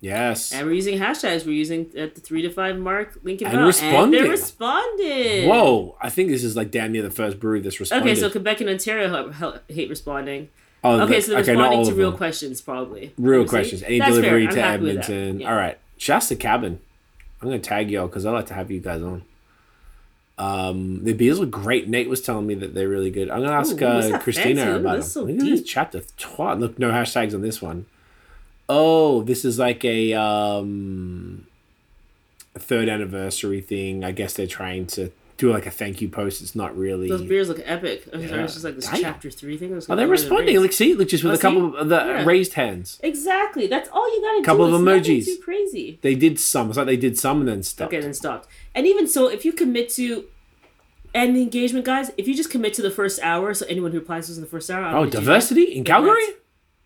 [0.04, 0.51] Yes.
[0.51, 1.45] And we're using hashtags.
[1.45, 3.60] We're using at the three to five mark link in And bio.
[3.62, 4.22] And responding.
[4.24, 5.47] they responded.
[5.47, 5.95] Whoa!
[6.01, 8.10] I think this is like damn near the first brewery that's responded.
[8.12, 10.49] Okay, so Quebec and Ontario ha- ha- hate responding.
[10.84, 12.18] oh, Okay, so they're okay, responding to real them.
[12.18, 13.14] questions, probably.
[13.18, 13.82] Real questions.
[13.84, 15.10] Any That's delivery to happy with that.
[15.10, 15.39] Edmonton.
[15.39, 15.49] Yeah.
[15.51, 15.78] All right.
[15.97, 16.82] Shouts to Cabin.
[17.41, 19.24] I'm gonna tag y'all because I like to have you guys on.
[20.38, 21.88] Um, the beers look great.
[21.88, 23.30] Nate was telling me that they're really good.
[23.30, 24.80] I'm gonna ask Ooh, uh, Christina fancy?
[24.82, 25.01] About them.
[25.04, 25.99] so Look at this chapter.
[26.18, 26.60] Twat.
[26.60, 27.86] Look, no hashtags on this one.
[28.70, 31.47] Oh, this is like a um
[32.57, 34.03] third anniversary thing.
[34.03, 36.41] I guess they're trying to do like a thank you post.
[36.41, 37.09] It's not really.
[37.09, 38.07] Those beers look epic.
[38.14, 39.01] I'm sorry, it's just like this Damn.
[39.01, 39.74] chapter three thing.
[39.89, 40.59] Oh, they're responding.
[40.61, 41.78] Like, see, look, just with Oh, a couple see?
[41.80, 42.24] of the Yeah.
[42.26, 42.99] raised hands.
[43.03, 43.68] Exactly.
[43.68, 44.76] That's all you gotta Couple do.
[44.76, 45.25] of It's nothing emojis.
[45.25, 46.00] Too crazy.
[46.01, 46.70] They did some.
[46.70, 47.93] It's like they did some and then stopped.
[47.93, 48.47] Okay, then stopped.
[48.75, 50.25] And even so, if you commit to
[51.16, 53.97] and the engagement, guys, if you just commit to the first hour, so anyone who
[54.00, 54.96] applies was in the first hour.
[54.96, 56.21] Oh, diversity in Calgary?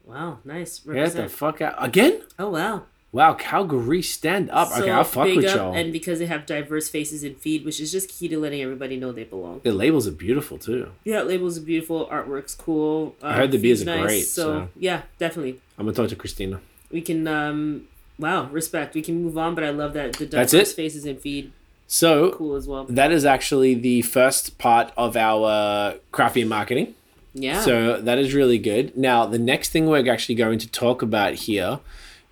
[0.07, 0.79] Wow, nice.
[0.79, 2.21] Get the fuck out again!
[2.39, 2.83] oh wow.
[3.11, 4.69] Wow, Calgary, stand up.
[4.77, 5.73] okay, I'll fuck with up, y'all.
[5.73, 8.97] And because they have diverse faces in feed, which is just key to letting everybody
[8.97, 9.61] know they belong.
[9.63, 10.91] the labels are beautiful too.
[11.03, 13.15] Yeah, labels are beautiful, artwork's cool.
[13.21, 15.61] Um, I heard the beers feed's are great, so- yeah, definitely.
[15.77, 16.59] I'm gonna talk to Christina.
[16.91, 17.87] We can um
[18.19, 18.93] wow, respect.
[18.95, 20.75] We can move on, but I love that the That's diverse it?
[20.75, 21.51] faces in feed
[21.87, 22.85] So cool as well.
[22.89, 26.95] that is actually the first part of our uh, craft beer marketing.
[27.37, 27.61] Yeah.
[27.61, 28.97] So that is really good.
[28.97, 31.79] Now the next thing we're actually going to talk about here,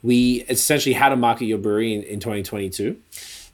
[0.02, 2.98] we essentially how to market your brewery in, in 2022.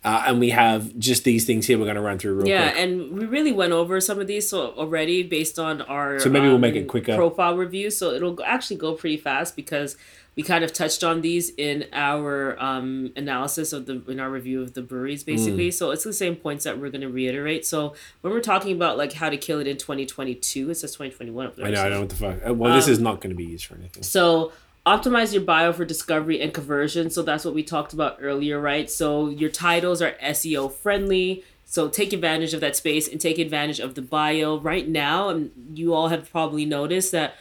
[0.03, 1.78] Uh, and we have just these things here.
[1.78, 2.76] We're going to run through real Yeah, quick.
[2.78, 6.30] Yeah, and we really went over some of these so already based on our So
[6.30, 7.15] maybe we'll make um, it quicker.
[7.15, 7.91] profile review.
[7.91, 9.95] So it'll actually go pretty fast because
[10.36, 14.61] we kind of touched on these in our um, analysis of the in our review
[14.61, 15.68] of the breweries basically.
[15.69, 15.73] Mm.
[15.73, 17.65] So it's the same points that we're going to reiterate.
[17.65, 21.45] So when we're talking about like how to kill it in 2022, it says 2021
[21.48, 21.65] up there.
[21.65, 21.84] I know.
[21.84, 22.38] I know what the fuck.
[22.48, 24.03] uh, Well, this Um, is not going to be used for anything.
[24.03, 24.52] so
[24.86, 27.10] optimize your bio for discovery and conversion.
[27.10, 28.90] So that's what we talked about earlier, right?
[28.90, 31.44] So your titles are SEO friendly.
[31.66, 34.60] So take advantage of that space and take advantage of the bio.
[34.60, 37.36] Right now, and you all have probably noticed that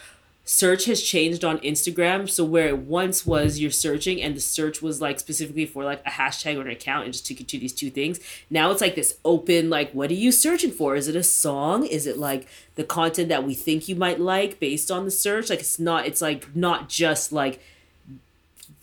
[0.45, 2.29] search has changed on Instagram.
[2.29, 6.03] So where it once was you're searching and the search was like specifically for like
[6.05, 8.19] a hashtag or an account and just took you to these two things.
[8.51, 10.97] Now it's like this open, like, what are you searching for?
[10.97, 11.87] Is it a song?
[11.87, 15.51] Is it like the content that we think you might like based on the search?
[15.51, 17.61] Like it's not, it's like not just like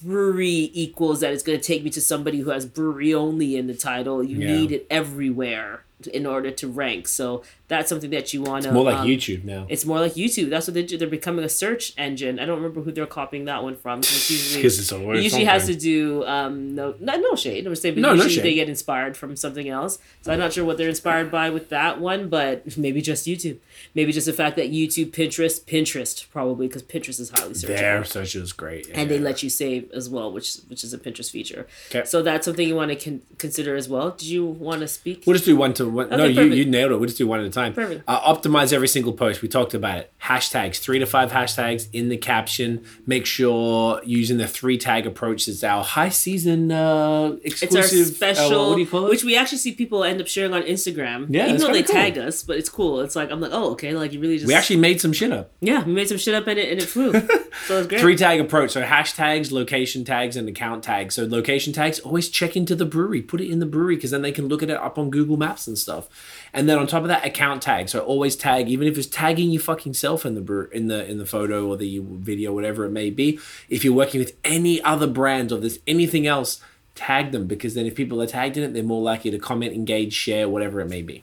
[0.01, 3.67] brewery equals that it's going to take me to somebody who has brewery only in
[3.67, 4.23] the title.
[4.23, 4.47] You Yeah.
[4.55, 7.07] need it everywhere in order to rank.
[7.07, 8.71] So that's something that you want to.
[8.71, 9.65] More like um, YouTube now.
[9.67, 10.49] it's more like YouTube.
[10.49, 10.97] That's what they do.
[10.97, 12.39] They're becoming a search engine.
[12.39, 14.01] I don't remember who they're copying that one from.
[14.01, 17.65] 'cause It's usually, always it usually has to do um no no, no shade.
[17.65, 19.97] I would say, but No, no usually they get inspired from something else.
[20.21, 23.57] So I'm not sure what they're inspired by with that one, but maybe just YouTube.
[23.95, 28.03] Maybe just the fact that YouTube, Pinterest, Pinterest probably because Pinterest is highly searchable Their
[28.05, 28.87] search is great.
[28.93, 31.65] and they let you save as well, which which is a Pinterest feature.
[31.89, 32.03] 'Kay.
[32.05, 34.11] So that's something you want to con- consider as well.
[34.11, 35.23] Did you want to speak?
[35.25, 36.09] We'll just do one to one.
[36.09, 36.55] no, Okay, you, perfect.
[36.55, 36.95] you nailed it.
[36.97, 37.73] We'll just do one at a time.
[37.73, 38.03] Perfect.
[38.07, 39.41] Uh, optimize every single post.
[39.41, 40.11] We talked about it.
[40.23, 42.83] Hashtags, three to five hashtags in the caption.
[43.05, 48.59] Make sure using the three tag approach is our high season uh, it's our special,
[48.59, 49.09] uh, what do you call it?
[49.09, 51.27] which we actually see people end up sharing on Instagram.
[51.29, 51.93] Yeah, even though they cool.
[51.95, 53.01] tag us, but it's cool.
[53.01, 55.31] It's like I'm like, oh, okay, like you really just we actually made some shit
[55.31, 55.51] up.
[55.61, 57.11] yeah, we made some shit up and it and it flew.
[57.67, 58.01] so it's great.
[58.01, 58.71] Three tag approach.
[58.71, 61.15] So hashtags, location tags, and account tags.
[61.15, 63.21] So location tags, always check into the brewery.
[63.21, 65.37] Put it in the brewery because then they can look at it up on Google
[65.37, 66.07] Maps and stuff.
[66.53, 67.89] And then on top of that, account tag.
[67.89, 71.17] So always tag, even if it's tagging your fucking self in the in the in
[71.17, 73.39] the photo or the video, whatever it may be.
[73.69, 76.61] If you're working with any other brand or there's anything else,
[76.95, 79.73] tag them because then if people are tagged in it, they're more likely to comment,
[79.73, 81.21] engage, share, whatever it may be.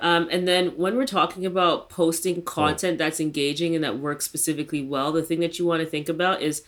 [0.00, 4.82] Um, and then when we're talking about posting content that's engaging and that works specifically
[4.82, 6.62] well, the thing that you want to think about is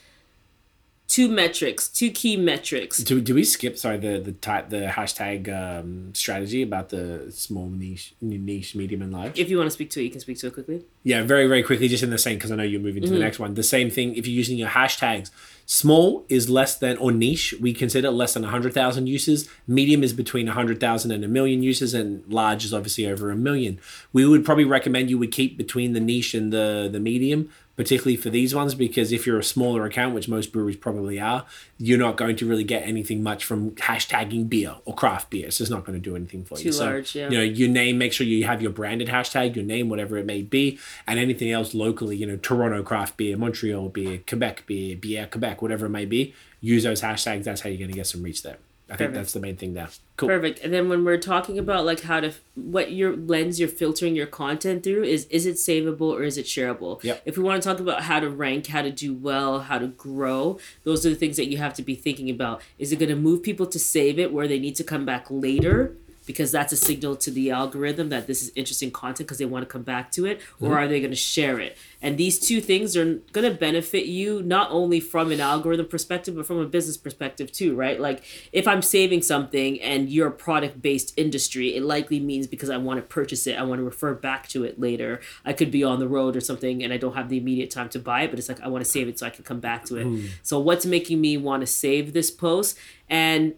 [1.08, 2.98] two metrics, two key metrics.
[2.98, 7.68] Do, do we skip sorry the the type the hashtag um, strategy about the small
[7.68, 9.38] niche niche medium and large?
[9.38, 10.84] If you want to speak to it, you can speak to it quickly.
[11.06, 13.20] Yeah, very, very quickly, just in the same, because I know you're moving to the
[13.20, 13.54] next one.
[13.54, 15.30] The same thing, if you're using your hashtags,
[15.64, 19.48] small is less than, or niche, we consider less than 100,000 uses.
[19.68, 23.78] Medium is between 100,000 and a million uses, and large is obviously over a million.
[24.12, 28.16] We would probably recommend you would keep between the niche and the, the medium, particularly
[28.16, 31.44] for these ones, because if you're a smaller account, which most breweries probably are,
[31.78, 35.46] you're not going to really get anything much from hashtagging beer or craft beer.
[35.46, 36.64] It's just not going to do anything for you.
[36.64, 37.30] Too So, large, yeah.
[37.30, 40.24] You know, your name, make sure you have your branded hashtag, your name, whatever it
[40.24, 44.96] may be, and anything else locally, you know, Toronto craft beer, Montreal beer, Quebec beer,
[44.96, 47.44] beer Quebec, whatever it may be, use those hashtags.
[47.44, 48.56] That's how you're going to get some reach there.
[48.88, 49.88] I think that's the main thing now.
[50.16, 50.28] Cool.
[50.28, 50.60] Perfect.
[50.60, 54.26] And then when we're talking about like how to what your lens you're filtering your
[54.26, 57.02] content through is is it savable or is it shareable?
[57.02, 57.22] Yep.
[57.24, 59.88] If we want to talk about how to rank, how to do well, how to
[59.88, 62.62] grow, those are the things that you have to be thinking about.
[62.78, 65.26] Is it going to move people to save it where they need to come back
[65.30, 65.96] later?
[66.24, 69.62] Because that's a signal to the algorithm that this is interesting content because they want
[69.62, 70.78] to come back to it, or mm-hmm.
[70.78, 71.76] are they going to share it?
[72.06, 76.36] And these two things are going to benefit you not only from an algorithm perspective,
[76.36, 77.98] but from a business perspective too, right?
[78.00, 78.22] Like
[78.52, 82.76] if I'm saving something and you're a product based industry, it likely means because I
[82.76, 85.20] want to purchase it, I want to refer back to it later.
[85.44, 87.88] I could be on the road or something and I don't have the immediate time
[87.88, 89.58] to buy it, but it's like I want to save it so I can come
[89.58, 90.30] back to it.
[90.44, 92.78] So what's making me want to save this post?
[93.08, 93.54] And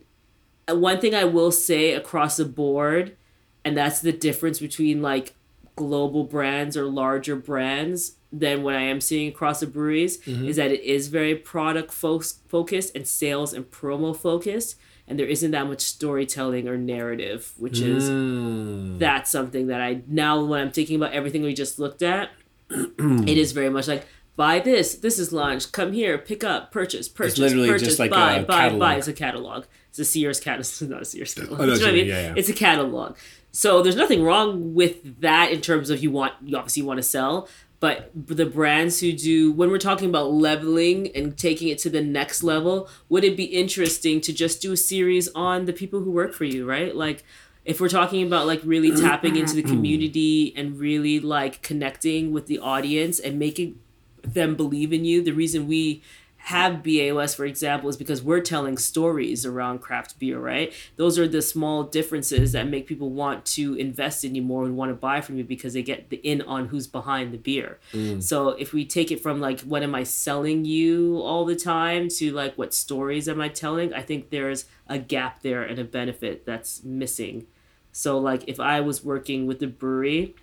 [0.70, 3.14] one thing I will say across the board,
[3.62, 5.34] and that's the difference between like
[5.82, 10.14] global brands or larger brands than what I am seeing across the breweries,
[10.50, 12.20] is that it is very product fo-
[12.54, 14.76] focused and sales and promo focused.
[15.06, 18.98] And there isn't that much storytelling or narrative, which is Mm.
[18.98, 22.30] that's something that I now when I'm thinking about everything we just looked at,
[22.70, 24.04] it is very much like
[24.36, 27.98] buy this, this is launched, come here, pick up, purchase, purchase, it's literally purchase, just
[27.98, 28.94] like buy, a buy, buy.
[28.96, 29.64] It's a catalog.
[29.90, 30.60] It's a Sears catalog.
[30.60, 31.60] It's not a Sears catalog.
[31.60, 32.34] I know You know I mean, yeah, yeah.
[32.36, 33.16] It's a catalog.
[33.58, 37.02] So there's nothing wrong with that in terms of you want you obviously want to
[37.02, 37.48] sell,
[37.80, 42.00] but the brands who do when we're talking about leveling and taking it to the
[42.00, 46.12] next level, would it be interesting to just do a series on the people who
[46.12, 46.94] work for you, right?
[46.94, 47.24] Like
[47.64, 52.46] if we're talking about like really tapping into the community and really like connecting with
[52.46, 53.80] the audience and making
[54.22, 56.00] them believe in you, the reason we
[56.48, 60.72] have BAOS, for example, is because we're telling stories around craft beer, right?
[60.96, 64.74] Those are the small differences that make people want to invest in you more and
[64.74, 67.78] want to buy from you because they get the in on who's behind the beer.
[67.92, 68.22] Mm.
[68.22, 72.08] So if we take it from like, what am I selling you all the time
[72.16, 73.92] to like, what stories am I telling?
[73.92, 77.46] I think there's a gap there and a benefit that's missing.
[77.92, 80.34] So like, if I was working with the brewery,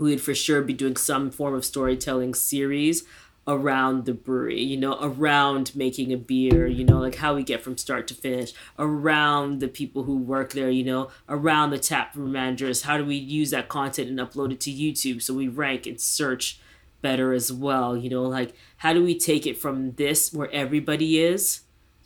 [0.00, 3.04] we would for sure be doing some form of storytelling series
[3.48, 7.62] around the brewery, you know, around making a beer, you know, like how we get
[7.62, 12.14] from start to finish, around the people who work there, you know, around the tap
[12.14, 12.82] room managers.
[12.82, 15.98] How do we use that content and upload it to YouTube so we rank and
[15.98, 16.60] search
[17.00, 21.18] better as well, you know, like how do we take it from this where everybody
[21.18, 21.60] is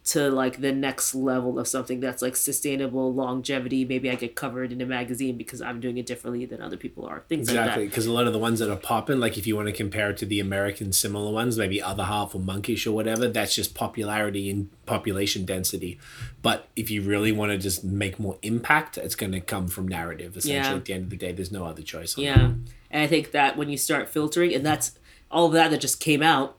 [0.05, 4.73] to like the next level of something that's like sustainable longevity maybe i get covered
[4.73, 7.75] in a magazine because i'm doing it differently than other people are things Exactly, like
[7.77, 9.73] that because a lot of the ones that are popping, like if you want to
[9.73, 13.55] compare it to the American similar ones, maybe Other Half or Monkish or whatever, that's
[13.55, 15.99] just popularity and population density.
[16.43, 19.87] But if you really want to just make more impact, it's going to come from
[19.89, 20.37] narrative.
[20.37, 20.75] Essentially, Yeah.
[20.77, 22.17] at the end of the day, there's no other choice.
[22.19, 22.53] Yeah.
[22.91, 24.99] And I think that when you start filtering, and that's
[25.31, 26.59] all of that that just came out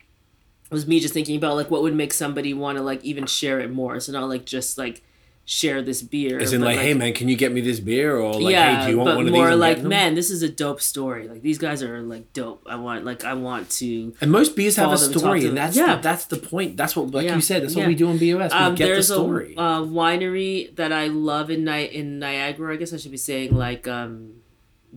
[0.73, 3.59] was me just thinking about like what would make somebody want to like even share
[3.61, 3.99] it more.
[4.01, 5.01] So not like just like
[5.45, 6.39] share this beer.
[6.39, 8.15] As in, but, like, hey man, can you get me this beer?
[8.17, 9.39] Or like, yeah, hey, do you want but one of these?
[9.41, 11.27] more like, man, this is a dope story.
[11.27, 12.65] Like these guys are like dope.
[12.69, 14.13] I want like I want to.
[14.21, 15.95] And most beers have a them, story, to and that's Yeah.
[15.97, 16.77] the, that's the point.
[16.77, 17.35] That's what, like Yeah.
[17.35, 17.83] you said, that's Yeah.
[17.83, 18.51] what we do in BOS.
[18.53, 19.53] We Um, get the there's a story.
[19.57, 22.73] uh, winery that I love in Ni- in Niagara.
[22.73, 24.35] I guess I should be saying like um,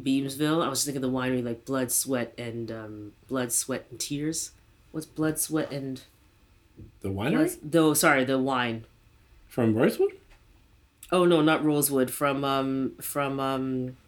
[0.00, 0.62] Beamsville.
[0.64, 4.52] I was thinking of the winery like Blood, Sweat, and um, Blood, Sweat, and Tears.
[4.96, 6.00] What's Blood, Sweat, and
[7.02, 7.92] the winery though?
[7.92, 8.86] Sorry, the wine.
[9.46, 10.12] from Rosewood.
[11.12, 12.10] Oh no, not Rosewood.
[12.10, 13.98] From um from um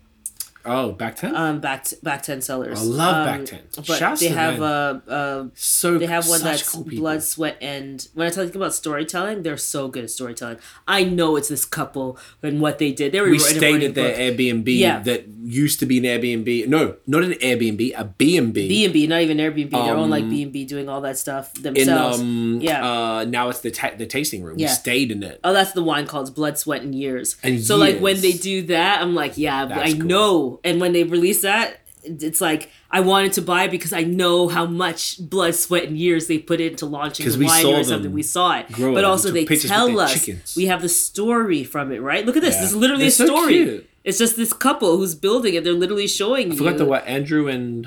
[0.68, 1.34] Oh, back ten.
[1.34, 2.80] um back t- back ten Cellars.
[2.80, 3.60] I love um, Back 10.
[3.76, 5.02] But Shouts they to have them.
[5.08, 8.74] a, a so they have one that's cool blood, sweat, and when I talk about
[8.74, 10.58] storytelling, they're so good at storytelling.
[10.86, 13.12] I know it's this couple and what they did.
[13.12, 14.14] They were We stayed at their.
[14.18, 14.98] Airbnb Yeah.
[15.00, 16.68] that used to be an Airbnb.
[16.68, 18.68] No, not an Airbnb, a B and B.
[18.68, 19.70] B and B, not even Airbnb.
[19.70, 22.20] They're on like Um, B and B, doing all that stuff In themselves.
[22.20, 22.84] um, Yeah.
[22.86, 24.58] Uh, now it's the ta- the tasting room.
[24.58, 24.66] Yeah.
[24.68, 25.40] We stayed in it.
[25.44, 27.36] Oh, that's the wine called Blood, Sweat, and Years.
[27.42, 30.06] And so like when they do that, I'm like, yeah, That's I cool.
[30.06, 30.57] know.
[30.64, 34.48] And when they release that, it's like I wanted to buy it because I know
[34.48, 38.12] how much blood, sweat, and years they put into launching the wine or something.
[38.12, 40.54] We saw it, but also they tell us chickens.
[40.56, 42.24] we have the story from it, right?
[42.24, 42.54] Look at this.
[42.54, 42.60] Yeah.
[42.62, 43.52] This is literally They're a so story.
[43.52, 43.90] cute.
[44.04, 45.64] It's just this couple who's building it.
[45.64, 46.54] They're literally showing you.
[46.54, 46.78] I forgot you.
[46.78, 47.86] the what Andrew and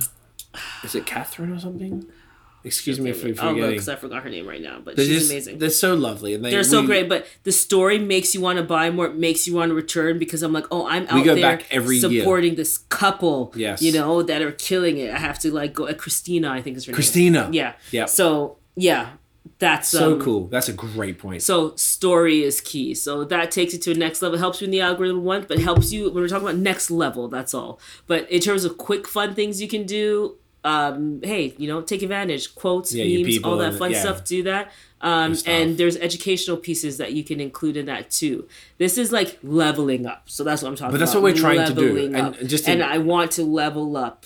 [0.83, 2.05] is it Catherine or something?
[2.63, 3.69] Excuse me for I'll look forgetting.
[3.71, 5.57] because I forgot her name right now, but They're she's just- amazing.
[5.57, 8.57] They're so lovely, and they, They're so we- great, but the story makes you want
[8.57, 9.07] to buy more.
[9.07, 12.21] It makes you want to return because I'm like, oh, I'm out there every year.
[12.21, 13.51] supporting this couple.
[13.55, 13.81] Yes.
[13.81, 15.13] you know that are killing it.
[15.13, 15.87] I have to like go.
[15.87, 17.43] Uh, Christina, I think is her Christina.
[17.45, 17.53] name.
[17.53, 18.05] Yeah, Yeah.
[18.05, 19.09] So yeah,
[19.59, 20.47] that's So um, cool.
[20.47, 21.41] That's a great point.
[21.41, 22.93] So story is key.
[22.93, 24.35] So that takes it to a next level.
[24.35, 26.91] It helps you in the algorithm one, but helps you when we're talking about next
[26.91, 27.27] level.
[27.27, 27.79] That's all.
[28.07, 32.01] But in terms of quick fun things you can do, um, hey, you know, take
[32.03, 32.53] advantage.
[32.55, 33.99] Quotes, Yeah, memes, all that and- fun yeah.
[34.01, 34.23] stuff.
[34.25, 34.71] Do that.
[35.03, 38.47] Um, and there's educational pieces that you can include in that too.
[38.77, 40.23] This is like leveling up.
[40.29, 40.91] So that's what I'm talking about.
[40.93, 41.23] But that's about.
[41.23, 41.93] what we're trying to do.
[41.93, 44.25] Leveling And just to- and I want to level up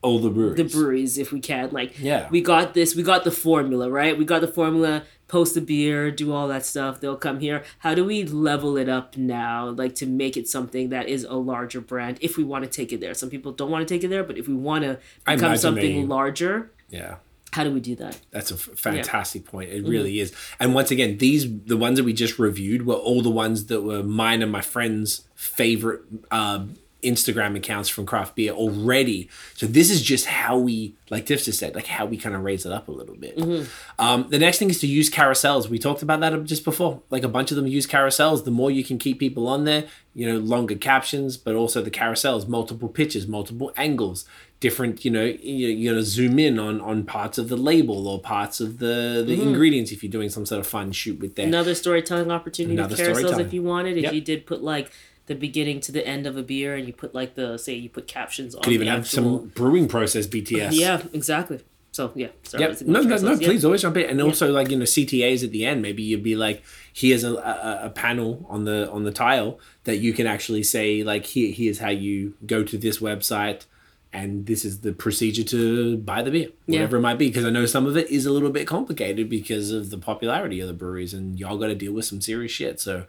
[0.00, 0.56] All the breweries.
[0.56, 1.70] the breweries if we can.
[1.72, 2.28] Like, Yeah.
[2.30, 2.94] we got this.
[2.94, 4.16] We got the formula, right?
[4.16, 5.02] We got the formula.
[5.32, 7.00] Post the beer, do all that stuff.
[7.00, 7.64] They'll come here.
[7.78, 11.36] How do we level it up now, like to make it something that is a
[11.52, 12.18] larger brand?
[12.20, 14.24] If we want to take it there, some people don't want to take it there,
[14.24, 17.14] but if we want to become something they- larger, yeah.
[17.52, 18.20] how do we do that?
[18.30, 19.70] That's a f- fantastic point.
[19.70, 19.86] Mm-hmm.
[19.86, 20.34] It really is.
[20.60, 23.80] And once again, these the ones that we just reviewed were all the ones that
[23.80, 29.28] were mine and my friends' favorite um, Instagram accounts from craft beer already.
[29.54, 32.42] So this is just how we, like Tiff just said, like how we kind of
[32.42, 33.36] raise it up a little bit.
[33.36, 33.64] Mm-hmm.
[33.98, 35.68] Um, the next thing is to use carousels.
[35.68, 37.02] We talked about that just before.
[37.10, 38.44] Like a bunch of them use carousels.
[38.44, 39.84] The more you can keep people on there,
[40.14, 44.24] you know, longer captions, but also the carousels, multiple pictures, multiple angles,
[44.60, 45.04] different.
[45.04, 48.60] You know, you- you're gonna zoom in on on parts of the label or parts
[48.60, 51.46] of the the ingredients if you're doing some sort of fun shoot with there.
[51.46, 53.96] Another storytelling opportunity Another with carousels if you wanted.
[53.96, 54.12] If Yep.
[54.14, 54.90] you did put like
[55.26, 57.88] the beginning to the end of a beer and you put like the say you
[57.88, 60.70] put captions on Could even have actual, some brewing process BTS.
[60.72, 61.60] Yeah, exactly.
[61.92, 62.80] So yeah, sorry, Yep.
[62.82, 63.16] No, no, no.
[63.16, 63.40] carousels.
[63.42, 63.46] Yeah.
[63.48, 65.82] Please always jump in, and also like you know CTAs at the end.
[65.82, 66.62] Maybe you'd be like,
[66.92, 71.02] here's a, a, a panel on the on the tile that you can actually say
[71.02, 73.66] like, here here's how you go to this website,
[74.10, 76.78] and this is the procedure to buy the beer, Yeah.
[76.80, 77.28] whatever it might be.
[77.28, 80.60] Because I know some of it is a little bit complicated because of the popularity
[80.60, 82.80] of the breweries, and y'all got to deal with some serious shit.
[82.80, 83.04] So,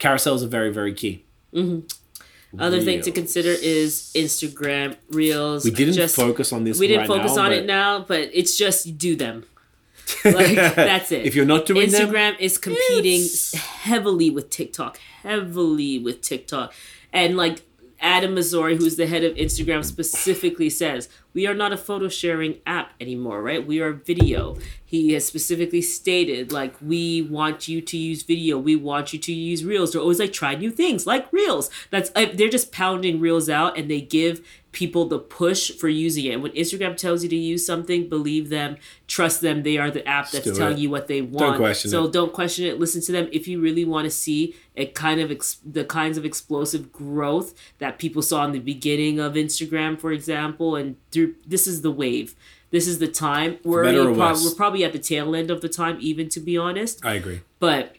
[0.00, 1.26] carousels are very very key.
[1.54, 2.60] Mm-hmm.
[2.60, 5.64] Other thing to consider is Instagram Reels.
[5.64, 6.78] We didn't Just- focus on this.
[6.78, 9.44] We didn't right focus now, on but it now, but it's just do them.
[10.24, 11.24] Like that's it.
[11.26, 16.74] If you're not doing them, Instagram is competing it's- heavily with TikTok, heavily with TikTok,
[17.12, 17.62] and like
[18.00, 22.58] Adam Mosseri, who's the head of Instagram, specifically says we are not a photo sharing
[22.66, 23.64] app anymore, right?
[23.66, 24.56] We are video.
[24.92, 29.32] He has specifically stated like we want you to use video, we want you to
[29.32, 29.92] use reels.
[29.92, 31.70] They're always like try new things like reels.
[31.88, 36.26] That's uh, they're just pounding reels out, and they give people the push for using
[36.26, 36.42] it.
[36.42, 39.62] When Instagram tells you to use something, believe them, trust them.
[39.62, 40.80] They are the app that's telling it.
[40.80, 41.56] you what they want.
[41.56, 42.12] question so it.
[42.12, 42.78] don't question it.
[42.78, 46.18] Listen to them if you really want to see a kind of ex- the kinds
[46.18, 50.76] of explosive growth that people saw in the beginning of Instagram, for example.
[50.76, 52.34] And through this is the wave.
[52.72, 53.58] This is the time.
[53.62, 57.04] We're already we're probably at the tail end of the time, even to be honest
[57.06, 57.42] I agree.
[57.60, 57.94] but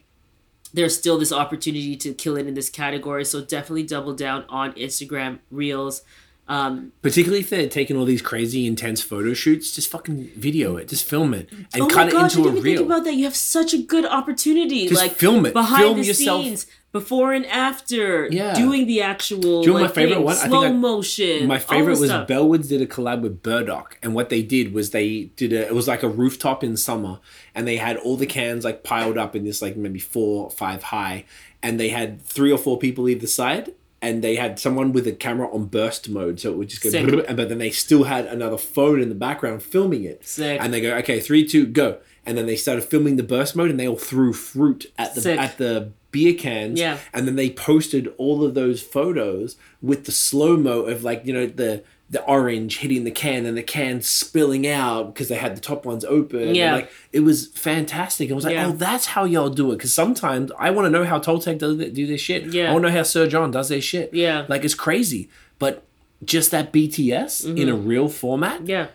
[0.74, 3.24] there's still this opportunity to kill it in this category.
[3.24, 6.02] So definitely double down on Instagram Reels.
[6.48, 10.90] Um, Particularly if they're taking all these crazy intense photo shoots, just fucking video it,
[10.90, 12.78] just film it, and oh cut my it gosh, I into a didn't even reel.
[12.80, 13.14] think about that.
[13.14, 14.88] You have such a good opportunity.
[14.88, 15.54] Just like film it.
[15.54, 16.44] behind Film the yourself.
[16.44, 18.28] scenes, before and after.
[18.32, 18.54] Yeah.
[18.54, 19.62] doing the actual.
[19.64, 20.36] Do you know my favorite one?
[20.38, 21.48] I think Slow I- motion.
[21.48, 22.30] My favorite was stuff.
[22.30, 25.68] Bellwoods did a collab with Burdock, and what they did was they did a.
[25.68, 27.20] It was like a rooftop in summer,
[27.54, 30.50] and they had all the cans like piled up in this like maybe four or
[30.52, 31.26] five high,
[31.62, 35.12] and they had three or four people either side, and they had someone with a
[35.14, 36.90] camera on burst mode, so it would just go.
[36.92, 37.26] Sick.
[37.28, 40.60] and but then they still had another phone in the background filming it, Sick.
[40.62, 43.70] and they go okay three two go, and then they started filming the burst mode,
[43.70, 45.40] and they all threw fruit at the Sick.
[45.40, 46.98] at the beer cans, Yeah.
[47.14, 51.34] and then they posted all of those photos with the slow mo of like you
[51.34, 55.58] know the the orange hitting the can and the can spilling out because they had
[55.58, 56.42] the top ones open.
[56.50, 56.76] And, Yeah.
[56.76, 58.30] like it was fantastic.
[58.30, 58.68] I was like, Yeah.
[58.68, 59.78] oh, that's how y'all do it.
[59.78, 62.54] Because sometimes I want to know how Toltec does it, do this shit.
[62.54, 62.70] Yeah.
[62.70, 64.14] I want to know how Sir John does their shit.
[64.14, 64.46] Yeah.
[64.48, 65.28] like it's crazy.
[65.58, 65.84] But
[66.24, 68.70] just that BTS in a real format Mm-hmm.
[68.70, 68.88] Yeah,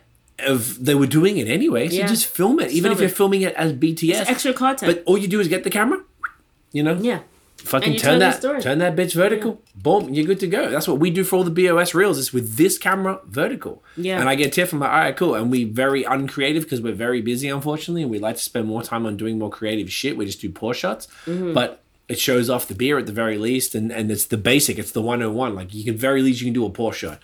[0.47, 1.89] of they were doing it anyway.
[1.89, 2.07] So Yeah.
[2.07, 3.17] just film it, even film if you're it.
[3.17, 4.21] filming it as BTS.
[4.23, 4.95] It's extra content.
[4.95, 6.01] But all you do is get the camera.
[6.73, 7.21] You know, yeah,
[7.59, 8.61] fucking you turn that story.
[8.63, 11.45] turn that bitch vertical boom you're good to go that's what we do for all
[11.45, 14.21] the bos reels is with this camera vertical Yeah.
[14.21, 16.95] and i get tiff i'm like all right cool and we very uncreative because we're
[16.95, 20.17] very busy unfortunately and we like to spend more time on doing more creative shit
[20.17, 21.53] we just do poor shots Mm-hmm.
[21.53, 24.79] but it shows off the beer at the very least and and it's the basic
[24.79, 27.19] it's the 101 like you can very least you can do a poor shot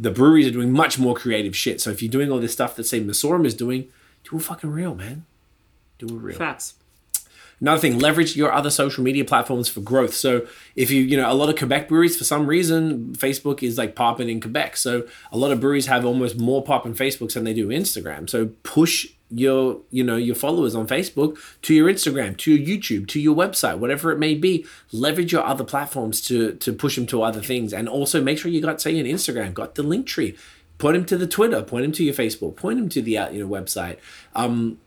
[0.00, 2.74] the breweries are doing much more creative shit so if you're doing all this stuff
[2.76, 3.88] that say Messorem is doing
[4.24, 5.24] do a fucking reel man
[5.98, 6.74] do a reel facts.
[7.60, 10.14] Another thing, leverage your other social media platforms for growth.
[10.14, 10.46] So
[10.76, 13.94] if you, you know, a lot of Quebec breweries, for some reason, Facebook is like
[13.94, 14.78] popping in Quebec.
[14.78, 18.30] So a lot of breweries have almost more pop in Facebook than they do Instagram.
[18.30, 23.06] So push your, you know, your followers on Facebook to your Instagram, to your YouTube,
[23.08, 24.66] to your website, whatever it may be.
[24.92, 28.50] Leverage your other platforms to to push them to other things, and also make sure
[28.50, 30.36] you got say an Instagram, got the Linktree.
[30.78, 33.30] Point them to the Twitter, point them to your Facebook, point them to the uh,
[33.30, 33.98] you know website.
[34.34, 34.78] Um,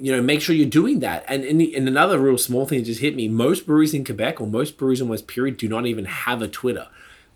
[0.00, 1.24] you know, make sure you're doing that.
[1.26, 4.40] And in, in another real small thing that just hit me, most breweries in Quebec
[4.40, 6.86] or most breweries in West Period do not even have a Twitter.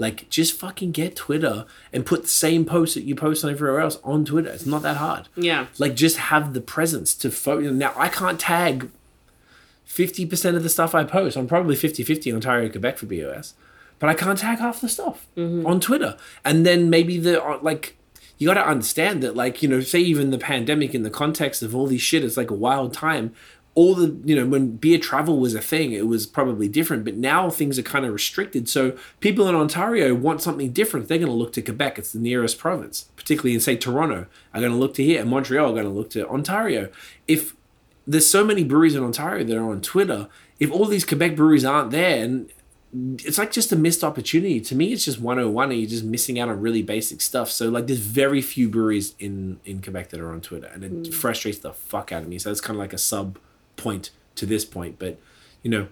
[0.02, 3.80] Like, just fucking get Twitter and put the same post that you post on everywhere
[3.80, 4.50] else on Twitter.
[4.50, 5.28] It's not that hard.
[5.36, 5.68] Yeah.
[5.78, 7.70] Like, just have the presence to photo.
[7.70, 8.90] Now, I can't tag
[9.88, 11.36] 50% of the stuff I post.
[11.36, 13.54] I'm probably 50 50 Ontario, Quebec for BOS.
[13.98, 15.26] But I can't tag half the stuff
[15.64, 16.16] on Twitter.
[16.44, 17.96] And then maybe the, uh, like,
[18.38, 21.62] you got to understand that, like, you know, say even the pandemic in the context
[21.62, 23.32] of all these shit, it's like a wild time.
[23.74, 27.16] All the, you know, when beer travel was a thing, it was probably different, but
[27.16, 28.69] now things are kind of restricted.
[28.69, 31.09] So people in Ontario want something different.
[31.09, 31.99] They're going to look to Quebec.
[31.99, 35.20] It's the nearest province, particularly in, say, Toronto, are going to look to here.
[35.20, 36.90] And Montreal are going to look to Ontario.
[37.27, 37.57] If
[38.07, 40.28] there's so many breweries in Ontario that are on Twitter,
[40.61, 42.51] if all these Quebec breweries aren't there, and
[42.93, 44.61] it's like just a missed opportunity.
[44.61, 47.51] To me, it's just 101 and you're just missing out on really basic stuff.
[47.51, 50.93] So like there's very few breweries in in Quebec that are on Twitter and it
[50.93, 51.15] mm.
[51.15, 52.39] frustrates the fuck out of me.
[52.39, 53.39] So it's kind of like a sub
[53.77, 55.19] point to this point, but
[55.62, 55.89] you know,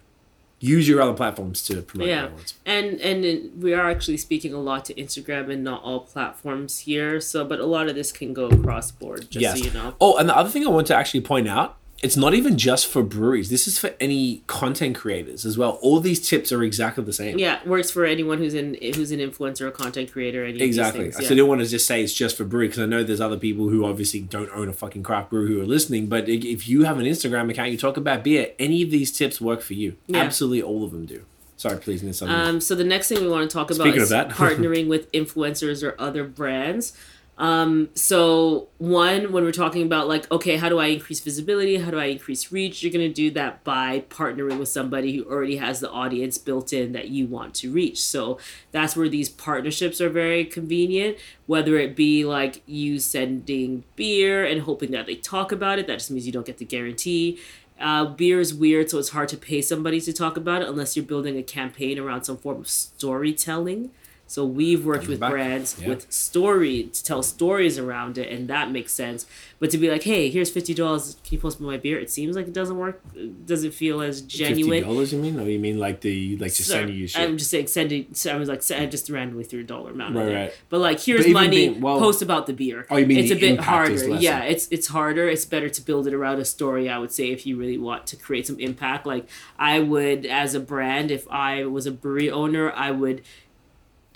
[0.58, 2.28] use your other platforms to promote Yeah,
[2.66, 7.20] and and we are actually speaking a lot to Instagram and not all platforms here.
[7.20, 9.30] So, but a lot of this can go across board.
[9.30, 9.58] Just Yes.
[9.58, 9.94] so you know.
[10.00, 12.86] Oh, and the other thing I want to actually point out, it's not even just
[12.86, 13.50] for breweries.
[13.50, 15.78] This is for any content creators as well.
[15.82, 17.38] All these tips are exactly the same.
[17.38, 20.44] Yeah, works for anyone who's in who's an influencer or content creator.
[20.44, 21.00] Any Exactly.
[21.00, 21.28] Of these So I yeah.
[21.28, 23.68] didn't want to just say it's just for brewery because I know there's other people
[23.68, 26.06] who obviously don't own a fucking craft brew who are listening.
[26.06, 29.38] But if you have an Instagram account, you talk about beer, any of these tips
[29.38, 29.96] work for you.
[30.06, 30.20] Yeah.
[30.20, 31.24] Absolutely all of them do.
[31.58, 32.22] Sorry, please.
[32.22, 34.30] Um, so the next thing we want to talk about Speaking is of that.
[34.36, 36.96] partnering with influencers or other brands.
[37.40, 41.78] Um, so one, when we're talking about like, okay, how do I increase visibility?
[41.78, 42.82] How do I increase reach?
[42.82, 46.92] You're gonna do that by partnering with somebody who already has the audience built in
[46.92, 48.04] that you want to reach.
[48.04, 48.38] So
[48.72, 51.16] that's where these partnerships are very convenient.
[51.46, 55.98] Whether it be like you sending beer and hoping that they talk about it, that
[55.98, 57.40] just means you don't get the guarantee.
[57.80, 60.94] Uh, beer is weird, so it's hard to pay somebody to talk about it unless
[60.94, 63.90] you're building a campaign around some form of storytelling.
[64.30, 65.32] So we've worked with back.
[65.32, 65.88] brands Yeah.
[65.88, 69.26] with story to tell stories around it, and that makes sense.
[69.58, 71.16] But to be like, hey, here's fifty dollars.
[71.24, 71.98] Can you post me my beer?
[71.98, 73.02] It seems like it doesn't work.
[73.16, 74.84] It doesn't feel as Fifty genuine.
[74.84, 75.40] dollars, you mean?
[75.40, 77.20] Or you mean like the like just So, sending you shit?
[77.28, 78.06] I'm just saying, sending.
[78.14, 80.14] So I was like, I just randomly threw a dollar amount.
[80.14, 80.52] Right, right.
[80.68, 81.48] But like, here's But money.
[81.68, 82.86] being- well- post about the beer.
[82.88, 84.14] Oh, you mean it's a bit harder?
[84.14, 85.28] Yeah, it's it's harder.
[85.28, 86.88] It's better to build it around a story.
[86.88, 89.06] I would say if you really want to create some impact.
[89.06, 89.26] Like
[89.58, 93.22] I would, as a brand, if I was a brewery owner, I would,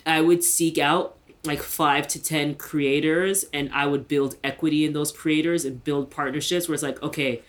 [0.07, 4.93] I would seek out like five to ten creators, and I would build equity in
[4.93, 7.43] those creators and build partnerships where it's like, okay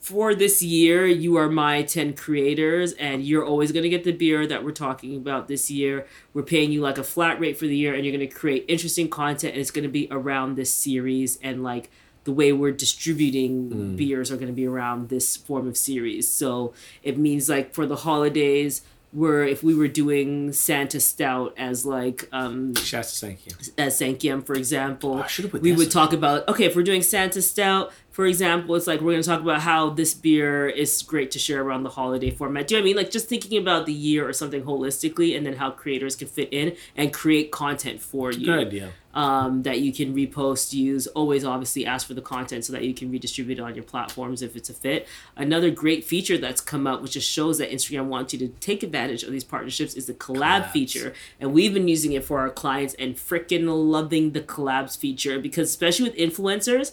[0.00, 4.12] for this year, you are my 10 creators, and you're always going to get the
[4.12, 6.06] beer that we're talking about this year.
[6.34, 8.64] We're paying you like a flat rate for the year, and you're going to create
[8.68, 11.38] interesting content, and it's going to be around this series.
[11.42, 11.90] And like
[12.24, 13.96] the way we're distributing mm.
[13.96, 16.30] beers are going to be around this form of series.
[16.30, 18.82] So it means like for the holidays,
[19.12, 23.36] where if we were doing Santa Stout as like um Shouts to
[23.76, 27.92] as Sankyam, for example, Oh, we would talk about okay, if we're doing Santa Stout,
[28.10, 31.62] for example, it's like we're gonna talk about how this beer is great to share
[31.62, 32.66] around the holiday format.
[32.66, 32.96] Do you know what I mean?
[32.96, 36.48] Like just thinking about the year or something holistically, and then how creators can fit
[36.52, 38.92] in and create content for you Good idea.
[39.14, 41.06] um, that you can repost, use.
[41.08, 44.42] Always, obviously, ask for the content so that you can redistribute it on your platforms
[44.42, 45.06] if it's a fit.
[45.36, 48.82] Another great feature that's come out, which just shows that Instagram wants you to take
[48.82, 50.70] advantage of these partnerships, is the collab Collabs.
[50.72, 51.12] feature.
[51.40, 55.68] And we've been using it for our clients and freaking loving the collabs feature because,
[55.70, 56.92] especially with influencers,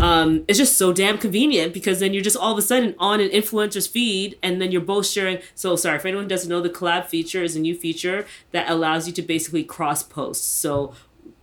[0.00, 3.20] um, it's just so damn convenient because then you're just all of a sudden on
[3.20, 5.38] an influencer's feed and then you're both sharing.
[5.54, 9.06] So, sorry, if anyone doesn't know, the collab feature is a new feature that allows
[9.06, 10.58] you to basically cross post.
[10.60, 10.94] So,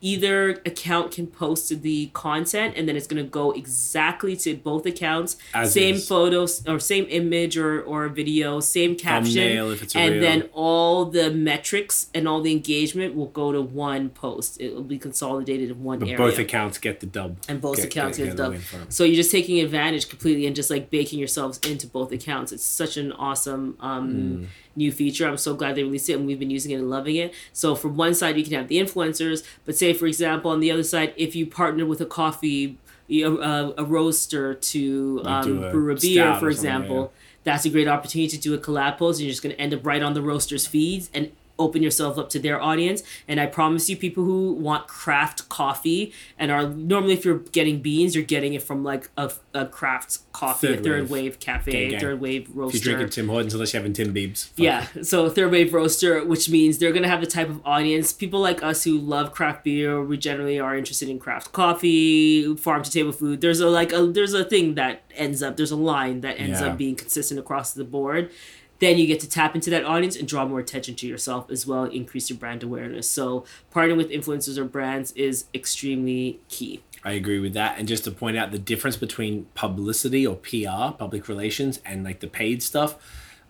[0.01, 4.85] either account can post the content and then it's going to go exactly to both
[4.85, 6.07] accounts As same is.
[6.07, 10.21] photos or same image or, or video same caption Thumbnail if it's and reel.
[10.21, 14.83] then all the metrics and all the engagement will go to one post it will
[14.83, 17.37] be consolidated in one But area both accounts get the dub.
[17.47, 18.51] and both Get- accounts get- get, get the done.
[18.53, 18.93] win from it.
[18.93, 22.51] So you're just taking advantage completely and just like baking yourselves into both accounts.
[22.51, 24.47] It's such an awesome um, Mm.
[24.75, 25.27] New feature.
[25.27, 27.33] I'm so glad they released it and we've been using it and loving it.
[27.53, 30.71] So from one side you can have the influencers, but say for example on the
[30.71, 32.77] other side if you partner with a coffee
[33.11, 37.11] uh, a roaster to um, a brew a beer, for example,
[37.43, 39.19] that's a great opportunity to do a collab post.
[39.19, 42.17] And you're just going to end up right on the roaster's feeds and open yourself
[42.17, 43.03] up to their audience.
[43.27, 47.81] And I promise you, people who want craft coffee and are normally, if you're getting
[47.81, 51.11] beans, you're getting it from like a, a craft coffee, Third a third wave.
[51.11, 51.99] wave, cafe, Gang, gang.
[51.99, 52.77] third wave If roaster.
[52.77, 54.49] you're drinking Tim Hortons, unless you're having Tim Biebs.
[54.55, 58.39] Yeah, so third wave roaster, which means they're gonna have the type of audience people
[58.39, 60.01] like us who love craft beer.
[60.03, 63.41] We generally are interested in craft coffee, farm to table food.
[63.41, 66.61] There's a like a there's a thing that ends up there's a line that ends
[66.61, 66.67] Yeah.
[66.67, 68.31] up being consistent across the board.
[68.79, 71.67] Then you get to tap into that audience and draw more attention to yourself as
[71.67, 73.09] well, increase your brand awareness.
[73.09, 76.81] So partnering with influencers or brands is extremely key.
[77.03, 77.77] I agree with that.
[77.77, 82.19] And just to point out the difference between publicity or PR, public relations, and like
[82.19, 82.97] the paid stuff.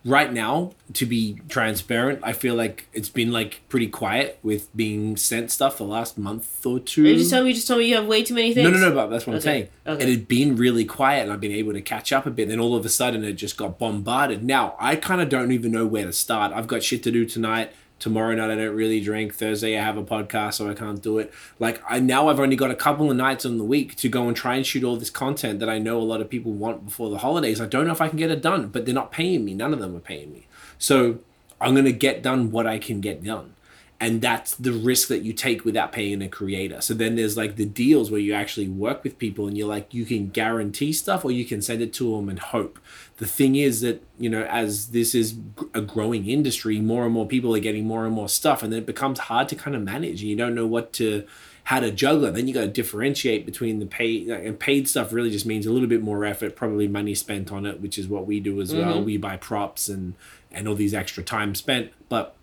[0.02, 5.16] Right now, to be transparent, I feel like it's been like pretty quiet with being
[5.18, 7.02] sent stuff the last month or two.
[7.06, 8.64] You just telling me you just told me you have way too many things?
[8.64, 9.68] No, no, no, but that's what I'm saying.
[9.86, 10.02] okay.
[10.02, 12.48] It had been really quiet and I've been able to catch up a bit.
[12.48, 14.42] Then all of a sudden it just got bombarded.
[14.42, 16.52] Now, I kind of don't even know where to start.
[16.54, 17.70] I've got shit to do tonight.
[18.00, 19.34] Tomorrow night I don't really drink.
[19.34, 21.32] Thursday I have a podcast, so I can't do it.
[21.60, 24.26] Like I now I've only got a couple of nights in the week to go
[24.26, 26.86] and try and shoot all this content that I know a lot of people want
[26.86, 27.60] before the holidays.
[27.60, 29.54] I don't know if I can get it done, but they're not paying me.
[29.54, 30.46] None of them are paying me.
[30.78, 31.18] So
[31.60, 33.54] I'm gonna get done what I can get done
[34.02, 36.80] and that's the risk that you take without paying a creator.
[36.80, 39.92] So then there's like the deals where you actually work with people and you're like
[39.92, 42.78] you can guarantee stuff or you can send it to them and hope.
[43.18, 45.36] The thing is that you know as this is
[45.74, 48.80] a growing industry more and more people are getting more and more stuff and then
[48.80, 50.22] it becomes hard to kind of manage.
[50.22, 51.26] And you don't know what to
[51.64, 52.24] how to juggle.
[52.24, 55.66] It then you got to differentiate between the paid and paid stuff really just means
[55.66, 58.62] a little bit more effort probably money spent on it which is what we do
[58.62, 58.94] as well.
[58.94, 59.04] Mm-hmm.
[59.04, 60.14] We buy props and
[60.50, 61.92] and all these extra time spent.
[62.08, 62.34] But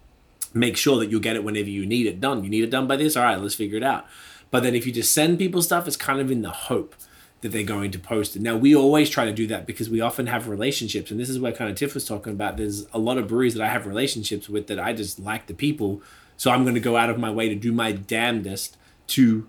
[0.53, 2.43] make sure that you'll get it whenever you need it done.
[2.43, 3.15] You need it done by this?
[3.15, 4.05] All right, let's figure it out.
[4.51, 6.95] But then if you just send people stuff, it's kind of in the hope
[7.41, 8.41] that they're going to post it.
[8.41, 11.11] Now, we always try to do that because we often have relationships.
[11.11, 12.57] And this is where kind of Tiff was talking about.
[12.57, 15.53] There's a lot of breweries that I have relationships with that I just like the
[15.53, 16.01] people.
[16.35, 19.47] So I'm going to go out of my way to do my damnedest to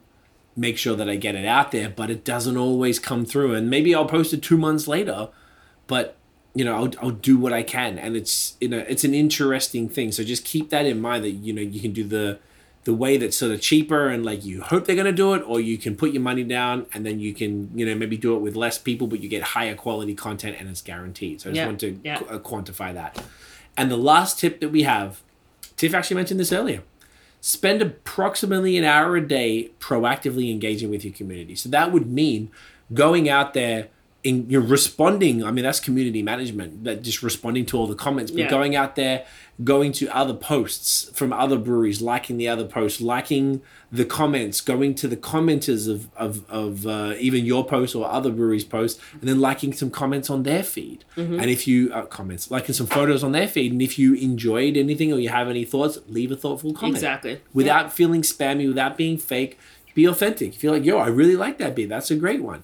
[0.56, 3.54] make sure that I get it out there, but it doesn't always come through.
[3.54, 5.28] And maybe I'll post it two months later,
[5.86, 6.16] but
[6.54, 7.98] you know, I'll, I'll do what I can.
[7.98, 10.12] And it's, you know, it's an interesting thing.
[10.12, 12.38] So just keep that in mind that, you know, you can do the,
[12.84, 15.42] the way that's sort of cheaper and like you hope they're going to do it,
[15.46, 18.34] or you can put your money down and then you can, you know, maybe do
[18.34, 21.40] it with less people, but you get higher quality content and it's guaranteed.
[21.40, 22.18] So I just Yeah, want to yeah.
[22.18, 23.22] qu- uh, quantify that.
[23.76, 25.20] And the last tip that we have,
[25.76, 26.82] Tiff actually mentioned this earlier.
[27.40, 31.54] Spend approximately an hour a day proactively engaging with your community.
[31.54, 32.50] So that would mean
[32.92, 33.88] going out there
[34.28, 35.36] in you're responding.
[35.48, 38.50] I mean, that's community management, that just responding to all the comments, but Yeah.
[38.58, 39.24] going out there,
[39.64, 43.46] going to other posts from other breweries, liking the other posts, liking
[43.90, 46.32] the comments, going to the commenters of of,
[46.62, 50.42] of uh, even your post or other breweries' posts, and then liking some comments on
[50.42, 51.00] their feed.
[51.16, 51.40] Mm-hmm.
[51.40, 54.76] And if you uh, comments, liking some photos on their feed, and if you enjoyed
[54.76, 57.40] anything or you have any thoughts, leave a thoughtful comment Exactly.
[57.52, 59.58] without feeling spammy, without being fake.
[59.94, 60.54] Be authentic.
[60.54, 61.88] Feel like, yo, I really like that beer.
[61.88, 62.62] That's a great one.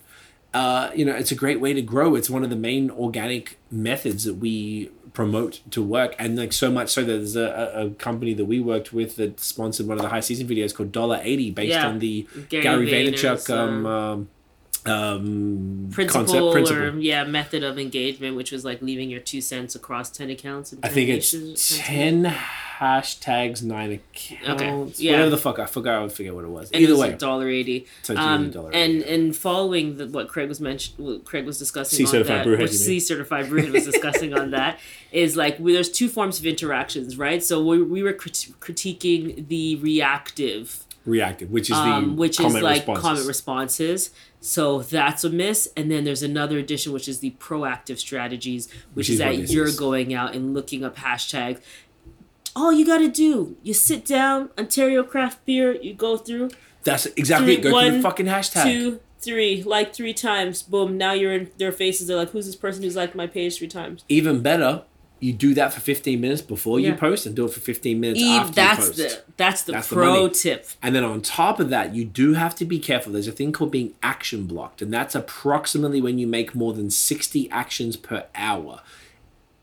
[0.54, 2.14] Uh, you know, it's a great way to grow.
[2.14, 6.70] It's one of the main organic methods that we promote to work, and like so
[6.70, 10.02] much so that there's a, a, company that we worked with that sponsored one of
[10.02, 11.88] the high season videos called Dollar Eighty, based Yeah.
[11.88, 14.28] on the Gary Gary, Vaynerchuk um, um,
[14.86, 16.82] um, Principle, concept principle.
[16.82, 20.72] or yeah, method of engagement, which was like leaving your two cents across ten accounts.
[20.72, 21.34] And I think it's
[21.78, 24.62] ten hashtags, nine accounts.
[24.62, 24.92] Okay.
[25.04, 25.12] yeah.
[25.12, 25.94] Whatever the fuck, I forgot.
[25.98, 26.70] I would forget what it was.
[26.70, 27.86] And Either it was way, dollar eighty.
[28.02, 32.06] So Um, and and following the, what Craig was mentioned, what Craig was discussing on
[32.10, 32.72] C-certified that, which?
[32.72, 34.78] C certified brewhead was discussing on that,
[35.12, 37.42] is like we, there's two forms of interactions, right?
[37.42, 42.46] So we, we were crit- critiquing the reactive reactive, which is the um, which is
[42.46, 43.02] comment like responses.
[43.02, 44.10] comment responses.
[44.40, 45.68] So that's a miss.
[45.76, 49.36] And then there's another addition, which is the proactive strategies, which, Which is, is that
[49.52, 49.78] you're is.
[49.78, 51.60] going out and looking up hashtags.
[52.56, 56.50] All you got to do, you sit down, Ontario craft beer, you go through
[56.84, 57.62] That's exactly three, it.
[57.62, 58.62] Go through one, the fucking hashtag.
[58.64, 60.62] two, three, like three times.
[60.62, 60.96] Boom!
[60.96, 62.06] Now you're in their faces.
[62.06, 64.84] They're like, "Who's this person who's liked my page three times?" Even better,
[65.24, 68.20] you do that for 15 minutes before you post and do it for 15 minutes
[68.20, 69.26] Eve, after that's you post.
[69.26, 70.34] the that's the That's the pro money.
[70.34, 70.66] tip.
[70.82, 73.12] And then on top of that, you do have to be careful.
[73.12, 76.90] There's a thing called being action blocked, and that's approximately when you make more than
[76.90, 78.80] 60 actions per hour.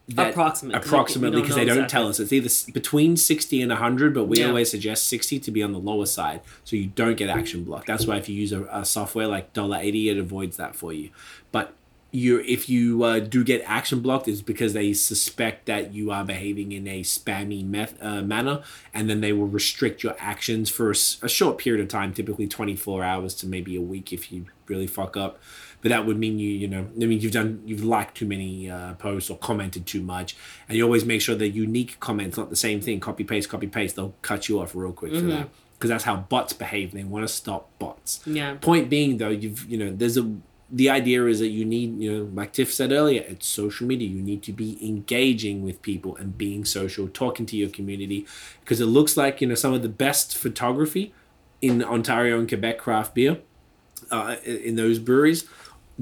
[0.10, 1.92] That- Approximately, 'cause we- we Approximately, because they don't exactly.
[2.00, 2.20] tell us.
[2.20, 4.48] It's either between 60 and 100, but we Yeah.
[4.48, 7.88] always suggest 60 to be on the lower side so you don't get action blocked.
[7.88, 11.12] That's why if you use a, a software like $1.80, it avoids that for you.
[11.54, 11.74] But
[12.12, 16.26] you if you uh, do get action blocked it's because they suspect that you are
[16.26, 18.62] behaving in a spammy meth- uh, manner
[18.94, 20.96] and then they will restrict your actions for a
[21.30, 25.16] short period of time typically 24 hours to maybe a week if you really fuck
[25.18, 25.40] up.
[25.82, 28.70] But that would mean you you know i mean you've done you've liked too many
[28.70, 30.36] uh, posts or commented too much
[30.70, 33.00] and you always make sure the unique comments not the same thing.
[33.00, 33.96] Copy paste copy paste.
[33.96, 36.92] They'll cut you off real quick for that because that's how bots behave.
[36.92, 38.20] They want to stop bots.
[38.28, 38.56] Yeah.
[38.62, 40.36] point being though you've you know there's a
[40.74, 44.08] the idea is that you need you know like tiff said earlier it's social media
[44.08, 48.26] you need to be engaging with people and being social talking to your community
[48.62, 51.14] because it looks like you know some of the best photography
[51.62, 53.38] in ontario and quebec craft beer
[54.12, 55.44] uh, in those breweries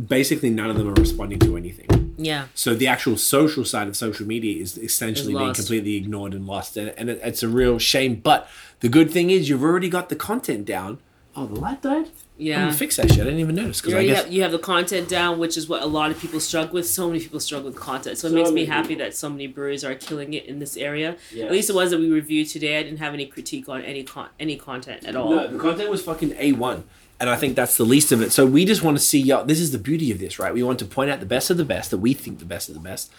[0.07, 2.45] basically none of them are responding to anything Yeah.
[2.53, 6.77] so the actual social side of social media is essentially being completely ignored and lost,
[6.77, 8.15] and, and it, it's a real shame.
[8.15, 8.47] But
[8.81, 10.99] the good thing is you've already got the content down.
[11.35, 12.09] Oh, the light died.
[12.39, 12.59] I'm Yeah.
[12.65, 13.19] gonna fix that shit.
[13.19, 15.57] I didn't even notice You because I guess have, you have the content down, which
[15.57, 16.87] is what a lot of people struggle with.
[16.87, 18.17] So many people struggle with content.
[18.17, 20.59] So it So makes me many happy that so many breweries are killing it in
[20.59, 21.17] this area.
[21.33, 21.45] Yes.
[21.47, 24.03] At least the ones that we reviewed today, I didn't have any critique on any
[24.03, 25.31] con- any content at all.
[25.35, 26.85] no, the content was fucking a one,
[27.19, 28.31] and I think that's the least of it.
[28.31, 29.43] So we just want to see y'all.
[29.45, 30.53] This is the beauty of this, right?
[30.53, 32.69] We want to point out the best of the best that we think the best
[32.69, 33.11] of the best.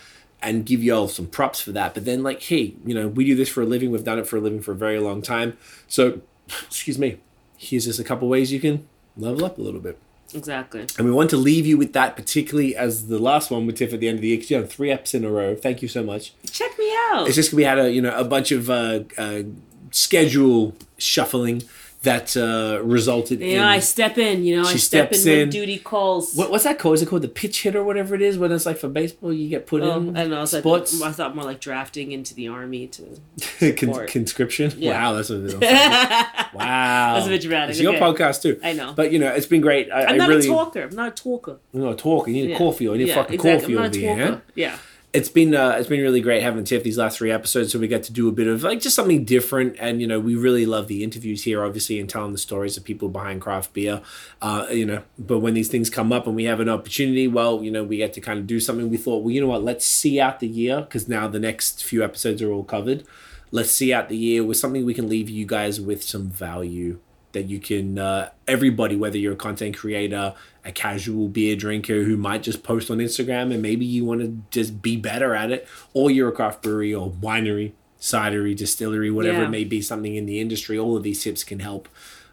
[0.43, 1.93] And give y'all some props for that.
[1.93, 3.91] But then, like, hey, you know, we do this for a living.
[3.91, 5.59] We've done it for a living for a very long time.
[5.87, 6.23] So,
[6.67, 7.19] excuse me.
[7.59, 8.87] Here's just a couple ways you can
[9.21, 9.99] level up a little bit.
[10.33, 10.87] Exactly.
[10.97, 13.93] And we want to leave you with that, particularly as the last one with Tiff
[13.93, 14.37] at the end of the year.
[14.39, 15.57] 'cause you had three eps in a row.
[15.57, 16.33] Thank you so much.
[16.51, 17.27] Check me out.
[17.27, 19.43] It's just we had a you know a bunch of uh, uh,
[19.91, 21.63] schedule shuffling
[22.03, 24.43] that uh, resulted you in I step in.
[24.43, 25.51] You know, I step in, steps when in.
[25.51, 26.35] duty calls.
[26.35, 26.95] what, what's that called?
[26.95, 28.39] Is it called the pitch hit or whatever it is?
[28.39, 30.43] When it's like for baseball, you get put Oh, in I don't know.
[30.43, 33.75] It's like, sports I thought more like drafting into the army to.
[33.77, 34.73] Con- conscription.
[34.79, 34.93] Yeah.
[34.93, 35.61] Wow, that's a bit.
[35.61, 37.71] That's a bit dramatic.
[37.71, 38.01] It's your okay.
[38.01, 38.59] podcast too.
[38.63, 38.93] I know.
[38.95, 39.91] But you know, it's been great.
[39.91, 40.83] I, I'm I not really, a talker.
[40.83, 41.59] I'm not a talker.
[41.73, 42.35] You're not talking.
[42.35, 42.59] You need Yeah.
[42.59, 43.75] coffee or you need yeah, fucking exactly.
[43.75, 44.27] coffee over a here.
[44.29, 44.43] talker.
[44.55, 44.77] Yeah.
[45.13, 47.73] It's been uh, it's been really great having Tiff these last three episodes.
[47.73, 50.21] So we get to do a bit of like just something different, and you know
[50.21, 53.73] we really love the interviews here, obviously, and telling the stories of people behind craft
[53.73, 54.03] beer.
[54.41, 57.63] Uh, you know, but when these things come up and we have an opportunity, well,
[57.63, 58.89] you know, we get to kind of do something.
[58.89, 59.65] We thought, well, you know what?
[59.65, 63.05] Let's see out the year because now the next few episodes are all covered.
[63.51, 67.01] Let's see out the year with something we can leave you guys with some value
[67.33, 70.35] that you can uh, everybody whether you're a content creator
[70.65, 74.37] a casual beer drinker who might just post on instagram and maybe you want to
[74.51, 79.39] just be better at it or you're a craft brewery or winery cidery distillery whatever
[79.41, 79.45] Yeah.
[79.47, 81.89] it may be something in the industry all of these tips can help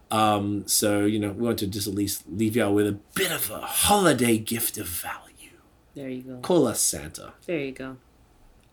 [0.09, 3.31] um, so you know we want to just at least leave y'all with a bit
[3.31, 5.51] of a holiday gift of value
[5.95, 6.37] There you go.
[6.37, 7.97] call us santa There you go.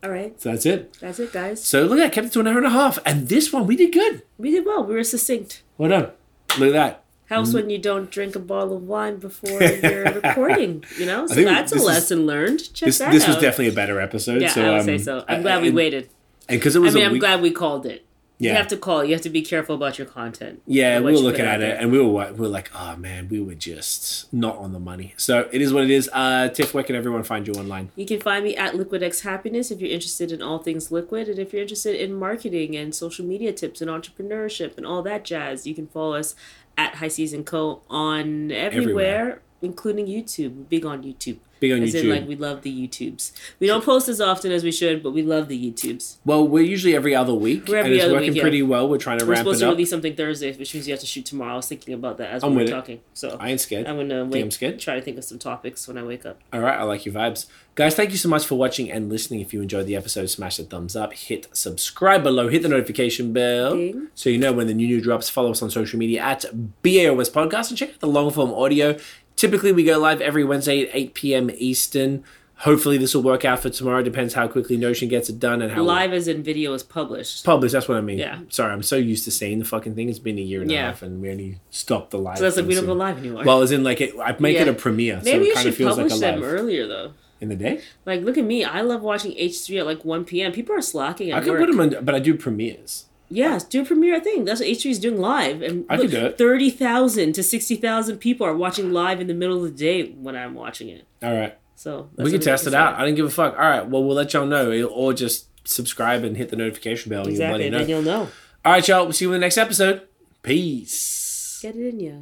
[0.05, 0.41] All right.
[0.41, 1.65] so that's it That's it, guys.
[1.65, 3.67] so look at that, kept it to an hour and a half and this one
[3.67, 4.85] we did good We did well.
[4.85, 5.63] We were succinct.
[5.79, 6.11] Well done
[6.59, 7.57] look at that Helps Mm-hmm.
[7.59, 11.27] when you don't drink a bottle of wine before you're recording, you know?
[11.27, 12.59] So that's a this is- lesson learned.
[12.75, 13.29] Check this, that this out.
[13.29, 15.25] was definitely a better episode Yeah, so I would um, say so.
[15.27, 16.11] I'm glad we and- waited.
[16.51, 18.04] and because it was, I mean, I'm week, glad we called it.
[18.39, 19.05] You have to call.
[19.05, 20.63] You have to be careful about your content.
[20.67, 23.41] Yeah, we were looking at it and we were we were like, oh man, we
[23.41, 25.15] were just not on the money.
[25.17, 26.11] So it is what it is.
[26.13, 27.91] Uh, Tiff, where can everyone find you online?
[27.97, 31.39] You can find me at LiquidX Happiness if you're interested in all things liquid, and
[31.39, 35.67] if you're interested in marketing and social media tips and entrepreneurship and all that jazz,
[35.67, 36.35] you can follow us
[36.77, 39.41] at High Season Co on everywhere, Everywhere.
[39.65, 40.69] Including YouTube.
[40.69, 41.39] Big on YouTube.
[41.61, 42.05] Big on As YouTube.
[42.05, 43.33] in, like, we love the YouTubes.
[43.59, 46.17] We don't post as often as we should, but we love the YouTubes.
[46.25, 48.43] well, we're usually every other week, We're and it's other working week, yeah.
[48.43, 48.89] pretty well.
[48.89, 51.07] We're trying to We're ramp supposed to release something Thursday, which means you have to
[51.07, 51.55] shoot tomorrow.
[51.55, 52.75] I was thinking about that as I'm we were with it.
[52.75, 53.01] talking.
[53.15, 53.87] So I ain't scared.
[53.87, 54.43] I'm gonna wait.
[54.43, 54.79] I'm scared.
[54.79, 56.41] try to think of some topics when I wake up.
[56.53, 57.47] All right, I like your vibes.
[57.77, 59.41] Guys, thank you so much for watching and listening.
[59.41, 63.33] If you enjoyed the episode, smash the thumbs up, hit subscribe below, hit the notification
[63.33, 64.09] bell Ding.
[64.15, 65.29] so you know when the new new drops.
[65.29, 66.45] Follow us on social media at
[66.83, 68.97] BAOS Podcast and check out the long form audio.
[69.37, 71.51] Typically, we go live every Wednesday at 8 p.m.
[71.57, 72.25] Eastern.
[72.59, 74.01] Hopefully, this will work out for tomorrow.
[74.03, 77.45] Depends how quickly Notion gets it done and how Live as in video is published.
[77.45, 77.73] published.
[77.73, 78.19] That's what I mean.
[78.19, 78.39] Yeah.
[78.49, 80.09] Sorry, I'm so used to saying the fucking thing.
[80.09, 82.39] It's been a year and a half, and we only stopped the live.
[82.39, 83.43] So that's like we don't go live anymore.
[83.45, 85.63] Well, as in like it, I make it a premiere, so Maybe it you kind
[85.65, 87.13] should of feels like publish a them live earlier though.
[87.41, 87.81] in the day.
[88.07, 88.63] Like, look at me.
[88.65, 90.53] I love watching H3 at like 1 p.m.
[90.53, 91.61] People are slacking at I could work.
[91.61, 93.07] put them on, but I do premieres.
[93.35, 94.45] Yes, do a premiere thing.
[94.45, 95.61] That's what H3 is doing live.
[95.63, 96.39] And I look, could do it.
[96.39, 100.55] 30,000 to 60,000 people are watching live in the middle of the day when I'm
[100.55, 101.05] watching it.
[101.23, 102.95] All right, So we can test it out.
[102.95, 103.55] I didn't give a fuck.
[103.55, 107.27] All right, well we'll let y'all know, or just subscribe and hit the notification bell.
[107.27, 107.67] Exactly.
[107.67, 108.25] And Then you'll let you'll know.
[108.25, 108.31] know.
[108.65, 109.05] All right, y'all.
[109.05, 110.03] We'll see you in the next episode.
[110.43, 111.59] Peace.
[111.63, 112.13] Get it in ya.